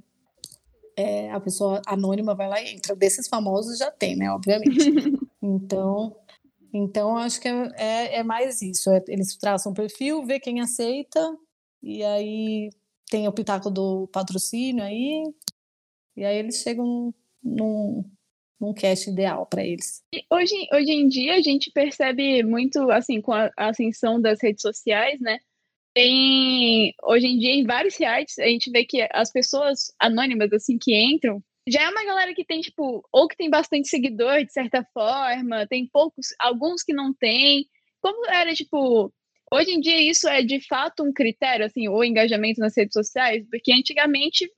é, 0.96 1.30
a 1.30 1.38
pessoa 1.38 1.82
anônima 1.86 2.34
vai 2.34 2.48
lá 2.48 2.60
e 2.60 2.74
entra. 2.74 2.96
Desses 2.96 3.28
famosos 3.28 3.78
já 3.78 3.90
tem, 3.90 4.16
né? 4.16 4.30
Obviamente. 4.30 4.76
então, 5.46 6.16
então 6.72 7.16
acho 7.16 7.40
que 7.40 7.48
é, 7.48 7.72
é, 7.76 8.16
é 8.16 8.22
mais 8.22 8.62
isso. 8.62 8.90
É, 8.90 9.02
eles 9.08 9.36
traçam 9.36 9.72
um 9.72 9.74
perfil, 9.74 10.24
vê 10.24 10.40
quem 10.40 10.60
aceita, 10.60 11.20
e 11.82 12.02
aí 12.02 12.70
tem 13.10 13.28
o 13.28 13.32
pitaco 13.32 13.70
do 13.70 14.08
patrocínio 14.08 14.82
aí, 14.82 15.22
e 16.16 16.24
aí 16.24 16.38
eles 16.38 16.56
chegam 16.56 17.14
num, 17.42 18.04
num 18.60 18.74
cast 18.74 19.08
ideal 19.08 19.46
para 19.46 19.64
eles. 19.64 20.02
Hoje, 20.30 20.54
hoje 20.72 20.92
em 20.92 21.08
dia 21.08 21.34
a 21.36 21.42
gente 21.42 21.70
percebe 21.70 22.42
muito, 22.42 22.90
assim, 22.90 23.20
com 23.20 23.32
a 23.32 23.50
ascensão 23.56 24.20
das 24.20 24.42
redes 24.42 24.62
sociais, 24.62 25.20
né? 25.20 25.38
tem 25.96 26.94
hoje 27.02 27.26
em 27.26 27.38
dia 27.38 27.54
em 27.54 27.64
vários 27.64 27.94
sites 27.94 28.38
a 28.38 28.44
gente 28.44 28.70
vê 28.70 28.84
que 28.84 29.08
as 29.14 29.32
pessoas 29.32 29.90
anônimas 29.98 30.52
assim 30.52 30.76
que 30.78 30.94
entram 30.94 31.42
já 31.68 31.82
é 31.82 31.88
uma 31.88 32.04
galera 32.04 32.34
que 32.34 32.44
tem 32.44 32.60
tipo 32.60 33.06
ou 33.12 33.28
que 33.28 33.36
tem 33.36 33.50
bastante 33.50 33.88
seguidor 33.88 34.44
de 34.44 34.52
certa 34.52 34.84
forma 34.92 35.66
tem 35.66 35.88
poucos 35.92 36.28
alguns 36.38 36.82
que 36.82 36.92
não 36.92 37.12
tem. 37.12 37.68
Como 38.00 38.26
era 38.30 38.54
tipo 38.54 39.12
hoje 39.52 39.72
em 39.72 39.80
dia 39.80 40.00
isso 40.00 40.28
é 40.28 40.42
de 40.42 40.60
fato 40.60 41.02
um 41.02 41.12
critério 41.12 41.66
assim 41.66 41.88
o 41.88 42.04
engajamento 42.04 42.60
nas 42.60 42.76
redes 42.76 42.94
sociais? 42.94 43.44
Porque 43.50 43.72
antigamente 43.72 44.50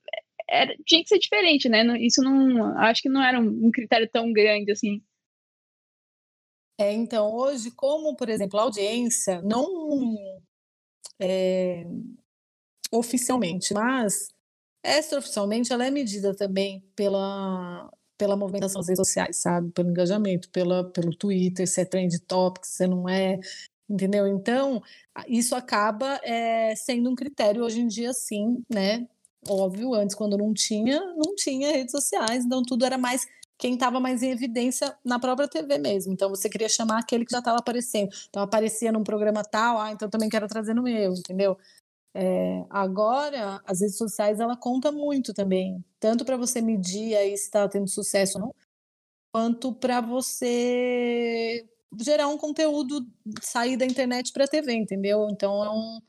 era, 0.47 0.75
tinha 0.85 1.01
que 1.01 1.09
ser 1.09 1.19
diferente 1.19 1.69
né? 1.69 1.83
Isso 1.99 2.21
não 2.21 2.77
acho 2.77 3.01
que 3.01 3.09
não 3.09 3.23
era 3.23 3.39
um, 3.39 3.67
um 3.67 3.71
critério 3.71 4.09
tão 4.11 4.31
grande 4.31 4.71
assim. 4.71 5.01
É, 6.79 6.93
então, 6.93 7.35
hoje, 7.35 7.71
como, 7.71 8.15
por 8.15 8.29
exemplo, 8.29 8.57
a 8.57 8.63
audiência 8.63 9.41
não 9.41 10.15
é, 11.19 11.83
oficialmente, 12.89 13.73
mas 13.73 14.29
extraoficialmente 14.83 15.71
ela 15.73 15.85
é 15.85 15.91
medida 15.91 16.35
também 16.35 16.83
pela, 16.95 17.91
pela 18.17 18.35
movimentação 18.35 18.79
das 18.81 18.87
redes 18.87 19.05
sociais, 19.05 19.37
sabe? 19.37 19.71
Pelo 19.71 19.89
engajamento, 19.89 20.49
pela, 20.49 20.83
pelo 20.91 21.15
Twitter, 21.15 21.67
se 21.67 21.81
é 21.81 21.85
trend 21.85 22.19
topic, 22.21 22.65
se 22.65 22.87
não 22.87 23.07
é, 23.07 23.39
entendeu? 23.89 24.27
Então, 24.27 24.81
isso 25.27 25.55
acaba 25.55 26.19
é, 26.23 26.75
sendo 26.75 27.09
um 27.09 27.15
critério 27.15 27.63
hoje 27.63 27.81
em 27.81 27.87
dia, 27.87 28.13
sim, 28.13 28.63
né? 28.69 29.07
Óbvio, 29.47 29.93
antes, 29.93 30.15
quando 30.15 30.37
não 30.37 30.53
tinha, 30.53 30.99
não 31.15 31.35
tinha 31.35 31.71
redes 31.71 31.91
sociais, 31.91 32.45
então 32.45 32.61
tudo 32.61 32.85
era 32.85 32.97
mais 32.97 33.25
quem 33.57 33.73
estava 33.73 33.99
mais 33.99 34.23
em 34.23 34.31
evidência 34.31 34.95
na 35.03 35.19
própria 35.19 35.47
TV 35.47 35.77
mesmo. 35.77 36.13
Então 36.13 36.29
você 36.29 36.49
queria 36.49 36.69
chamar 36.69 36.99
aquele 36.99 37.25
que 37.25 37.31
já 37.31 37.39
estava 37.39 37.59
aparecendo. 37.59 38.09
Então 38.29 38.41
aparecia 38.41 38.91
num 38.91 39.03
programa 39.03 39.43
tal, 39.43 39.77
ah, 39.79 39.91
então 39.91 40.09
também 40.09 40.29
quero 40.29 40.47
trazer 40.47 40.73
no 40.73 40.83
meu, 40.83 41.13
entendeu? 41.13 41.57
É, 42.13 42.65
agora, 42.69 43.61
as 43.65 43.81
redes 43.81 43.97
sociais 43.97 44.39
ela 44.39 44.57
conta 44.57 44.91
muito 44.91 45.33
também, 45.33 45.83
tanto 45.99 46.25
para 46.25 46.37
você 46.37 46.61
medir 46.61 47.15
aí 47.15 47.37
se 47.37 47.45
está 47.45 47.67
tendo 47.69 47.87
sucesso 47.87 48.39
ou 48.39 48.45
não, 48.45 48.55
quanto 49.33 49.73
para 49.73 50.01
você 50.01 51.67
gerar 51.99 52.27
um 52.27 52.37
conteúdo 52.37 53.07
sair 53.41 53.77
da 53.77 53.85
internet 53.85 54.33
para 54.33 54.45
a 54.45 54.47
TV, 54.47 54.73
entendeu? 54.73 55.27
Então 55.31 55.63
é 55.63 55.69
um 55.69 55.99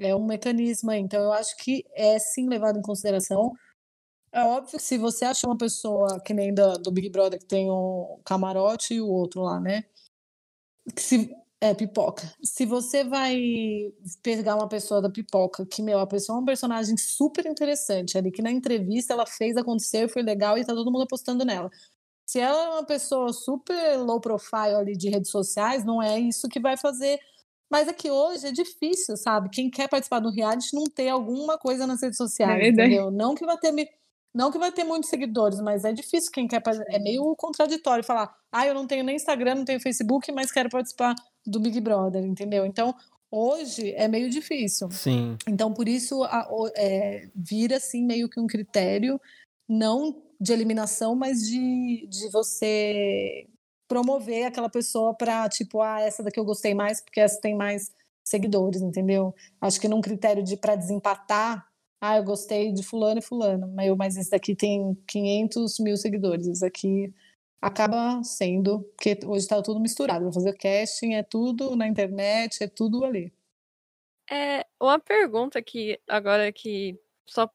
é 0.00 0.16
um 0.16 0.26
mecanismo 0.26 0.90
aí. 0.90 1.00
Então 1.00 1.22
eu 1.22 1.32
acho 1.32 1.56
que 1.56 1.84
é 1.94 2.18
sim 2.18 2.48
levado 2.48 2.78
em 2.78 2.82
consideração 2.82 3.52
é 4.32 4.42
óbvio 4.42 4.78
que 4.78 4.82
se 4.82 4.98
você 4.98 5.24
achar 5.24 5.48
uma 5.48 5.56
pessoa 5.56 6.20
que 6.20 6.34
nem 6.34 6.52
da, 6.52 6.74
do 6.74 6.90
Big 6.90 7.08
Brother, 7.10 7.38
que 7.38 7.46
tem 7.46 7.70
um 7.70 8.20
camarote 8.24 8.94
e 8.94 9.00
o 9.00 9.08
outro 9.08 9.42
lá, 9.42 9.58
né? 9.60 9.84
Se, 10.96 11.34
é, 11.60 11.74
pipoca. 11.74 12.32
Se 12.42 12.64
você 12.64 13.02
vai 13.04 13.36
pegar 14.22 14.54
uma 14.54 14.68
pessoa 14.68 15.02
da 15.02 15.10
pipoca, 15.10 15.66
que, 15.66 15.82
meu, 15.82 15.98
a 15.98 16.06
pessoa 16.06 16.38
é 16.38 16.42
um 16.42 16.44
personagem 16.44 16.96
super 16.96 17.46
interessante 17.46 18.16
ali, 18.16 18.30
que 18.30 18.42
na 18.42 18.50
entrevista 18.50 19.12
ela 19.12 19.26
fez 19.26 19.56
acontecer, 19.56 20.08
foi 20.08 20.22
legal 20.22 20.56
e 20.56 20.64
tá 20.64 20.72
todo 20.72 20.90
mundo 20.90 21.02
apostando 21.02 21.44
nela. 21.44 21.68
Se 22.26 22.38
ela 22.38 22.64
é 22.64 22.68
uma 22.68 22.84
pessoa 22.84 23.32
super 23.32 23.96
low 23.96 24.20
profile 24.20 24.74
ali 24.76 24.96
de 24.96 25.08
redes 25.08 25.30
sociais, 25.30 25.84
não 25.84 26.02
é 26.02 26.18
isso 26.20 26.48
que 26.48 26.60
vai 26.60 26.76
fazer. 26.76 27.18
Mas 27.70 27.88
é 27.88 27.92
que 27.92 28.10
hoje 28.10 28.46
é 28.46 28.52
difícil, 28.52 29.16
sabe? 29.16 29.50
Quem 29.50 29.70
quer 29.70 29.88
participar 29.88 30.20
do 30.20 30.30
reality 30.30 30.74
não 30.74 30.84
ter 30.84 31.08
alguma 31.08 31.58
coisa 31.58 31.86
nas 31.86 32.02
redes 32.02 32.16
sociais, 32.16 32.62
é 32.62 32.68
entendeu? 32.68 33.10
Não 33.10 33.34
que 33.34 33.44
vai 33.44 33.58
ter 33.58 33.72
não 34.34 34.52
que 34.52 34.58
vai 34.58 34.70
ter 34.70 34.84
muitos 34.84 35.10
seguidores, 35.10 35.60
mas 35.60 35.84
é 35.84 35.92
difícil 35.92 36.30
quem 36.30 36.46
quer. 36.46 36.62
É 36.88 36.98
meio 36.98 37.34
contraditório 37.36 38.04
falar, 38.04 38.32
ah, 38.52 38.66
eu 38.66 38.74
não 38.74 38.86
tenho 38.86 39.02
nem 39.02 39.16
Instagram, 39.16 39.56
não 39.56 39.64
tenho 39.64 39.80
Facebook, 39.80 40.30
mas 40.32 40.52
quero 40.52 40.68
participar 40.68 41.14
do 41.48 41.60
Big 41.60 41.80
Brother, 41.80 42.24
entendeu? 42.24 42.64
Então, 42.64 42.94
hoje 43.30 43.92
é 43.92 44.08
meio 44.08 44.30
difícil. 44.30 44.90
Sim. 44.90 45.36
Então, 45.46 45.72
por 45.72 45.88
isso, 45.88 46.22
a, 46.24 46.48
é, 46.76 47.28
vira 47.34 47.76
assim 47.76 48.04
meio 48.04 48.28
que 48.28 48.40
um 48.40 48.46
critério, 48.46 49.20
não 49.68 50.22
de 50.40 50.52
eliminação, 50.52 51.14
mas 51.14 51.46
de, 51.46 52.06
de 52.08 52.28
você 52.30 53.46
promover 53.88 54.44
aquela 54.44 54.68
pessoa 54.68 55.14
para, 55.14 55.48
tipo, 55.48 55.80
ah, 55.80 56.00
essa 56.00 56.22
daqui 56.22 56.38
eu 56.38 56.44
gostei 56.44 56.74
mais 56.74 57.00
porque 57.00 57.20
essa 57.20 57.40
tem 57.40 57.56
mais 57.56 57.90
seguidores, 58.24 58.82
entendeu? 58.82 59.34
Acho 59.60 59.80
que 59.80 59.88
num 59.88 60.00
critério 60.00 60.42
de 60.44 60.56
para 60.56 60.76
desempatar 60.76 61.66
ah, 62.00 62.16
eu 62.16 62.24
gostei 62.24 62.72
de 62.72 62.82
fulano 62.82 63.18
e 63.18 63.22
fulano, 63.22 63.68
mas, 63.96 64.16
esse 64.16 64.30
daqui 64.30 64.54
tem 64.54 64.96
500 65.06 65.78
mil 65.80 65.96
seguidores, 65.96 66.46
esse 66.46 66.64
aqui 66.64 67.12
acaba 67.60 68.22
sendo, 68.22 68.82
porque 68.96 69.18
hoje 69.26 69.40
está 69.44 69.60
tudo 69.62 69.80
misturado, 69.80 70.24
vou 70.24 70.32
fazer 70.32 70.56
casting, 70.56 71.14
é 71.14 71.22
tudo 71.22 71.76
na 71.76 71.86
internet, 71.86 72.62
é 72.62 72.68
tudo 72.68 73.04
ali. 73.04 73.32
É, 74.30 74.66
uma 74.80 74.98
pergunta 74.98 75.62
que 75.62 75.98
agora 76.06 76.52
que 76.52 76.98
só 77.26 77.50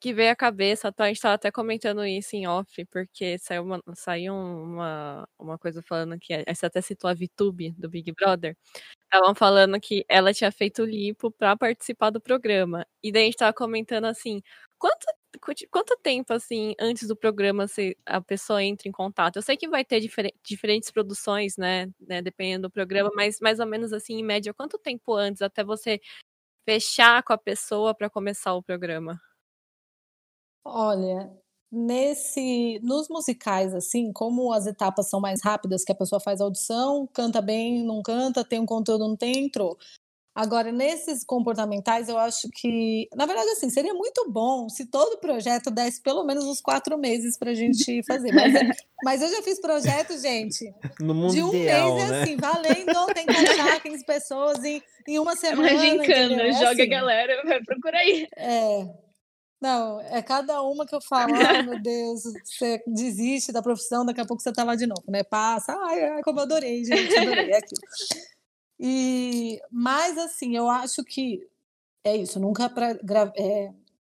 que 0.00 0.14
veio 0.14 0.30
à 0.30 0.36
cabeça, 0.36 0.92
tá? 0.92 1.04
a 1.04 1.06
gente 1.08 1.16
estava 1.16 1.34
até 1.34 1.50
comentando 1.50 2.04
isso 2.06 2.36
em 2.36 2.46
off, 2.46 2.84
porque 2.86 3.36
saiu 3.38 3.64
uma, 3.64 3.82
saiu 3.94 4.32
uma, 4.34 5.28
uma 5.38 5.58
coisa 5.58 5.82
falando 5.82 6.18
que, 6.18 6.44
você 6.46 6.66
até 6.66 6.80
citou 6.80 7.10
a 7.10 7.14
VTube 7.14 7.72
do 7.72 7.88
Big 7.88 8.12
Brother, 8.12 8.56
estavam 9.04 9.34
falando 9.34 9.80
que 9.80 10.04
ela 10.08 10.32
tinha 10.32 10.52
feito 10.52 10.84
lipo 10.84 11.30
para 11.32 11.56
participar 11.56 12.10
do 12.10 12.20
programa, 12.20 12.86
e 13.02 13.10
daí 13.10 13.22
a 13.22 13.24
gente 13.26 13.34
estava 13.34 13.52
comentando 13.52 14.04
assim, 14.06 14.40
quanto, 14.78 15.06
quanto 15.70 15.96
tempo, 16.02 16.32
assim, 16.32 16.74
antes 16.80 17.08
do 17.08 17.16
programa 17.16 17.66
se 17.68 17.96
a 18.06 18.20
pessoa 18.20 18.62
entra 18.62 18.88
em 18.88 18.92
contato? 18.92 19.36
Eu 19.36 19.42
sei 19.42 19.56
que 19.56 19.68
vai 19.68 19.84
ter 19.84 20.00
difer 20.00 20.32
diferentes 20.42 20.90
produções, 20.90 21.56
né, 21.56 21.86
né, 22.00 22.22
dependendo 22.22 22.68
do 22.68 22.72
programa, 22.72 23.10
mas 23.14 23.40
mais 23.40 23.60
ou 23.60 23.66
menos 23.66 23.92
assim, 23.92 24.14
em 24.18 24.24
média, 24.24 24.54
quanto 24.54 24.78
tempo 24.78 25.14
antes 25.14 25.42
até 25.42 25.64
você 25.64 26.00
fechar 26.68 27.22
com 27.24 27.32
a 27.32 27.38
pessoa 27.38 27.94
para 27.94 28.10
começar 28.10 28.54
o 28.54 28.62
programa? 28.62 29.20
Olha, 30.64 31.30
nesse 31.72 32.78
nos 32.82 33.08
musicais, 33.08 33.74
assim, 33.74 34.12
como 34.12 34.52
as 34.52 34.66
etapas 34.66 35.08
são 35.08 35.20
mais 35.20 35.42
rápidas, 35.42 35.84
que 35.84 35.92
a 35.92 35.94
pessoa 35.94 36.20
faz 36.20 36.40
audição, 36.40 37.06
canta 37.06 37.40
bem, 37.40 37.82
não 37.84 38.02
canta, 38.02 38.44
tem 38.44 38.60
um 38.60 38.66
conteúdo, 38.66 39.08
não 39.08 39.16
tem, 39.16 39.46
entrou. 39.46 39.78
Agora, 40.34 40.70
nesses 40.70 41.24
comportamentais, 41.24 42.08
eu 42.08 42.16
acho 42.16 42.48
que, 42.54 43.08
na 43.16 43.26
verdade, 43.26 43.50
assim, 43.50 43.68
seria 43.68 43.92
muito 43.92 44.30
bom 44.30 44.68
se 44.68 44.86
todo 44.86 45.18
projeto 45.18 45.68
desse 45.70 46.00
pelo 46.00 46.24
menos 46.24 46.44
uns 46.44 46.60
quatro 46.60 46.96
meses 46.96 47.36
para 47.36 47.50
a 47.50 47.54
gente 47.54 48.02
fazer. 48.04 48.32
Mas, 48.32 48.54
é, 48.54 48.60
mas, 49.02 49.22
eu 49.22 49.30
já 49.30 49.42
fiz 49.42 49.60
projeto, 49.60 50.16
gente, 50.16 50.72
no 51.00 51.12
mundo 51.12 51.34
de 51.34 51.42
um 51.42 51.52
ideal, 51.52 51.96
mês, 51.96 52.10
né? 52.10 52.22
assim, 52.22 52.36
valendo, 52.36 53.14
tem 53.14 53.26
que 53.26 53.36
achar 53.36 53.80
15 53.82 54.04
pessoas 54.04 54.64
em, 54.64 54.80
em 55.08 55.18
uma 55.18 55.34
semana. 55.34 55.70
É 55.70 55.74
uma 55.74 55.82
gincana, 55.82 56.42
é 56.42 56.52
joga 56.52 56.70
assim. 56.70 56.82
a 56.82 56.86
galera, 56.86 57.42
vai 57.44 57.62
procurar 57.64 57.98
aí. 57.98 58.28
É, 58.36 58.88
não, 59.60 60.00
é 60.00 60.22
cada 60.22 60.62
uma 60.62 60.86
que 60.86 60.94
eu 60.94 61.00
falo, 61.00 61.34
ai 61.34 61.62
meu 61.64 61.82
Deus, 61.82 62.22
você 62.44 62.80
desiste 62.86 63.50
da 63.50 63.60
profissão, 63.60 64.06
daqui 64.06 64.20
a 64.20 64.24
pouco 64.24 64.40
você 64.40 64.52
tá 64.52 64.62
lá 64.62 64.76
de 64.76 64.86
novo, 64.86 65.02
né? 65.08 65.24
Passa, 65.24 65.72
ai, 65.72 66.04
ai 66.04 66.22
como 66.22 66.38
eu 66.38 66.44
adorei, 66.44 66.84
gente, 66.84 67.16
adorei 67.18 67.50
é 67.50 67.56
aquilo. 67.56 67.80
E, 68.78 69.60
mas 69.70 70.16
assim, 70.18 70.56
eu 70.56 70.68
acho 70.68 71.02
que 71.04 71.46
é 72.04 72.16
isso, 72.16 72.38
nunca 72.38 72.68
pra, 72.70 72.92
é, 73.36 73.72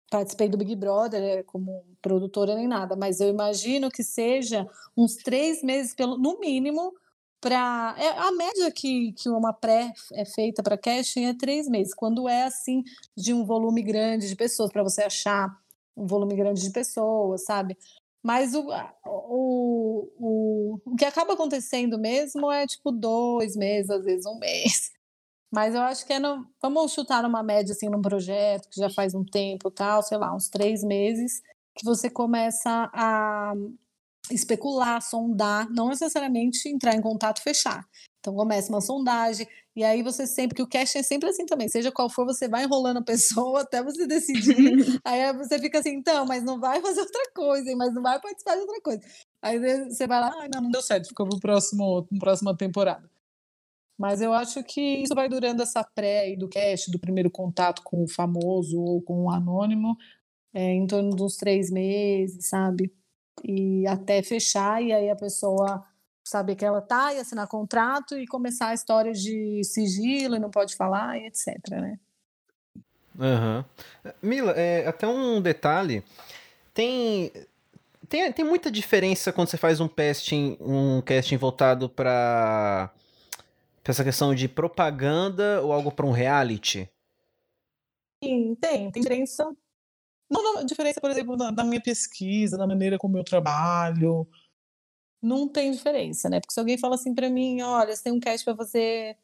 participei 0.10 0.50
do 0.50 0.58
Big 0.58 0.76
Brother 0.76 1.22
é, 1.24 1.44
como 1.44 1.84
produtora 2.02 2.56
nem 2.56 2.68
nada, 2.68 2.96
mas 2.96 3.20
eu 3.20 3.30
imagino 3.30 3.90
que 3.90 4.04
seja 4.04 4.68
uns 4.96 5.16
três 5.16 5.64
meses, 5.64 5.96
pelo, 5.96 6.18
no 6.18 6.40
mínimo, 6.40 6.94
para 7.40 7.96
é, 7.98 8.10
a 8.20 8.32
média 8.32 8.72
que, 8.72 9.14
que 9.14 9.28
uma 9.28 9.52
pré 9.52 9.92
é 10.14 10.26
feita 10.26 10.62
para 10.62 10.78
casting 10.78 11.26
é 11.26 11.34
três 11.34 11.68
meses. 11.68 11.94
Quando 11.94 12.30
é 12.30 12.44
assim 12.44 12.84
de 13.18 13.34
um 13.34 13.44
volume 13.44 13.82
grande 13.82 14.30
de 14.30 14.36
pessoas 14.36 14.72
para 14.72 14.84
você 14.84 15.02
achar 15.02 15.50
um 15.98 16.06
volume 16.06 16.36
grande 16.36 16.62
de 16.62 16.70
pessoas, 16.70 17.44
sabe? 17.44 17.76
Mas 18.24 18.54
o, 18.54 18.68
o, 19.06 20.12
o, 20.18 20.80
o 20.86 20.96
que 20.96 21.06
acaba 21.06 21.34
acontecendo 21.34 21.98
mesmo 21.98 22.52
é 22.52 22.68
tipo 22.68 22.92
dois 22.92 23.56
meses, 23.56 23.90
às 23.90 24.06
vezes 24.06 24.26
um 24.26 24.38
mês. 24.38 24.92
Mas 25.54 25.76
eu 25.76 25.82
acho 25.82 26.06
que 26.06 26.14
é 26.14 26.20
no, 26.20 26.48
vamos 26.62 26.94
chutar 26.94 27.26
uma 27.26 27.44
média 27.44 27.74
assim 27.74 27.90
num 27.90 28.02
projeto 28.02 28.70
que 28.70 28.80
já 28.80 28.90
faz 28.90 29.14
um 29.14 29.26
tempo 29.26 29.70
tal, 29.70 30.02
sei 30.02 30.18
lá, 30.18 30.34
uns 30.34 30.48
três 30.50 30.82
meses, 30.82 31.42
que 31.76 31.84
você 31.84 32.10
começa 32.10 32.90
a 32.94 33.54
especular, 34.30 35.02
sondar, 35.02 35.70
não 35.70 35.90
necessariamente 35.90 36.70
entrar 36.70 36.96
em 36.96 37.02
contato 37.02 37.42
fechar. 37.42 37.86
Então 38.22 38.36
começa 38.36 38.72
uma 38.72 38.80
sondagem, 38.80 39.48
e 39.76 39.84
aí 39.84 40.04
você 40.04 40.28
sempre, 40.28 40.56
que 40.56 40.62
o 40.62 40.68
casting 40.68 41.00
é 41.00 41.04
sempre 41.04 41.28
assim 41.28 41.44
também, 41.44 41.68
seja 41.68 41.92
qual 41.92 42.08
for, 42.08 42.24
você 42.24 42.48
vai 42.48 42.64
enrolando 42.64 42.98
a 42.98 43.04
pessoa 43.04 43.62
até 43.66 43.84
você 43.84 44.06
decidir. 44.06 44.54
aí 45.04 45.34
você 45.34 45.58
fica 45.60 45.80
assim, 45.80 45.96
então, 45.96 46.24
mas 46.26 46.44
não 46.44 46.60
vai 46.60 46.80
fazer 46.80 47.02
outra 47.02 47.32
coisa, 47.36 47.76
mas 47.76 47.94
não 47.94 48.02
vai 48.04 48.22
participar 48.22 48.56
de 48.56 48.62
outra 48.62 48.80
coisa. 48.82 49.02
Aí 49.42 49.60
você 49.90 50.06
vai 50.06 50.22
lá, 50.22 50.28
ah, 50.28 50.48
não, 50.54 50.62
não 50.62 50.70
deu 50.70 50.84
certo, 50.84 51.08
ficou 51.08 51.28
pro 51.28 51.40
próximo, 51.40 52.06
pro 52.06 52.20
próxima 52.20 52.56
temporada. 52.56 53.10
Mas 53.98 54.22
eu 54.22 54.34
acho 54.34 54.64
que 54.64 55.02
isso 55.02 55.16
vai 55.16 55.28
durando 55.28 55.64
essa 55.64 55.84
pré 55.84 56.36
do 56.36 56.48
cast, 56.48 56.92
do 56.92 57.00
primeiro 57.00 57.30
contato 57.32 57.82
com 57.84 58.04
o 58.04 58.08
famoso 58.08 58.80
ou 58.80 59.02
com 59.02 59.26
o 59.26 59.32
anônimo, 59.32 59.98
é, 60.54 60.74
em 60.74 60.86
torno 60.86 61.16
de 61.16 61.24
uns 61.24 61.38
três 61.38 61.72
meses, 61.72 62.50
sabe? 62.50 62.94
E 63.44 63.88
até 63.88 64.22
fechar, 64.22 64.84
e 64.84 64.92
aí 64.94 65.10
a 65.10 65.16
pessoa 65.16 65.84
saber 66.32 66.56
que 66.56 66.64
ela 66.64 66.82
tá 66.82 67.14
e 67.14 67.20
assinar 67.20 67.46
contrato 67.46 68.18
e 68.18 68.26
começar 68.26 68.70
a 68.70 68.74
história 68.74 69.12
de 69.12 69.62
sigilo 69.66 70.36
e 70.36 70.40
não 70.40 70.50
pode 70.50 70.76
falar 70.78 71.18
e 71.20 71.28
etc, 71.28 71.58
né? 71.70 72.00
Uhum. 73.20 73.66
Mila, 74.22 74.54
é, 74.54 74.88
até 74.88 75.06
um 75.06 75.42
detalhe, 75.42 76.02
tem, 76.74 77.34
tem, 78.08 78.32
tem 78.32 78.46
muita 78.46 78.72
diferença 78.72 79.34
quando 79.34 79.50
você 79.50 79.58
faz 79.58 79.82
um 79.82 79.90
casting, 79.90 80.58
um 80.62 81.02
casting 81.02 81.36
voltado 81.36 81.90
para 81.90 82.90
essa 83.84 84.04
questão 84.04 84.34
de 84.34 84.48
propaganda 84.48 85.62
ou 85.62 85.74
algo 85.74 85.92
para 85.92 86.06
um 86.06 86.12
reality? 86.12 86.90
Sim, 88.24 88.56
tem, 88.56 88.90
tem 88.90 89.02
diferença. 89.02 89.44
Não, 90.30 90.42
não, 90.42 90.66
diferença, 90.66 91.02
por 91.02 91.12
exemplo, 91.12 91.36
na, 91.36 91.52
na 91.52 91.66
minha 91.66 91.82
pesquisa, 91.82 92.56
na 92.56 92.66
maneira 92.66 92.98
como 92.98 93.18
eu 93.18 93.24
trabalho, 93.26 94.26
não 95.22 95.48
tem 95.48 95.72
diferença, 95.72 96.30
né? 96.30 96.40
Porque 96.40 96.54
se 96.54 96.60
alguém 96.60 96.78
fala 96.78 96.96
assim 96.96 97.14
para 97.14 97.30
mim, 97.30 97.62
olha, 97.62 97.96
você 97.96 98.04
tem 98.04 98.14
um 98.14 98.20
cast 98.20 98.44
para 98.44 98.56
fazer 98.56 99.18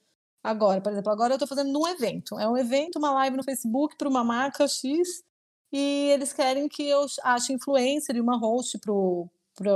agora, 0.43 0.79
por 0.81 0.91
exemplo, 0.91 1.11
agora 1.11 1.33
eu 1.33 1.39
tô 1.39 1.47
fazendo 1.47 1.71
num 1.71 1.87
evento. 1.87 2.39
É 2.39 2.47
um 2.47 2.57
evento, 2.57 2.97
uma 2.97 3.11
live 3.11 3.37
no 3.37 3.43
Facebook 3.43 3.97
para 3.97 4.07
uma 4.07 4.23
marca 4.23 4.67
X 4.67 5.23
e 5.71 6.09
eles 6.13 6.31
querem 6.33 6.67
que 6.69 6.87
eu 6.87 7.05
ache 7.23 7.53
influencer 7.53 8.15
e 8.15 8.21
uma 8.21 8.37
host 8.37 8.77
pro, 8.79 9.29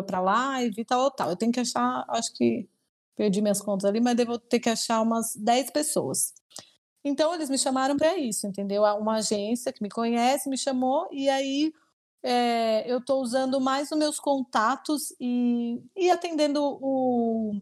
pra 0.05 0.21
live 0.21 0.79
e 0.79 0.85
tal, 0.85 1.11
tal. 1.11 1.29
Eu 1.29 1.35
tenho 1.35 1.51
que 1.51 1.59
achar, 1.59 2.05
acho 2.09 2.33
que 2.33 2.69
perdi 3.15 3.41
minhas 3.41 3.61
contas 3.61 3.89
ali, 3.89 3.99
mas 3.99 4.15
devo 4.15 4.37
ter 4.37 4.59
que 4.59 4.69
achar 4.69 5.01
umas 5.01 5.35
10 5.35 5.71
pessoas. 5.71 6.33
Então 7.03 7.33
eles 7.33 7.49
me 7.49 7.57
chamaram 7.57 7.97
para 7.97 8.17
isso, 8.17 8.47
entendeu? 8.47 8.83
Uma 8.83 9.15
agência 9.17 9.73
que 9.73 9.81
me 9.81 9.89
conhece 9.89 10.49
me 10.49 10.57
chamou 10.57 11.07
e 11.11 11.27
aí 11.29 11.73
é, 12.23 12.89
eu 12.91 12.99
estou 12.99 13.21
usando 13.21 13.59
mais 13.59 13.91
os 13.91 13.97
meus 13.97 14.19
contatos 14.19 15.13
e, 15.19 15.81
e 15.95 16.09
atendendo 16.09 16.61
o, 16.81 17.59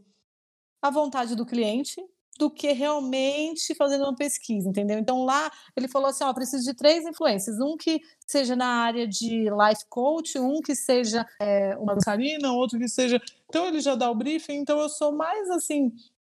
a 0.82 0.89
vontade 0.89 1.36
do 1.36 1.45
cliente 1.45 2.03
do 2.38 2.49
que 2.49 2.72
realmente 2.72 3.76
fazendo 3.76 4.05
uma 4.05 4.16
pesquisa, 4.16 4.70
entendeu? 4.70 4.97
Então 4.97 5.26
lá 5.26 5.51
ele 5.76 5.89
falou 5.89 6.07
assim, 6.07 6.24
ó, 6.24 6.34
preciso 6.34 6.64
de 6.64 6.74
três 6.74 7.05
influências, 7.05 7.60
um 7.60 7.76
que 7.76 8.01
seja 8.26 8.55
na 8.55 8.66
área 8.66 9.05
de 9.05 9.49
life 9.49 9.86
coach, 9.89 10.39
um 10.39 10.62
que 10.62 10.74
seja 10.74 11.28
é, 11.41 11.76
uma 11.76 11.95
dançarina, 11.95 12.53
outro 12.53 12.80
que 12.80 12.88
seja, 12.88 13.22
então 13.49 13.68
ele 13.68 13.82
já 13.82 13.93
dá 13.93 14.10
o 14.10 14.16
briefing, 14.16 14.53
então 14.53 14.80
eu 14.80 14.88
sou 14.88 15.12
mais 15.12 15.49
assim 15.49 15.91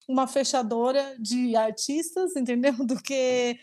uma 0.07 0.27
fechadora 0.27 1.17
de 1.19 1.57
artistas, 1.57 2.37
entendeu? 2.37 2.75
Do 2.85 3.03
que 3.03 3.59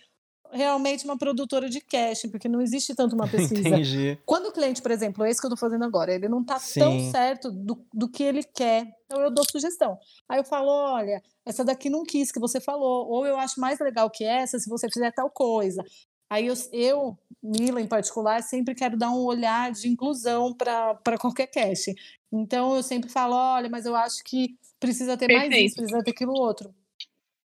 realmente 0.52 1.06
uma 1.06 1.18
produtora 1.18 1.70
de 1.70 1.82
casting, 1.82 2.30
porque 2.30 2.47
não 2.47 2.62
existe 2.62 2.93
tanto 2.93 3.16
uma 3.16 3.28
pesquisa. 3.30 3.70
Entendi. 3.70 4.18
Quando 4.26 4.47
o 4.47 4.52
cliente, 4.52 4.82
por 4.82 4.91
exemplo, 4.91 5.26
esse 5.26 5.39
que 5.39 5.45
eu 5.45 5.54
estou 5.54 5.58
fazendo 5.58 5.86
agora, 5.86 6.14
ele 6.14 6.28
não 6.28 6.41
está 6.41 6.60
tão 6.78 7.12
certo 7.12 7.52
do, 7.52 7.86
do 7.93 8.10
que 8.10 8.24
ele 8.24 8.43
quer, 8.43 8.88
então 9.06 9.22
eu 9.22 9.32
dou 9.32 9.43
sugestão. 9.49 9.97
Aí 10.28 10.39
eu 10.39 10.43
falo, 10.43 10.70
olha, 10.70 11.22
essa 11.45 11.64
daqui 11.64 11.89
não 11.89 12.04
quis 12.04 12.32
que 12.32 12.39
você 12.39 12.60
falou, 12.60 13.08
ou 13.10 13.26
eu 13.26 13.38
acho 13.38 13.60
mais 13.60 13.80
legal 13.80 14.10
que 14.10 14.24
essa 14.24 14.60
se 14.60 14.70
você 14.70 14.88
fizer 14.91 15.12
tal 15.12 15.30
coisa. 15.30 15.84
Aí 16.30 16.47
eu, 16.47 16.54
eu 16.72 17.18
Mila 17.43 17.82
em 17.82 17.88
particular, 17.88 18.43
sempre 18.43 18.76
quero 18.76 18.95
dar 18.95 19.10
um 19.10 19.26
olhar 19.26 19.72
de 19.72 19.89
inclusão 19.89 20.54
para 20.54 21.18
qualquer 21.20 21.47
casting. 21.47 21.95
Então 22.32 22.76
eu 22.76 22.84
sempre 22.84 23.10
falo, 23.10 23.36
olha, 23.36 23.68
mas 23.68 23.86
eu 23.86 23.95
acho 23.95 24.24
que 24.24 24.56
precisa 24.80 25.18
ter 25.18 25.28
Perfeito. 25.28 25.52
mais 25.52 25.66
isso, 25.66 25.76
precisa 25.76 26.04
ter 26.04 26.12
aquilo 26.12 26.34
outro. 26.34 26.74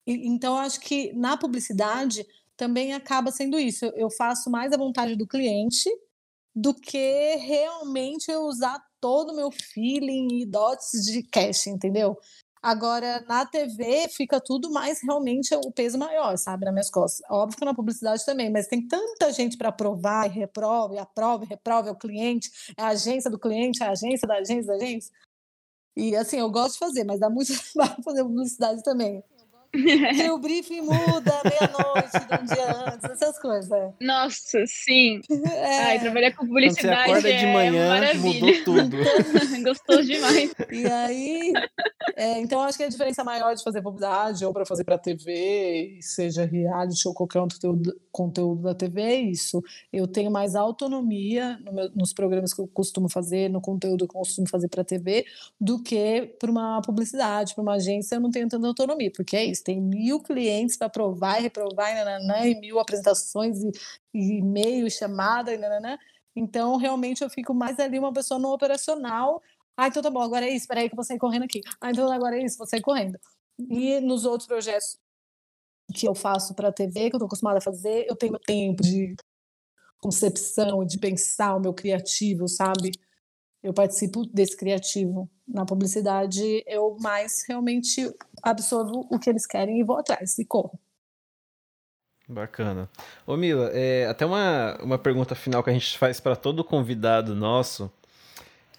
E, 0.07 0.29
então 0.29 0.55
eu 0.55 0.61
acho 0.61 0.81
que 0.81 1.13
na 1.13 1.37
publicidade 1.37 2.25
também 2.61 2.93
acaba 2.93 3.33
sendo 3.33 3.59
isso. 3.59 3.87
Eu 3.97 4.11
faço 4.11 4.51
mais 4.51 4.71
a 4.71 4.77
vontade 4.77 5.17
do 5.17 5.27
cliente 5.27 5.89
do 6.55 6.75
que 6.75 7.37
realmente 7.37 8.31
eu 8.31 8.43
usar 8.43 8.79
todo 9.01 9.33
o 9.33 9.37
meu 9.37 9.51
feeling 9.51 10.43
e 10.43 10.45
dots 10.45 10.91
de 11.07 11.23
cash, 11.23 11.69
entendeu? 11.69 12.19
Agora, 12.63 13.25
na 13.27 13.47
TV, 13.47 14.09
fica 14.11 14.39
tudo 14.39 14.71
mais 14.71 15.01
realmente 15.03 15.55
o 15.55 15.73
peso 15.73 15.97
maior, 15.97 16.37
sabe, 16.37 16.67
nas 16.67 16.75
minhas 16.75 16.91
costas. 16.91 17.23
Óbvio 17.31 17.57
que 17.57 17.65
na 17.65 17.75
publicidade 17.75 18.27
também, 18.27 18.53
mas 18.53 18.67
tem 18.67 18.87
tanta 18.87 19.33
gente 19.33 19.57
para 19.57 19.71
aprovar 19.71 20.27
e 20.27 20.29
reprova, 20.29 20.95
e 20.95 20.99
aprova 20.99 21.45
e 21.45 21.49
reprova, 21.49 21.89
é 21.89 21.93
o 21.93 21.97
cliente, 21.97 22.51
é 22.77 22.83
a 22.83 22.89
agência 22.89 23.31
do 23.31 23.39
cliente, 23.39 23.83
é 23.83 23.87
a 23.87 23.93
agência 23.93 24.29
da 24.29 24.35
agência 24.35 24.67
da 24.67 24.75
agência. 24.75 25.11
E 25.97 26.15
assim, 26.15 26.37
eu 26.37 26.51
gosto 26.51 26.75
de 26.75 26.81
fazer, 26.81 27.05
mas 27.05 27.19
dá 27.19 27.31
muito 27.31 27.53
trabalho 27.73 28.03
fazer 28.03 28.23
publicidade 28.23 28.83
também. 28.83 29.25
E 30.27 30.31
o 30.31 30.39
briefing 30.39 30.81
muda 30.81 31.41
meia-noite, 31.45 32.19
de 32.19 32.35
um 32.43 32.45
dia 32.45 32.93
antes, 32.93 33.11
essas 33.11 33.39
coisas. 33.39 33.71
É. 33.71 33.93
Nossa, 34.01 34.65
sim. 34.67 35.21
É. 35.31 35.83
Ai, 35.85 36.01
trabalhar 36.01 36.33
com 36.35 36.47
publicidade 36.47 37.09
Quando 37.09 37.23
você 37.23 37.29
acorda 37.29 37.31
é 37.31 37.37
de 37.39 37.47
manhã, 37.47 37.89
maravilha. 37.89 38.41
mudou 38.41 38.65
tudo. 38.65 38.97
Gostou 39.65 40.03
demais. 40.03 40.53
E 40.71 40.87
aí, 40.87 41.53
É, 42.17 42.41
então, 42.41 42.61
acho 42.63 42.77
que 42.79 42.85
a 42.85 42.89
diferença 42.89 43.23
maior 43.25 43.55
de 43.55 43.63
fazer 43.63 43.83
publicidade 43.83 44.45
ou 44.45 44.53
para 44.53 44.67
fazer 44.67 44.85
para 44.85 44.99
TV, 44.99 45.99
seja 46.03 46.45
reality 46.45 47.07
ou 47.09 47.15
qualquer 47.15 47.41
outro 47.41 47.59
conteúdo, 47.61 48.01
conteúdo 48.13 48.63
da 48.63 48.75
TV, 48.75 49.01
é 49.03 49.21
isso. 49.21 49.63
Eu 49.93 50.07
tenho 50.07 50.31
mais 50.31 50.55
autonomia 50.55 51.59
no 51.65 51.73
meu, 51.73 51.91
nos 51.95 52.13
programas 52.13 52.53
que 52.53 52.61
eu 52.61 52.69
costumo 52.69 53.09
fazer, 53.09 53.49
no 53.51 53.61
conteúdo 53.61 54.07
que 54.09 54.17
eu 54.17 54.21
costumo 54.21 54.49
fazer 54.49 54.69
para 54.69 54.85
TV, 54.85 55.25
do 55.61 55.83
que 55.83 56.35
para 56.39 56.51
uma 56.51 56.81
publicidade, 56.83 57.55
para 57.55 57.63
uma 57.63 57.75
agência, 57.75 58.17
eu 58.17 58.21
não 58.21 58.31
tenho 58.31 58.49
tanta 58.49 58.67
autonomia, 58.67 59.11
porque 59.15 59.37
é 59.37 59.45
isso, 59.45 59.60
tem 59.63 59.81
mil 59.81 60.21
clientes 60.21 60.77
para 60.77 60.89
provar 60.89 61.39
e 61.39 61.43
reprovar, 61.43 61.91
e, 61.91 61.95
nananã, 61.95 62.47
e 62.47 62.59
mil 62.61 62.79
apresentações, 62.79 63.63
e, 63.63 63.71
e 64.15 64.39
e-mail, 64.39 64.91
chamada, 64.91 65.53
e 65.55 65.59
nananã. 65.59 65.99
Então, 66.35 66.77
realmente, 66.77 67.23
eu 67.23 67.31
fico 67.31 67.53
mais 67.55 67.79
ali 67.79 67.99
uma 67.99 68.13
pessoa 68.13 68.39
no 68.39 68.53
operacional, 68.53 69.43
ah, 69.77 69.89
então 69.89 70.03
tá 70.03 70.11
bom, 70.11 70.21
agora 70.21 70.45
é 70.47 70.51
isso, 70.51 70.69
peraí 70.69 70.89
que 70.89 70.95
eu 70.95 70.97
vou 70.97 71.05
sair 71.05 71.19
correndo 71.19 71.45
aqui. 71.45 71.63
Ah, 71.81 71.91
então 71.91 72.11
agora 72.13 72.37
é 72.37 72.45
isso, 72.45 72.59
vou 72.59 72.67
sair 72.67 72.83
correndo. 72.83 73.19
E 73.59 73.99
nos 74.01 74.27
outros 74.27 74.47
projetos 74.47 74.99
que 75.95 76.07
eu 76.07 76.15
faço 76.15 76.55
para 76.55 76.69
a 76.69 76.73
TV, 76.73 77.09
que 77.09 77.17
eu 77.17 77.19
estou 77.19 77.27
acostumada 77.27 77.59
a 77.59 77.63
fazer, 77.63 78.07
eu 78.07 78.15
tenho 78.15 78.39
tempo 78.39 78.83
de 78.83 79.15
concepção, 79.99 80.85
de 80.85 80.99
pensar 80.99 81.57
o 81.57 81.61
meu 81.61 81.73
criativo, 81.73 82.47
sabe? 82.47 82.93
Eu 83.63 83.75
participo 83.75 84.25
desse 84.27 84.57
criativo. 84.57 85.29
Na 85.47 85.67
publicidade, 85.67 86.63
eu 86.67 86.97
mais 87.01 87.45
realmente 87.47 88.11
absorvo 88.43 89.07
o 89.11 89.19
que 89.19 89.29
eles 89.29 89.47
querem 89.47 89.81
e 89.81 89.85
vou 89.85 89.99
atrás 89.99 90.39
e 90.39 90.45
corro. 90.45 90.79
Bacana. 92.29 92.89
Ô 93.27 93.37
Mila, 93.37 93.71
é, 93.73 94.07
até 94.07 94.25
uma, 94.25 94.79
uma 94.83 94.99
pergunta 94.99 95.35
final 95.35 95.63
que 95.63 95.71
a 95.71 95.73
gente 95.73 95.99
faz 95.99 96.21
para 96.21 96.37
todo 96.37 96.63
convidado 96.63 97.35
nosso 97.35 97.91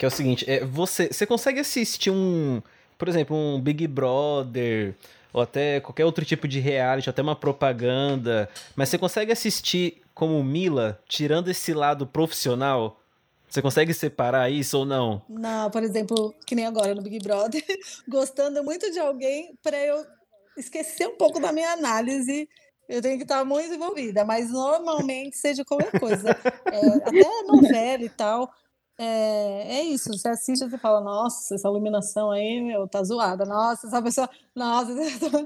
que 0.02 0.06
é 0.06 0.08
o 0.08 0.12
seguinte, 0.12 0.50
é, 0.50 0.66
você, 0.66 1.10
você 1.10 1.28
consegue 1.28 1.60
assistir 1.60 2.10
um, 2.10 2.60
por 2.98 3.08
exemplo, 3.08 3.38
um 3.38 3.62
Big 3.62 3.86
Brother, 3.86 4.96
ou 5.32 5.44
até 5.44 5.80
qualquer 5.80 6.06
outro 6.06 6.26
tipo 6.26 6.48
de 6.48 6.60
reality, 6.60 7.08
até 7.08 7.22
uma 7.22 7.36
propaganda, 7.36 8.50
mas 8.76 8.90
você 8.90 8.98
consegue 8.98 9.32
assistir 9.32 10.02
como 10.16 10.44
Mila, 10.44 11.00
tirando 11.08 11.50
esse 11.50 11.72
lado 11.72 12.08
profissional? 12.08 13.00
Você 13.52 13.62
consegue 13.62 13.94
separar 13.94 14.50
isso 14.50 14.80
ou 14.80 14.86
não? 14.86 15.22
Não, 15.28 15.70
por 15.70 15.84
exemplo, 15.84 16.34
que 16.48 16.56
nem 16.56 16.66
agora 16.66 16.96
no 16.96 17.02
Big 17.02 17.20
Brother, 17.20 17.62
gostando 18.08 18.64
muito 18.64 18.90
de 18.92 18.98
alguém 18.98 19.58
para 19.62 19.78
eu 19.78 20.06
esquecer 20.58 21.08
um 21.08 21.18
pouco 21.18 21.40
da 21.40 21.52
minha 21.52 21.72
análise 21.72 22.48
eu 22.92 23.02
tenho 23.02 23.16
que 23.16 23.24
estar 23.24 23.46
muito 23.46 23.74
envolvida, 23.74 24.26
mas 24.26 24.52
normalmente 24.52 25.38
seja 25.38 25.64
qualquer 25.64 25.98
coisa. 25.98 26.30
É, 26.30 26.88
até 26.98 27.44
novela 27.44 28.04
e 28.04 28.10
tal. 28.10 28.52
É, 28.98 29.78
é 29.78 29.84
isso, 29.84 30.12
você 30.12 30.28
assiste 30.28 30.66
e 30.66 30.70
você 30.70 30.78
fala, 30.78 31.00
nossa, 31.00 31.56
essa 31.56 31.70
iluminação 31.70 32.32
aí, 32.32 32.62
meu, 32.62 32.86
tá 32.90 33.02
zoada. 33.02 33.46
Nossa, 33.46 33.88
essa 33.88 34.02
pessoa. 34.02 34.30
Nossa. 34.54 34.92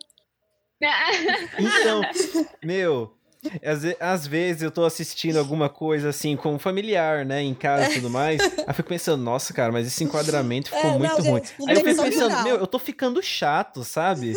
então, 1.60 2.01
meu, 2.64 3.16
às, 3.64 3.84
às, 4.00 4.28
vezes 4.28 4.62
eu 4.62 4.72
tô 4.72 4.84
assistindo 4.84 5.38
alguma 5.38 5.70
coisa 5.70 6.10
assim 6.10 6.36
com 6.36 6.54
um 6.54 6.60
familiar, 6.60 7.26
né, 7.26 7.41
em 7.41 7.54
casa 7.54 7.91
e 7.91 7.96
tudo 7.96 8.10
mais. 8.10 8.41
aí 8.41 8.66
eu 8.68 8.74
fico 8.74 8.89
pensando, 8.89 9.22
nossa, 9.22 9.54
cara, 9.54 9.72
mas 9.72 9.88
esse 9.88 10.04
enquadramento 10.04 10.70
ficou 10.70 10.91
é, 10.91 10.98
muito 10.98 11.24
não, 11.24 11.32
ruim. 11.32 11.41
Gente, 11.43 11.70
aí 11.70 11.76
eu 11.76 11.84
fico 11.84 12.04
pensando, 12.04 12.43
meu, 12.43 12.56
eu 12.58 12.68
tô 12.68 12.80
ficando 12.80 13.22
chato, 13.22 13.84
sabe? 13.84 14.34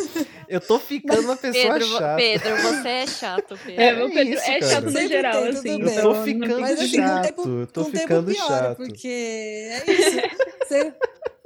Eu 0.47 0.61
tô 0.61 0.79
ficando 0.79 1.21
uma 1.21 1.35
pessoa 1.35 1.73
Pedro, 1.73 1.87
chata. 1.87 2.15
Pedro, 2.15 2.57
você 2.57 2.87
é 2.87 3.07
chato, 3.07 3.59
Pedro. 3.65 3.81
É, 3.81 4.03
o 4.03 4.09
Pedro 4.11 4.39
é, 4.39 4.61
chato 4.61 4.85
no 4.85 5.07
geral, 5.07 5.43
assim. 5.45 5.81
Eu 5.81 6.01
tô 6.01 6.23
ficando 6.23 6.61
mas, 6.61 6.79
assim, 6.79 6.95
chato, 6.95 7.23
tempo, 7.23 7.67
tô 7.67 7.85
ficando 7.85 8.31
pior, 8.31 8.47
chato. 8.47 8.77
Porque 8.77 9.07
é 9.07 9.91
isso. 9.91 10.39
Você 10.67 10.93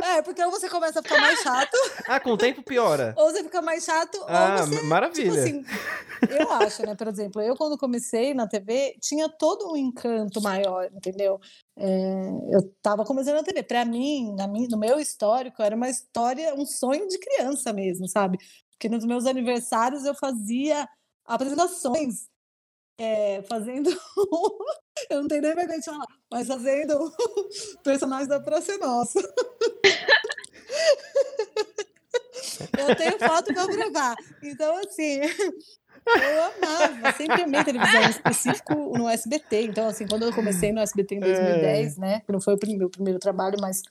é, 0.03 0.21
porque 0.21 0.43
ou 0.43 0.51
você 0.51 0.67
começa 0.67 0.99
a 0.99 1.03
ficar 1.03 1.17
mais 1.17 1.39
chato. 1.39 1.77
Ah, 2.07 2.19
com 2.19 2.31
o 2.31 2.37
tempo 2.37 2.61
piora. 2.61 3.13
Ou 3.17 3.31
você 3.31 3.41
fica 3.41 3.61
mais 3.61 3.85
chato, 3.85 4.21
ah, 4.27 4.57
ou 4.59 4.67
você. 4.67 4.81
Maravilha. 4.81 5.31
Tipo 5.31 5.39
assim, 5.39 5.65
eu 6.29 6.51
acho, 6.51 6.85
né? 6.85 6.93
Por 6.93 7.07
exemplo, 7.07 7.41
eu 7.41 7.52
quando 7.55 7.77
comecei 7.77 8.33
na 8.33 8.47
TV, 8.47 8.95
tinha 9.01 9.29
todo 9.29 9.71
um 9.71 9.77
encanto 9.77 10.41
maior, 10.41 10.89
entendeu? 10.93 11.39
É, 11.77 12.29
eu 12.51 12.73
tava 12.81 13.05
começando 13.05 13.35
na 13.35 13.43
TV. 13.43 13.63
Pra 13.63 13.85
mim, 13.85 14.33
na 14.35 14.47
minha, 14.47 14.67
no 14.67 14.77
meu 14.77 14.99
histórico, 14.99 15.61
era 15.61 15.75
uma 15.75 15.89
história, 15.89 16.53
um 16.55 16.65
sonho 16.65 17.07
de 17.07 17.17
criança 17.19 17.73
mesmo, 17.73 18.07
sabe? 18.07 18.37
Porque 18.71 18.89
nos 18.89 19.05
meus 19.05 19.25
aniversários 19.25 20.05
eu 20.05 20.13
fazia 20.15 20.87
apresentações 21.25 22.27
é, 22.97 23.41
fazendo. 23.43 23.89
eu 25.09 25.21
não 25.21 25.27
tenho 25.27 25.41
nem 25.41 25.55
vergonha 25.55 25.79
de 25.79 25.85
falar, 25.85 26.07
mas 26.31 26.47
fazendo 26.47 27.11
personagens 27.83 28.27
da 28.27 28.39
Praça 28.39 28.77
Nossa. 28.77 29.19
eu 32.77 32.95
tenho 32.95 33.19
foto 33.19 33.53
para 33.53 33.67
provar. 33.67 34.15
Então, 34.41 34.75
assim, 34.77 35.21
eu 36.05 36.43
amava, 36.43 37.11
sempre 37.17 37.43
amei 37.43 37.63
televisão, 37.63 38.01
em 38.01 38.09
específico 38.09 38.73
no 38.97 39.07
SBT. 39.07 39.63
Então, 39.63 39.87
assim, 39.87 40.07
quando 40.07 40.23
eu 40.23 40.33
comecei 40.33 40.71
no 40.71 40.79
SBT 40.79 41.15
em 41.15 41.19
2010, 41.19 41.97
é. 41.97 42.01
né? 42.01 42.19
Que 42.25 42.31
não 42.31 42.41
foi 42.41 42.55
o 42.55 42.77
meu 42.77 42.89
primeiro 42.89 43.19
trabalho, 43.19 43.57
mas 43.59 43.81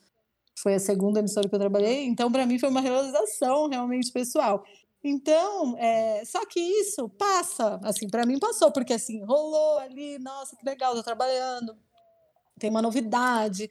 foi 0.58 0.74
a 0.74 0.78
segunda 0.78 1.20
emissora 1.20 1.48
que 1.48 1.54
eu 1.54 1.58
trabalhei. 1.58 2.04
Então, 2.06 2.30
para 2.30 2.46
mim, 2.46 2.58
foi 2.58 2.68
uma 2.68 2.80
realização 2.80 3.68
realmente 3.68 4.12
pessoal. 4.12 4.64
Então, 5.04 5.76
é, 5.78 6.24
só 6.24 6.46
que 6.46 6.60
isso 6.60 7.08
passa, 7.08 7.80
assim, 7.82 8.08
para 8.08 8.24
mim 8.24 8.38
passou, 8.38 8.70
porque 8.70 8.92
assim, 8.92 9.24
rolou 9.24 9.78
ali, 9.78 10.16
nossa, 10.20 10.54
que 10.54 10.64
legal, 10.64 10.94
tô 10.94 11.02
trabalhando, 11.02 11.76
tem 12.56 12.70
uma 12.70 12.80
novidade. 12.80 13.68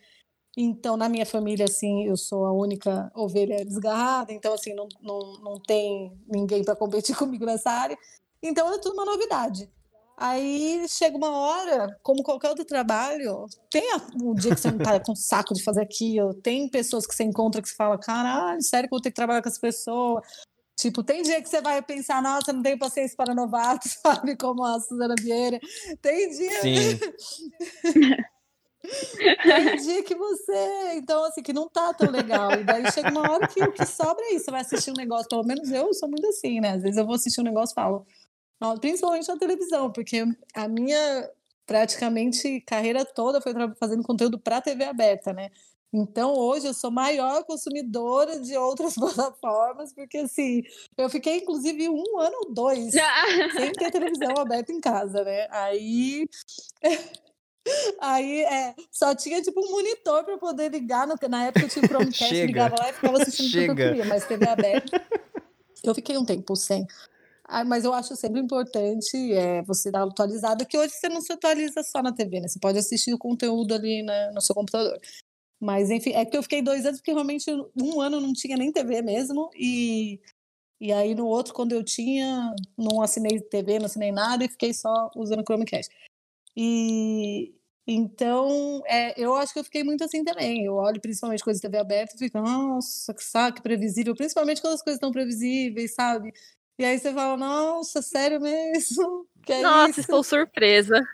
Então, 0.57 0.97
na 0.97 1.07
minha 1.07 1.25
família, 1.25 1.63
assim, 1.63 2.05
eu 2.05 2.17
sou 2.17 2.45
a 2.45 2.51
única 2.51 3.09
ovelha 3.15 3.63
desgarrada, 3.63 4.33
então, 4.33 4.53
assim, 4.53 4.73
não, 4.73 4.89
não, 5.01 5.19
não 5.41 5.59
tem 5.61 6.11
ninguém 6.27 6.65
para 6.65 6.75
competir 6.75 7.15
comigo 7.17 7.45
nessa 7.45 7.71
área. 7.71 7.97
Então, 8.41 8.73
é 8.73 8.77
tudo 8.79 8.93
uma 8.93 9.05
novidade. 9.05 9.69
Aí 10.17 10.85
chega 10.87 11.17
uma 11.17 11.31
hora, 11.31 11.97
como 12.03 12.21
qualquer 12.21 12.49
outro 12.49 12.63
trabalho, 12.63 13.47
tem 13.71 13.83
o 14.21 14.35
dia 14.35 14.53
que 14.53 14.61
você 14.61 14.69
não 14.69 14.77
tá 14.77 14.99
com 14.99 15.15
saco 15.15 15.51
de 15.53 15.63
fazer 15.63 15.81
aquilo, 15.81 16.33
tem 16.35 16.69
pessoas 16.69 17.07
que 17.07 17.15
você 17.15 17.23
encontra 17.23 17.59
que 17.59 17.67
você 17.67 17.75
fala, 17.75 17.97
caralho, 17.97 18.61
sério 18.61 18.87
que 18.87 18.93
eu 18.93 18.97
vou 18.97 19.01
ter 19.01 19.09
que 19.09 19.15
trabalhar 19.15 19.41
com 19.41 19.49
essa 19.49 19.59
pessoa? 19.59 20.21
Tipo, 20.81 21.03
tem 21.03 21.21
dia 21.21 21.41
que 21.41 21.49
você 21.49 21.61
vai 21.61 21.81
pensar, 21.81 22.23
nossa, 22.23 22.51
não 22.51 22.63
tenho 22.63 22.77
paciência 22.79 23.15
para 23.15 23.35
novatos, 23.35 23.93
sabe? 24.01 24.35
Como 24.35 24.63
a 24.65 24.79
Suzana 24.79 25.15
Vieira. 25.19 25.59
Tem 26.01 26.29
dia. 26.29 26.61
Sim. 26.61 26.99
tem 29.43 29.77
dia 29.77 30.03
que 30.03 30.15
você. 30.15 30.93
Então, 30.95 31.23
assim, 31.23 31.43
que 31.43 31.53
não 31.53 31.69
tá 31.69 31.93
tão 31.93 32.09
legal. 32.09 32.51
E 32.53 32.63
daí 32.63 32.91
chega 32.91 33.11
uma 33.11 33.31
hora 33.31 33.47
que 33.47 33.63
o 33.63 33.71
que 33.71 33.85
sobra 33.85 34.25
é 34.25 34.33
isso. 34.33 34.45
Você 34.45 34.51
vai 34.51 34.61
assistir 34.61 34.89
um 34.89 34.95
negócio, 34.97 35.29
pelo 35.29 35.45
menos 35.45 35.71
eu 35.71 35.93
sou 35.93 36.09
muito 36.09 36.27
assim, 36.27 36.59
né? 36.59 36.71
Às 36.71 36.81
vezes 36.81 36.97
eu 36.97 37.05
vou 37.05 37.13
assistir 37.13 37.41
um 37.41 37.45
negócio 37.45 37.73
e 37.73 37.75
falo. 37.75 38.05
Principalmente 38.79 39.27
na 39.27 39.37
televisão, 39.37 39.91
porque 39.91 40.23
a 40.53 40.67
minha 40.67 41.29
praticamente 41.65 42.61
carreira 42.61 43.05
toda 43.05 43.41
foi 43.41 43.53
fazendo 43.79 44.03
conteúdo 44.03 44.37
para 44.37 44.61
TV 44.61 44.83
aberta, 44.83 45.31
né? 45.31 45.49
Então, 45.93 46.33
hoje 46.33 46.67
eu 46.67 46.73
sou 46.73 46.89
maior 46.89 47.43
consumidora 47.43 48.39
de 48.39 48.55
outras 48.55 48.95
plataformas, 48.95 49.93
porque 49.93 50.19
assim, 50.19 50.63
eu 50.97 51.09
fiquei 51.09 51.37
inclusive 51.37 51.89
um 51.89 52.19
ano 52.19 52.37
ou 52.45 52.53
dois 52.53 52.93
sem 53.55 53.71
ter 53.73 53.91
televisão 53.91 54.33
aberta 54.37 54.71
em 54.71 54.79
casa, 54.79 55.23
né? 55.23 55.47
Aí. 55.51 56.27
Aí 58.01 58.41
é, 58.41 58.73
só 58.89 59.13
tinha 59.13 59.39
tipo 59.39 59.63
um 59.63 59.69
monitor 59.69 60.23
para 60.23 60.35
poder 60.39 60.71
ligar. 60.71 61.05
No, 61.05 61.15
na 61.29 61.45
época 61.45 61.65
eu 61.65 61.69
tinha 61.69 61.85
o 61.85 61.87
Chromecast, 61.87 62.45
ligava 62.45 62.75
lá 62.79 62.89
e 62.89 62.93
ficava 62.93 63.21
assistindo 63.21 63.51
Chega. 63.51 63.71
o 63.71 63.75
que 63.75 63.81
eu 63.83 63.87
queria, 63.89 64.05
mas 64.05 64.25
TV 64.25 64.47
aberta. 64.47 65.05
Eu 65.83 65.93
fiquei 65.93 66.17
um 66.17 66.25
tempo 66.25 66.55
sem. 66.55 66.87
Ah, 67.53 67.65
mas 67.65 67.83
eu 67.83 67.93
acho 67.93 68.15
sempre 68.15 68.39
importante 68.39 69.33
é, 69.33 69.61
você 69.63 69.91
dar 69.91 70.03
atualizada, 70.03 70.63
que 70.65 70.77
hoje 70.77 70.93
você 70.93 71.09
não 71.09 71.19
se 71.19 71.33
atualiza 71.33 71.83
só 71.83 72.01
na 72.01 72.13
TV, 72.13 72.39
né? 72.39 72.47
Você 72.47 72.57
pode 72.57 72.77
assistir 72.77 73.13
o 73.13 73.17
conteúdo 73.17 73.73
ali 73.73 74.01
né, 74.03 74.31
no 74.31 74.39
seu 74.39 74.55
computador. 74.55 74.97
Mas, 75.59 75.91
enfim, 75.91 76.11
é 76.13 76.25
que 76.25 76.37
eu 76.37 76.43
fiquei 76.43 76.61
dois 76.61 76.85
anos, 76.85 76.99
porque 77.01 77.11
realmente 77.11 77.51
um 77.75 77.99
ano 78.01 78.21
não 78.21 78.33
tinha 78.33 78.55
nem 78.57 78.71
TV 78.71 79.01
mesmo. 79.01 79.49
E, 79.55 80.21
e 80.81 80.93
aí 80.93 81.15
no 81.15 81.27
outro, 81.27 81.53
quando 81.53 81.73
eu 81.73 81.83
tinha, 81.83 82.55
não 82.77 83.01
assinei 83.01 83.41
TV, 83.41 83.79
não 83.79 83.87
assinei 83.87 84.11
nada 84.13 84.45
e 84.45 84.49
fiquei 84.49 84.73
só 84.73 85.11
usando 85.15 85.43
Chromecast. 85.43 85.93
E 86.55 87.53
então, 87.87 88.81
é, 88.87 89.13
eu 89.21 89.35
acho 89.35 89.53
que 89.53 89.59
eu 89.59 89.63
fiquei 89.65 89.83
muito 89.83 90.03
assim 90.05 90.23
também. 90.23 90.65
Eu 90.65 90.75
olho 90.75 91.01
principalmente 91.01 91.43
coisas 91.43 91.59
de 91.61 91.67
TV 91.67 91.79
aberta 91.79 92.15
e 92.15 92.19
fico, 92.19 92.39
nossa, 92.39 93.13
que 93.13 93.23
saco, 93.23 93.61
previsível. 93.61 94.15
Principalmente 94.15 94.61
quando 94.61 94.75
as 94.75 94.83
coisas 94.83 94.97
estão 94.97 95.11
previsíveis, 95.11 95.93
sabe? 95.95 96.31
E 96.77 96.85
aí 96.85 96.97
você 96.97 97.13
fala, 97.13 97.37
nossa, 97.37 98.01
sério 98.01 98.39
mesmo? 98.39 99.25
Que 99.43 99.53
é 99.53 99.61
Nossa, 99.63 99.89
isso? 99.89 100.01
estou 100.01 100.23
surpresa. 100.23 101.01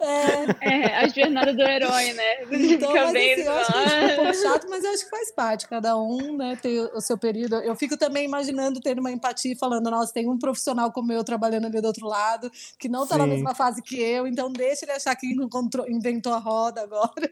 É. 0.00 0.70
é, 0.70 0.96
a 0.96 1.08
jornada 1.08 1.52
do 1.52 1.60
herói, 1.60 2.14
né? 2.14 2.36
Então, 2.50 2.90
mas, 2.90 3.14
assim, 3.14 3.42
eu 3.42 3.52
acho 3.52 3.72
que 3.72 3.78
é 3.78 4.12
um 4.12 4.16
pouco 4.16 4.34
chato, 4.34 4.66
mas 4.70 4.82
eu 4.82 4.90
acho 4.92 5.04
que 5.04 5.10
faz 5.10 5.30
parte. 5.32 5.68
Cada 5.68 5.94
um 5.94 6.38
né, 6.38 6.56
tem 6.56 6.80
o 6.80 7.00
seu 7.02 7.18
período. 7.18 7.56
Eu 7.56 7.76
fico 7.76 7.94
também 7.98 8.24
imaginando 8.24 8.80
tendo 8.80 9.00
uma 9.00 9.10
empatia 9.10 9.54
falando, 9.58 9.90
nossa, 9.90 10.10
tem 10.10 10.26
um 10.26 10.38
profissional 10.38 10.90
como 10.90 11.12
eu 11.12 11.22
trabalhando 11.22 11.66
ali 11.66 11.82
do 11.82 11.86
outro 11.86 12.06
lado, 12.06 12.50
que 12.78 12.88
não 12.88 13.02
está 13.02 13.18
na 13.18 13.26
mesma 13.26 13.54
fase 13.54 13.82
que 13.82 14.00
eu, 14.00 14.26
então 14.26 14.50
deixa 14.50 14.86
ele 14.86 14.92
achar 14.92 15.14
que 15.14 15.26
encontrou, 15.26 15.86
inventou 15.86 16.32
a 16.32 16.38
roda 16.38 16.80
agora. 16.80 17.30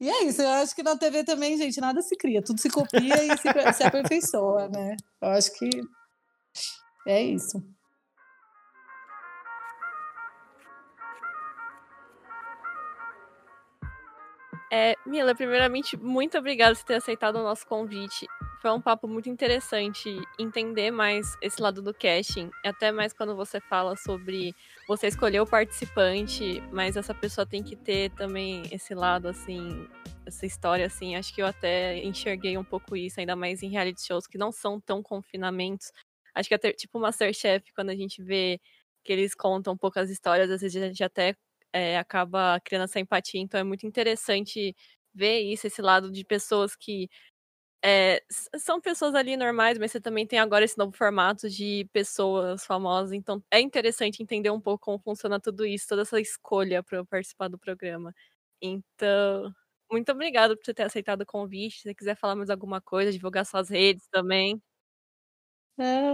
E 0.00 0.08
é 0.08 0.24
isso, 0.24 0.40
eu 0.40 0.48
acho 0.48 0.74
que 0.74 0.82
na 0.82 0.96
TV 0.96 1.24
também, 1.24 1.58
gente, 1.58 1.78
nada 1.78 2.00
se 2.00 2.16
cria, 2.16 2.42
tudo 2.42 2.58
se 2.58 2.70
copia 2.70 3.22
e 3.22 3.36
se, 3.36 3.72
se 3.74 3.82
aperfeiçoa, 3.84 4.66
né? 4.68 4.96
Eu 5.20 5.28
acho 5.28 5.52
que 5.52 5.68
é 7.06 7.22
isso. 7.22 7.62
É, 14.72 14.94
Mila, 15.04 15.34
primeiramente, 15.34 15.96
muito 15.96 16.38
obrigada 16.38 16.74
por 16.76 16.84
ter 16.84 16.94
aceitado 16.94 17.36
o 17.36 17.42
nosso 17.42 17.66
convite. 17.66 18.26
Foi 18.62 18.70
um 18.70 18.80
papo 18.80 19.08
muito 19.08 19.28
interessante 19.28 20.16
entender 20.38 20.90
mais 20.90 21.36
esse 21.42 21.60
lado 21.60 21.82
do 21.82 21.92
casting, 21.92 22.50
até 22.64 22.92
mais 22.92 23.12
quando 23.12 23.34
você 23.34 23.60
fala 23.60 23.96
sobre 23.96 24.54
você 24.90 25.06
escolher 25.06 25.40
o 25.40 25.46
participante, 25.46 26.60
mas 26.72 26.96
essa 26.96 27.14
pessoa 27.14 27.46
tem 27.46 27.62
que 27.62 27.76
ter 27.76 28.10
também 28.10 28.64
esse 28.72 28.92
lado, 28.92 29.28
assim, 29.28 29.86
essa 30.26 30.44
história, 30.44 30.84
assim. 30.84 31.14
Acho 31.14 31.32
que 31.32 31.40
eu 31.40 31.46
até 31.46 32.02
enxerguei 32.04 32.58
um 32.58 32.64
pouco 32.64 32.96
isso, 32.96 33.20
ainda 33.20 33.36
mais 33.36 33.62
em 33.62 33.68
reality 33.68 34.04
shows 34.04 34.26
que 34.26 34.36
não 34.36 34.50
são 34.50 34.80
tão 34.80 35.00
confinamentos. 35.00 35.92
Acho 36.34 36.48
que 36.48 36.56
até, 36.56 36.72
tipo 36.72 36.98
Masterchef, 36.98 37.72
quando 37.72 37.90
a 37.90 37.94
gente 37.94 38.20
vê 38.20 38.60
que 39.04 39.12
eles 39.12 39.32
contam 39.32 39.74
um 39.74 39.76
pouco 39.76 40.00
as 40.00 40.10
histórias, 40.10 40.50
às 40.50 40.60
vezes 40.60 40.82
a 40.82 40.88
gente 40.88 41.04
até 41.04 41.36
é, 41.72 41.96
acaba 41.96 42.58
criando 42.58 42.82
essa 42.82 42.98
empatia. 42.98 43.40
Então 43.40 43.60
é 43.60 43.62
muito 43.62 43.86
interessante 43.86 44.74
ver 45.14 45.38
isso, 45.38 45.68
esse 45.68 45.80
lado 45.80 46.10
de 46.10 46.24
pessoas 46.24 46.74
que 46.74 47.08
é, 47.82 48.22
são 48.58 48.80
pessoas 48.80 49.14
ali 49.14 49.36
normais, 49.36 49.78
mas 49.78 49.92
você 49.92 50.00
também 50.00 50.26
tem 50.26 50.38
agora 50.38 50.64
esse 50.64 50.76
novo 50.78 50.92
formato 50.96 51.48
de 51.48 51.88
pessoas 51.92 52.64
famosas. 52.66 53.12
Então 53.12 53.42
é 53.50 53.60
interessante 53.60 54.22
entender 54.22 54.50
um 54.50 54.60
pouco 54.60 54.84
como 54.86 54.98
funciona 54.98 55.40
tudo 55.40 55.64
isso, 55.66 55.88
toda 55.88 56.02
essa 56.02 56.20
escolha 56.20 56.82
para 56.82 57.04
participar 57.04 57.48
do 57.48 57.58
programa. 57.58 58.14
Então, 58.62 59.52
muito 59.90 60.12
obrigada 60.12 60.56
por 60.56 60.64
você 60.64 60.74
ter 60.74 60.84
aceitado 60.84 61.22
o 61.22 61.26
convite. 61.26 61.76
Se 61.78 61.82
você 61.84 61.94
quiser 61.94 62.16
falar 62.16 62.36
mais 62.36 62.50
alguma 62.50 62.80
coisa, 62.80 63.12
divulgar 63.12 63.46
suas 63.46 63.68
redes 63.70 64.06
também. 64.10 64.60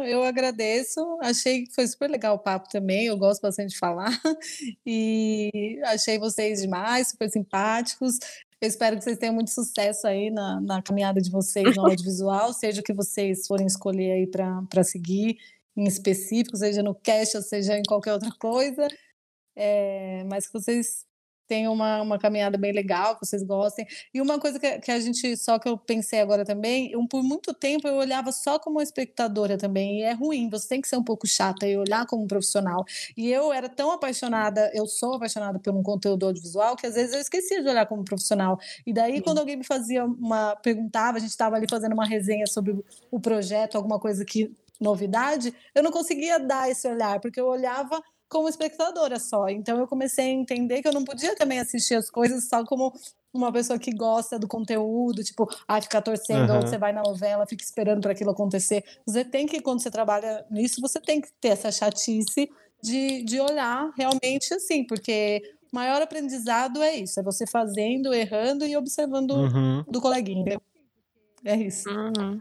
eu 0.07 0.23
agradeço. 0.23 1.01
Achei 1.23 1.64
que 1.64 1.75
foi 1.75 1.87
super 1.87 2.09
legal 2.11 2.37
o 2.37 2.39
papo 2.39 2.69
também. 2.69 3.07
Eu 3.07 3.17
gosto 3.19 3.41
bastante 3.43 3.71
de 3.71 3.79
falar. 3.79 4.11
E 4.87 5.81
achei 5.87 6.19
vocês 6.19 6.61
demais, 6.62 7.09
super 7.11 7.29
simpáticos. 7.31 8.19
Eu 8.61 8.68
espero 8.68 8.96
que 8.96 9.04
vocês 9.04 9.18
tenham 9.18 9.34
muito 9.34 9.50
sucesso 9.50 10.07
aí 10.07 10.30
na, 10.30 10.61
na 10.61 10.82
caminhada 10.82 11.20
de 11.20 11.30
vocês 11.30 11.76
no 11.76 11.86
audiovisual, 11.86 12.52
seja 12.54 12.80
o 12.80 12.84
que 12.84 12.92
vocês 12.92 13.46
forem 13.46 13.66
escolher 13.66 14.12
aí 14.12 14.26
para 14.26 14.82
seguir 14.82 15.36
em 15.76 15.84
específico, 15.84 16.57
seja 16.57 16.82
no 16.82 16.94
cast 16.94 17.36
ou 17.36 17.42
seja 17.42 17.78
em 17.78 17.82
qualquer 17.82 18.14
outra 18.14 18.30
coisa. 18.38 18.88
É, 19.54 20.24
mas 20.24 20.46
que 20.46 20.52
vocês 20.52 21.05
tem 21.47 21.68
uma, 21.68 22.03
uma 22.03 22.18
caminhada 22.18 22.59
bem 22.59 22.72
legal, 22.72 23.14
que 23.14 23.26
vocês 23.26 23.42
gostem. 23.42 23.86
E 24.12 24.20
uma 24.20 24.38
coisa 24.38 24.59
que, 24.59 24.78
que 24.78 24.90
a 24.90 24.99
gente, 25.01 25.36
só 25.36 25.59
que 25.59 25.68
eu 25.68 25.78
pensei 25.78 26.20
agora 26.20 26.44
também, 26.44 26.97
um, 26.97 27.07
por 27.07 27.22
muito 27.22 27.55
tempo 27.55 27.86
eu 27.86 27.94
olhava 27.94 28.32
só 28.32 28.59
como 28.59 28.80
espectadora 28.80 29.57
também, 29.57 30.01
e 30.01 30.03
é 30.03 30.12
ruim, 30.12 30.49
você 30.49 30.68
tem 30.68 30.80
que 30.80 30.88
ser 30.88 30.97
um 30.97 31.05
pouco 31.05 31.26
chata 31.26 31.66
e 31.66 31.76
olhar 31.76 32.07
como 32.07 32.24
um 32.24 32.26
profissional. 32.26 32.84
E 33.16 33.30
eu 33.30 33.53
era 33.53 33.68
tão 33.68 33.90
apaixonada, 33.90 34.70
eu 34.74 34.86
sou 34.86 35.14
apaixonada 35.14 35.59
por 35.59 35.74
um 35.74 35.82
conteúdo 35.82 36.26
audiovisual, 36.26 36.76
que 36.76 36.86
às 36.86 36.94
vezes 36.94 37.14
eu 37.14 37.20
esquecia 37.20 37.62
de 37.62 37.68
olhar 37.68 37.86
como 37.86 38.05
profissional. 38.05 38.59
E 38.86 38.92
daí, 38.92 39.16
Sim. 39.16 39.22
quando 39.22 39.38
alguém 39.38 39.57
me 39.57 39.64
fazia 39.64 40.05
uma, 40.05 40.57
perguntava, 40.57 41.18
a 41.18 41.20
gente 41.20 41.30
estava 41.30 41.57
ali 41.57 41.66
fazendo 41.68 41.92
uma 41.92 42.07
resenha 42.07 42.47
sobre 42.47 42.76
o 43.11 43.20
projeto, 43.20 43.76
alguma 43.76 43.99
coisa 43.99 44.24
que, 44.24 44.53
novidade, 44.80 45.55
eu 45.74 45.82
não 45.82 45.90
conseguia 45.90 46.38
dar 46.38 46.70
esse 46.70 46.86
olhar, 46.86 47.20
porque 47.20 47.40
eu 47.40 47.47
olhava 47.47 48.03
como 48.29 48.49
espectadora 48.49 49.18
só. 49.18 49.49
Então 49.49 49.79
eu 49.79 49.87
comecei 49.87 50.27
a 50.27 50.33
entender 50.33 50.83
que 50.83 50.89
eu 50.89 50.93
não 50.93 51.05
podia 51.05 51.35
também 51.37 51.59
assistir 51.59 51.95
as 51.95 52.11
coisas 52.11 52.49
só 52.49 52.64
como 52.64 52.93
uma 53.33 53.53
pessoa 53.53 53.79
que 53.79 53.93
gosta 53.93 54.39
do 54.39 54.49
conteúdo, 54.49 55.22
tipo, 55.22 55.49
ah, 55.68 55.81
ficar 55.81 56.01
torcendo, 56.01 56.51
uhum. 56.51 56.57
ou 56.57 56.62
você 56.62 56.79
vai 56.79 56.93
na 56.93 57.03
novela, 57.03 57.47
fica 57.47 57.62
esperando 57.62 58.01
para 58.01 58.12
aquilo 58.12 58.31
acontecer. 58.31 58.83
Você 59.07 59.24
tem 59.24 59.47
que, 59.47 59.61
quando 59.61 59.83
você 59.83 59.91
trabalha 59.91 60.45
nisso, 60.51 60.81
você 60.81 61.01
tem 61.01 61.20
que 61.20 61.29
ter 61.41 61.49
essa 61.49 61.70
chatice 61.70 62.51
de, 62.83 63.22
de 63.22 63.41
olhar 63.41 63.93
realmente 63.97 64.55
assim, 64.55 64.85
porque 64.85 65.43
o 65.72 65.77
maior 65.77 66.01
aprendizado 66.01 66.83
é 66.83 66.97
isso, 66.97 67.20
é 67.20 67.22
você 67.22 67.47
fazendo, 67.47 68.14
errando 68.14 68.66
e 68.66 68.77
observando 68.77 69.33
uhum. 69.33 69.85
do 69.89 70.01
coleguinha. 70.01 70.59
É 71.45 71.57
isso. 71.57 71.89
Uhum. 71.91 72.39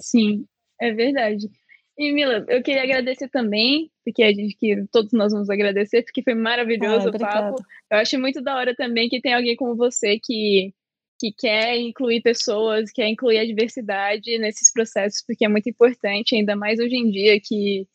Sim, 0.00 0.46
é 0.80 0.92
verdade. 0.92 1.48
E 1.96 2.12
Mila, 2.12 2.44
eu 2.48 2.62
queria 2.62 2.82
agradecer 2.82 3.28
também, 3.28 3.90
porque 4.04 4.22
a 4.22 4.32
gente 4.32 4.56
que 4.56 4.84
todos 4.92 5.12
nós 5.12 5.32
vamos 5.32 5.48
agradecer, 5.48 6.02
porque 6.02 6.22
foi 6.22 6.34
maravilhoso 6.34 7.08
o 7.08 7.18
papo. 7.18 7.62
Eu 7.90 7.98
acho 7.98 8.18
muito 8.18 8.42
da 8.42 8.56
hora 8.56 8.74
também 8.74 9.08
que 9.08 9.20
tem 9.20 9.34
alguém 9.34 9.56
como 9.56 9.74
você 9.76 10.18
que 10.22 10.72
que 11.18 11.32
quer 11.32 11.78
incluir 11.78 12.20
pessoas, 12.22 12.90
quer 12.92 13.08
incluir 13.08 13.38
a 13.38 13.46
diversidade 13.46 14.36
nesses 14.38 14.72
processos, 14.72 15.22
porque 15.26 15.44
é 15.44 15.48
muito 15.48 15.68
importante, 15.68 16.34
ainda 16.34 16.56
mais 16.56 16.78
hoje 16.80 16.96
em 16.96 17.10
dia 17.10 17.40
que, 17.40 17.86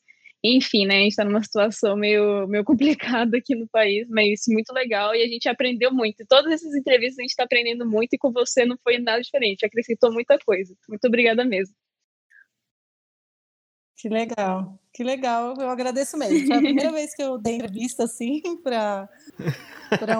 enfim, 0.43 0.85
né, 0.85 0.95
a 0.95 1.01
gente 1.01 1.11
está 1.11 1.25
numa 1.25 1.43
situação 1.43 1.95
meio, 1.97 2.47
meio 2.47 2.63
complicada 2.65 3.37
aqui 3.37 3.55
no 3.55 3.67
país, 3.67 4.07
mas 4.09 4.41
muito 4.47 4.73
legal 4.73 5.13
e 5.15 5.21
a 5.21 5.27
gente 5.27 5.49
aprendeu 5.49 5.93
muito. 5.93 6.25
Todas 6.27 6.53
essas 6.53 6.73
entrevistas 6.75 7.19
a 7.19 7.21
gente 7.23 7.31
está 7.31 7.43
aprendendo 7.43 7.85
muito 7.85 8.13
e 8.13 8.17
com 8.17 8.31
você 8.31 8.65
não 8.65 8.77
foi 8.83 8.97
nada 8.97 9.21
diferente, 9.21 9.65
acrescentou 9.65 10.11
muita 10.13 10.37
coisa. 10.39 10.73
Muito 10.87 11.05
obrigada 11.05 11.43
mesmo. 11.45 11.75
Que 13.99 14.07
legal, 14.07 14.79
que 14.93 15.03
legal, 15.03 15.55
eu 15.59 15.69
agradeço 15.69 16.15
mesmo. 16.15 16.47
Foi 16.47 16.55
a 16.55 16.61
primeira 16.61 16.89
vez 16.89 17.13
que 17.13 17.21
eu 17.21 17.37
dei 17.37 17.55
entrevista 17.55 18.05
assim 18.05 18.41
para 18.63 19.09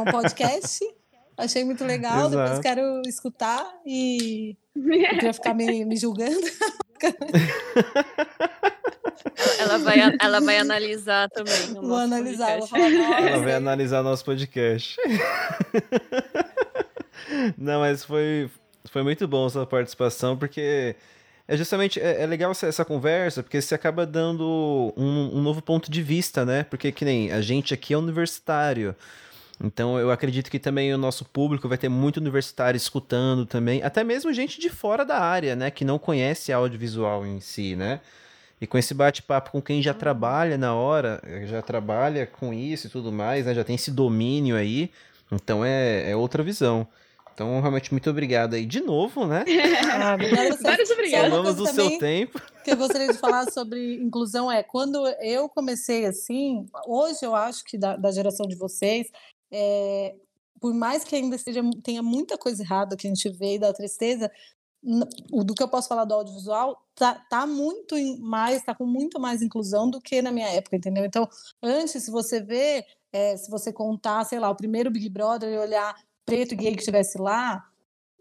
um 0.01 0.03
podcast. 0.03 0.83
Achei 1.37 1.63
muito 1.63 1.85
legal, 1.85 2.27
Exato. 2.27 2.43
depois 2.43 2.59
quero 2.59 3.01
escutar 3.07 3.65
e 3.85 4.57
para 5.17 5.31
ficar 5.31 5.53
me, 5.53 5.85
me 5.85 5.95
julgando. 5.95 6.35
Ela 9.57 9.77
vai, 9.77 9.97
ela 10.19 10.39
vai 10.41 10.57
analisar 10.57 11.29
também. 11.29 11.73
vou 11.73 11.95
analisar, 11.95 12.59
vou 12.59 12.67
falar, 12.67 12.85
ela 12.85 13.43
vai 13.43 13.53
analisar 13.53 14.03
nosso 14.03 14.23
podcast. 14.25 14.97
Não, 17.57 17.79
mas 17.79 18.03
foi, 18.03 18.49
foi 18.89 19.03
muito 19.03 19.27
bom 19.27 19.47
sua 19.49 19.65
participação, 19.65 20.37
porque 20.37 20.95
é 21.49 21.57
justamente 21.57 21.99
é, 21.99 22.21
é 22.21 22.27
legal 22.27 22.51
essa, 22.51 22.67
essa, 22.67 22.85
conversa, 22.85 23.41
porque 23.41 23.59
você 23.59 23.73
acaba 23.73 24.05
dando 24.05 24.93
um, 24.95 25.39
um, 25.39 25.41
novo 25.41 25.63
ponto 25.63 25.89
de 25.89 26.03
vista, 26.03 26.45
né? 26.45 26.63
Porque 26.63 26.91
que 26.91 27.03
nem 27.03 27.31
a 27.31 27.41
gente 27.41 27.73
aqui 27.73 27.91
é 27.91 27.97
universitário. 27.97 28.95
Então 29.59 29.97
eu 29.97 30.11
acredito 30.11 30.51
que 30.51 30.59
também 30.59 30.93
o 30.93 30.97
nosso 30.97 31.25
público 31.25 31.67
vai 31.67 31.77
ter 31.77 31.89
muito 31.89 32.17
universitário 32.17 32.77
escutando 32.77 33.47
também, 33.47 33.81
até 33.81 34.03
mesmo 34.03 34.31
gente 34.31 34.61
de 34.61 34.69
fora 34.69 35.03
da 35.03 35.17
área, 35.17 35.55
né? 35.55 35.71
Que 35.71 35.83
não 35.83 35.97
conhece 35.97 36.53
audiovisual 36.53 37.25
em 37.25 37.39
si, 37.39 37.75
né? 37.75 37.99
E 38.61 38.67
com 38.67 38.77
esse 38.77 38.93
bate-papo 38.93 39.49
com 39.49 39.61
quem 39.61 39.81
já 39.81 39.93
trabalha 39.93 40.55
na 40.55 40.75
hora, 40.75 41.19
já 41.47 41.63
trabalha 41.63 42.27
com 42.27 42.53
isso 42.53 42.85
e 42.85 42.89
tudo 42.91 43.11
mais, 43.11 43.47
né? 43.47 43.55
Já 43.55 43.63
tem 43.63 43.73
esse 43.75 43.89
domínio 43.89 44.55
aí. 44.55 44.91
Então 45.31 45.65
é, 45.65 46.11
é 46.11 46.15
outra 46.15 46.43
visão. 46.43 46.87
Então, 47.39 47.61
realmente, 47.61 47.93
muito 47.93 48.09
obrigado 48.09 48.55
aí 48.55 48.65
de 48.65 48.81
novo, 48.81 49.25
né? 49.25 49.45
Ah, 49.89 50.15
obrigada. 50.15 50.57
Vários 50.61 50.89
obrigados. 50.89 51.29
Falamos 51.29 51.55
do 51.55 51.67
seu 51.67 51.97
tempo. 51.97 52.41
Que 52.65 52.71
eu 52.71 52.75
gostaria 52.75 53.07
de 53.07 53.17
falar 53.17 53.49
sobre 53.49 53.95
inclusão 53.95 54.51
é, 54.51 54.61
quando 54.61 55.07
eu 55.21 55.47
comecei 55.47 56.05
assim, 56.05 56.65
hoje 56.85 57.19
eu 57.21 57.33
acho 57.33 57.63
que 57.63 57.77
da, 57.77 57.95
da 57.95 58.11
geração 58.11 58.45
de 58.45 58.57
vocês, 58.57 59.07
é, 59.49 60.15
por 60.59 60.73
mais 60.73 61.05
que 61.05 61.15
ainda 61.15 61.37
seja, 61.37 61.61
tenha 61.81 62.03
muita 62.03 62.37
coisa 62.37 62.61
errada 62.61 62.97
que 62.97 63.07
a 63.07 63.09
gente 63.09 63.29
vê 63.29 63.55
e 63.55 63.59
dá 63.59 63.71
tristeza, 63.71 64.29
do 64.83 65.53
que 65.55 65.63
eu 65.63 65.69
posso 65.69 65.87
falar 65.87 66.03
do 66.03 66.15
audiovisual, 66.15 66.77
tá, 66.93 67.25
tá 67.29 67.47
muito 67.47 67.95
mais, 68.19 68.61
tá 68.63 68.75
com 68.75 68.85
muito 68.85 69.17
mais 69.17 69.41
inclusão 69.41 69.89
do 69.89 70.01
que 70.01 70.21
na 70.21 70.31
minha 70.31 70.49
época, 70.49 70.75
entendeu? 70.75 71.05
Então, 71.05 71.25
antes, 71.63 72.03
se 72.03 72.11
você 72.11 72.41
vê, 72.41 72.85
é, 73.13 73.37
se 73.37 73.49
você 73.49 73.71
contar, 73.71 74.25
sei 74.25 74.39
lá, 74.39 74.49
o 74.49 74.55
primeiro 74.55 74.91
Big 74.91 75.09
Brother 75.09 75.49
e 75.49 75.57
olhar 75.57 75.95
preto 76.29 76.55
gay 76.55 76.73
que 76.73 76.81
estivesse 76.81 77.17
lá, 77.17 77.65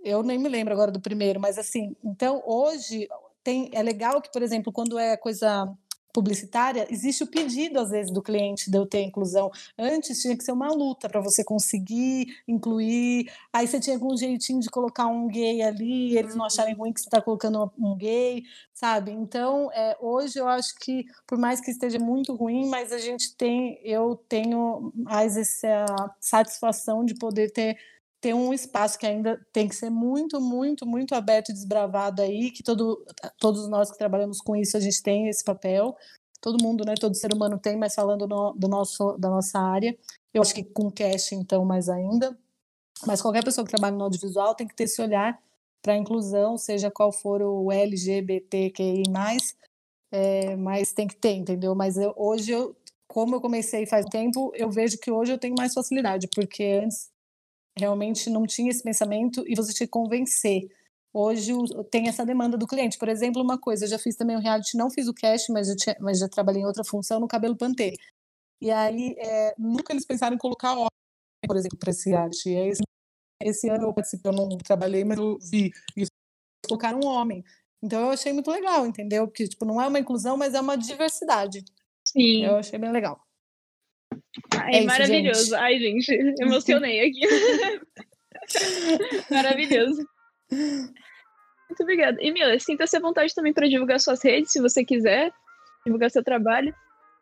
eu 0.03 0.23
nem 0.23 0.39
me 0.39 0.49
lembro 0.49 0.73
agora 0.73 0.91
do 0.91 1.01
primeiro, 1.01 1.39
mas 1.39 1.59
assim, 1.59 1.95
então 2.03 2.43
hoje 2.47 3.07
tem, 3.45 3.69
é 3.73 3.83
legal 3.83 4.23
que, 4.23 4.33
por 4.33 4.43
exemplo, 4.43 4.73
quando 4.73 4.99
é 4.99 5.17
coisa 5.17 5.69
publicitária, 6.13 6.87
existe 6.91 7.23
o 7.23 7.27
pedido, 7.27 7.79
às 7.79 7.91
vezes, 7.91 8.13
do 8.13 8.23
cliente 8.23 8.71
de 8.71 8.77
eu 8.77 8.87
ter 8.87 9.03
inclusão. 9.03 9.51
Antes 9.79 10.21
tinha 10.21 10.37
que 10.37 10.43
ser 10.43 10.53
uma 10.53 10.69
luta 10.69 11.09
para 11.09 11.21
você 11.21 11.45
conseguir 11.45 12.27
incluir. 12.49 13.31
Aí 13.53 13.69
você 13.69 13.79
tinha 13.79 13.99
um 13.99 14.17
jeitinho 14.17 14.61
de 14.61 14.69
colocar 14.69 15.07
um 15.07 15.29
gay 15.29 15.63
ali, 15.63 16.17
eles 16.17 16.35
não 16.35 16.47
acharem 16.47 16.75
ruim 16.75 16.93
que 16.93 17.01
você 17.01 17.07
está 17.07 17.21
colocando 17.21 17.71
um 17.79 17.97
gay, 17.97 18.43
sabe? 18.75 19.13
Então, 19.13 19.71
é, 19.73 19.97
hoje 20.01 20.39
eu 20.39 20.49
acho 20.49 20.75
que, 20.81 21.05
por 21.27 21.39
mais 21.39 21.61
que 21.61 21.71
esteja 21.71 21.99
muito 21.99 22.35
ruim, 22.35 22.69
mas 22.69 22.91
a 22.91 22.99
gente 22.99 23.37
tem, 23.37 23.79
eu 23.85 24.17
tenho 24.29 24.93
mais 24.97 25.37
essa 25.37 25.87
satisfação 26.21 27.05
de 27.05 27.15
poder 27.15 27.53
ter 27.53 27.77
ter 28.21 28.35
um 28.35 28.53
espaço 28.53 28.99
que 28.99 29.07
ainda 29.07 29.41
tem 29.53 29.69
que 29.69 29.77
ser 29.77 29.91
muito, 29.91 30.41
muito, 30.41 30.85
muito 30.85 31.15
aberto 31.15 31.51
e 31.51 31.53
desbravado 31.53 32.21
aí, 32.21 32.51
que 32.51 32.63
todo, 32.63 33.05
todos 33.39 33.69
nós 33.69 33.91
que 33.91 33.99
trabalhamos 33.99 34.39
com 34.39 34.57
isso, 34.57 34.77
a 34.77 34.81
gente 34.81 35.03
tem 35.03 35.29
esse 35.29 35.45
papel. 35.45 35.97
Todo 36.41 36.63
mundo, 36.63 36.85
né, 36.85 36.95
todo 36.95 37.17
ser 37.17 37.33
humano 37.33 37.59
tem, 37.59 37.77
mas 37.77 37.95
falando 37.95 38.27
no, 38.27 38.53
do 38.53 38.69
nosso, 38.69 39.17
da 39.19 39.29
nossa 39.29 39.59
área, 39.59 39.97
eu 40.33 40.43
acho 40.43 40.55
que 40.55 40.65
com 40.65 40.91
cash, 40.91 41.33
então, 41.33 41.65
mais 41.65 41.89
ainda. 41.89 42.37
Mas 43.07 43.23
qualquer 43.23 43.45
pessoa 43.45 43.65
que 43.65 43.71
trabalha 43.71 43.97
no 43.97 44.05
audiovisual 44.05 44.55
tem 44.55 44.67
que 44.67 44.75
ter 44.75 44.85
esse 44.85 45.01
olhar 45.01 45.41
para 45.81 45.93
a 45.93 45.97
inclusão, 45.97 46.59
seja 46.59 46.91
qual 46.91 47.13
for 47.13 47.41
o 47.41 47.71
LGBTQI+, 47.71 49.05
é, 50.11 50.57
mas 50.57 50.93
tem 50.93 51.07
que 51.07 51.17
ter, 51.17 51.35
entendeu? 51.35 51.75
Mas 51.75 51.97
eu, 51.97 52.13
hoje, 52.17 52.51
eu, 52.51 52.77
como 53.07 53.37
eu 53.37 53.41
comecei 53.41 53.87
faz 53.87 54.05
tempo, 54.07 54.53
eu 54.55 54.71
vejo 54.71 54.99
que 54.99 55.11
hoje 55.11 55.33
eu 55.33 55.39
tenho 55.39 55.55
mais 55.57 55.73
facilidade, 55.73 56.29
porque 56.35 56.81
antes 56.83 57.11
realmente 57.79 58.29
não 58.31 58.47
tinha 58.47 58.71
esse 58.71 58.83
pensamento 58.83 59.45
e 59.47 59.55
você 59.55 59.73
tinha 59.73 59.87
que 59.87 59.93
convencer. 59.93 60.69
Hoje 61.13 61.53
tem 61.91 62.09
essa 62.09 62.25
demanda 62.25 62.57
do 62.57 62.67
cliente. 62.67 62.99
Por 62.99 63.09
exemplo, 63.09 63.43
uma 63.43 63.59
coisa, 63.59 63.85
eu 63.85 63.89
já 63.89 63.99
fiz 63.99 64.17
também 64.17 64.37
o 64.37 64.41
reality, 64.41 64.77
não 64.77 64.91
fiz 64.91 65.09
o 65.09 65.15
cash, 65.15 65.49
mas, 65.49 65.69
tinha, 65.75 65.97
mas 66.01 66.19
já 66.19 66.29
trabalhei 66.29 66.63
em 66.63 66.67
outra 66.67 66.85
função 66.85 67.19
no 67.19 67.29
cabelo 67.29 67.57
pantê. 67.57 67.95
E 68.61 68.71
aí, 68.71 69.15
é, 69.19 69.55
nunca 69.59 69.93
eles 69.93 70.05
pensaram 70.05 70.35
em 70.35 70.39
colocar 70.39 70.75
homem, 70.75 70.89
por 71.47 71.57
exemplo, 71.57 71.79
para 71.79 71.91
esse 71.91 72.11
reality. 72.11 72.51
E 72.51 72.57
aí, 72.57 72.73
esse 73.43 73.69
ano 73.69 73.85
eu 73.85 73.95
participei, 73.95 74.31
eu 74.31 74.37
não 74.37 74.49
trabalhei, 74.59 75.05
mas 75.05 75.19
eu 75.19 75.39
vi. 75.39 75.71
E 75.97 76.05
colocaram 76.67 77.01
um 77.03 77.07
homem. 77.07 77.45
Então 77.83 78.01
eu 78.01 78.11
achei 78.11 78.33
muito 78.33 78.51
legal, 78.51 78.87
entendeu? 78.87 79.27
Porque 79.27 79.47
tipo, 79.49 79.65
não 79.65 79.81
é 79.81 79.87
uma 79.87 79.99
inclusão, 79.99 80.37
mas 80.37 80.55
é 80.55 80.61
uma 80.61 80.77
diversidade. 80.77 81.65
Sim. 82.05 82.45
Eu 82.45 82.57
achei 82.57 82.79
bem 82.79 82.91
legal. 82.91 83.21
É 84.71 84.79
isso, 84.79 84.87
maravilhoso. 84.87 85.45
Gente. 85.45 85.55
Ai, 85.55 85.79
gente, 85.79 86.35
emocionei 86.41 87.01
aqui. 87.01 87.21
maravilhoso. 89.31 90.07
Muito 90.51 91.83
obrigada. 91.83 92.17
E 92.21 92.33
Mila, 92.33 92.59
sinta-se 92.59 92.97
à 92.97 93.01
vontade 93.01 93.35
também 93.35 93.53
para 93.53 93.69
divulgar 93.69 94.01
suas 94.01 94.23
redes, 94.23 94.53
se 94.53 94.61
você 94.61 94.83
quiser, 94.85 95.31
divulgar 95.85 96.11
seu 96.11 96.25
trabalho. 96.25 96.75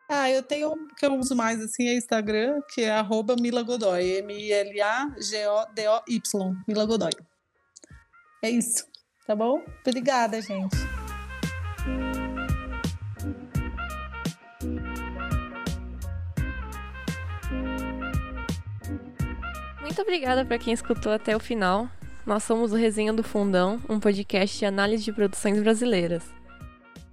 Ah, 0.08 0.30
eu 0.30 0.40
tenho 0.40 0.72
que 0.96 1.04
eu 1.04 1.12
uso 1.14 1.34
mais 1.34 1.60
assim 1.60 1.88
é 1.88 1.96
Instagram, 1.96 2.60
que 2.72 2.82
é 2.82 2.90
arroba 2.90 3.34
Mila 3.40 3.64
Godoy, 3.64 4.18
M-I-L-A-G-O-D-O-Y, 4.18 5.02
Mila 6.68 6.86
Godoy. 6.86 7.10
É 8.42 8.50
isso, 8.50 8.86
tá 9.26 9.34
bom? 9.34 9.64
Obrigada, 9.84 10.40
gente. 10.40 10.76
Muito 19.96 20.08
obrigada 20.08 20.44
para 20.44 20.58
quem 20.58 20.74
escutou 20.74 21.10
até 21.10 21.34
o 21.34 21.40
final. 21.40 21.88
Nós 22.26 22.42
somos 22.42 22.70
o 22.70 22.76
Resenha 22.76 23.14
do 23.14 23.22
Fundão, 23.22 23.80
um 23.88 23.98
podcast 23.98 24.58
de 24.58 24.66
análise 24.66 25.02
de 25.02 25.10
produções 25.10 25.58
brasileiras. 25.58 26.22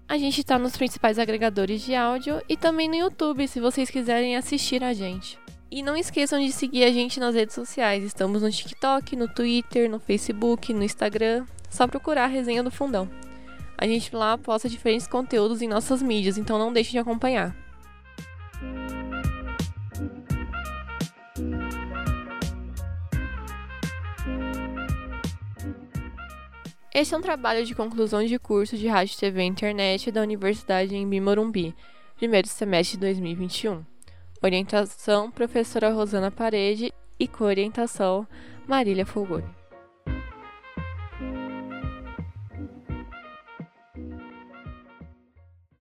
A 0.05 0.17
gente 0.17 0.41
está 0.41 0.59
nos 0.59 0.75
principais 0.75 1.17
agregadores 1.17 1.81
de 1.81 1.95
áudio 1.95 2.41
e 2.49 2.57
também 2.57 2.89
no 2.89 2.95
YouTube, 2.95 3.47
se 3.47 3.61
vocês 3.61 3.89
quiserem 3.89 4.35
assistir 4.35 4.83
a 4.83 4.91
gente. 4.91 5.39
E 5.71 5.81
não 5.81 5.95
esqueçam 5.95 6.41
de 6.41 6.51
seguir 6.51 6.83
a 6.83 6.91
gente 6.91 7.21
nas 7.21 7.35
redes 7.35 7.55
sociais. 7.55 8.03
Estamos 8.03 8.41
no 8.41 8.51
TikTok, 8.51 9.15
no 9.15 9.29
Twitter, 9.29 9.89
no 9.89 10.01
Facebook, 10.01 10.73
no 10.73 10.83
Instagram. 10.83 11.45
Só 11.69 11.87
procurar 11.87 12.25
a 12.25 12.27
Resenha 12.27 12.63
do 12.63 12.69
Fundão. 12.69 13.09
A 13.77 13.87
gente 13.87 14.13
lá 14.13 14.37
posta 14.37 14.67
diferentes 14.67 15.07
conteúdos 15.07 15.61
em 15.61 15.69
nossas 15.69 16.01
mídias, 16.01 16.37
então 16.37 16.59
não 16.59 16.73
deixe 16.73 16.91
de 16.91 16.99
acompanhar. 16.99 17.55
Este 26.95 27.15
é 27.15 27.17
um 27.17 27.21
trabalho 27.21 27.65
de 27.65 27.73
conclusão 27.73 28.23
de 28.23 28.37
curso 28.37 28.77
de 28.77 28.87
Rádio 28.87 29.17
TV 29.17 29.41
e 29.41 29.47
Internet 29.47 30.11
da 30.11 30.21
Universidade 30.21 30.95
em 30.95 31.09
Bimorumbi, 31.09 31.75
primeiro 32.15 32.47
semestre 32.47 32.97
de 32.97 33.01
2021. 33.01 33.83
Orientação: 34.43 35.31
Professora 35.31 35.89
Rosana 35.89 36.29
Parede 36.29 36.93
e 37.19 37.27
coorientação: 37.27 38.27
Marília 38.67 39.07
Fulgore. 39.07 39.62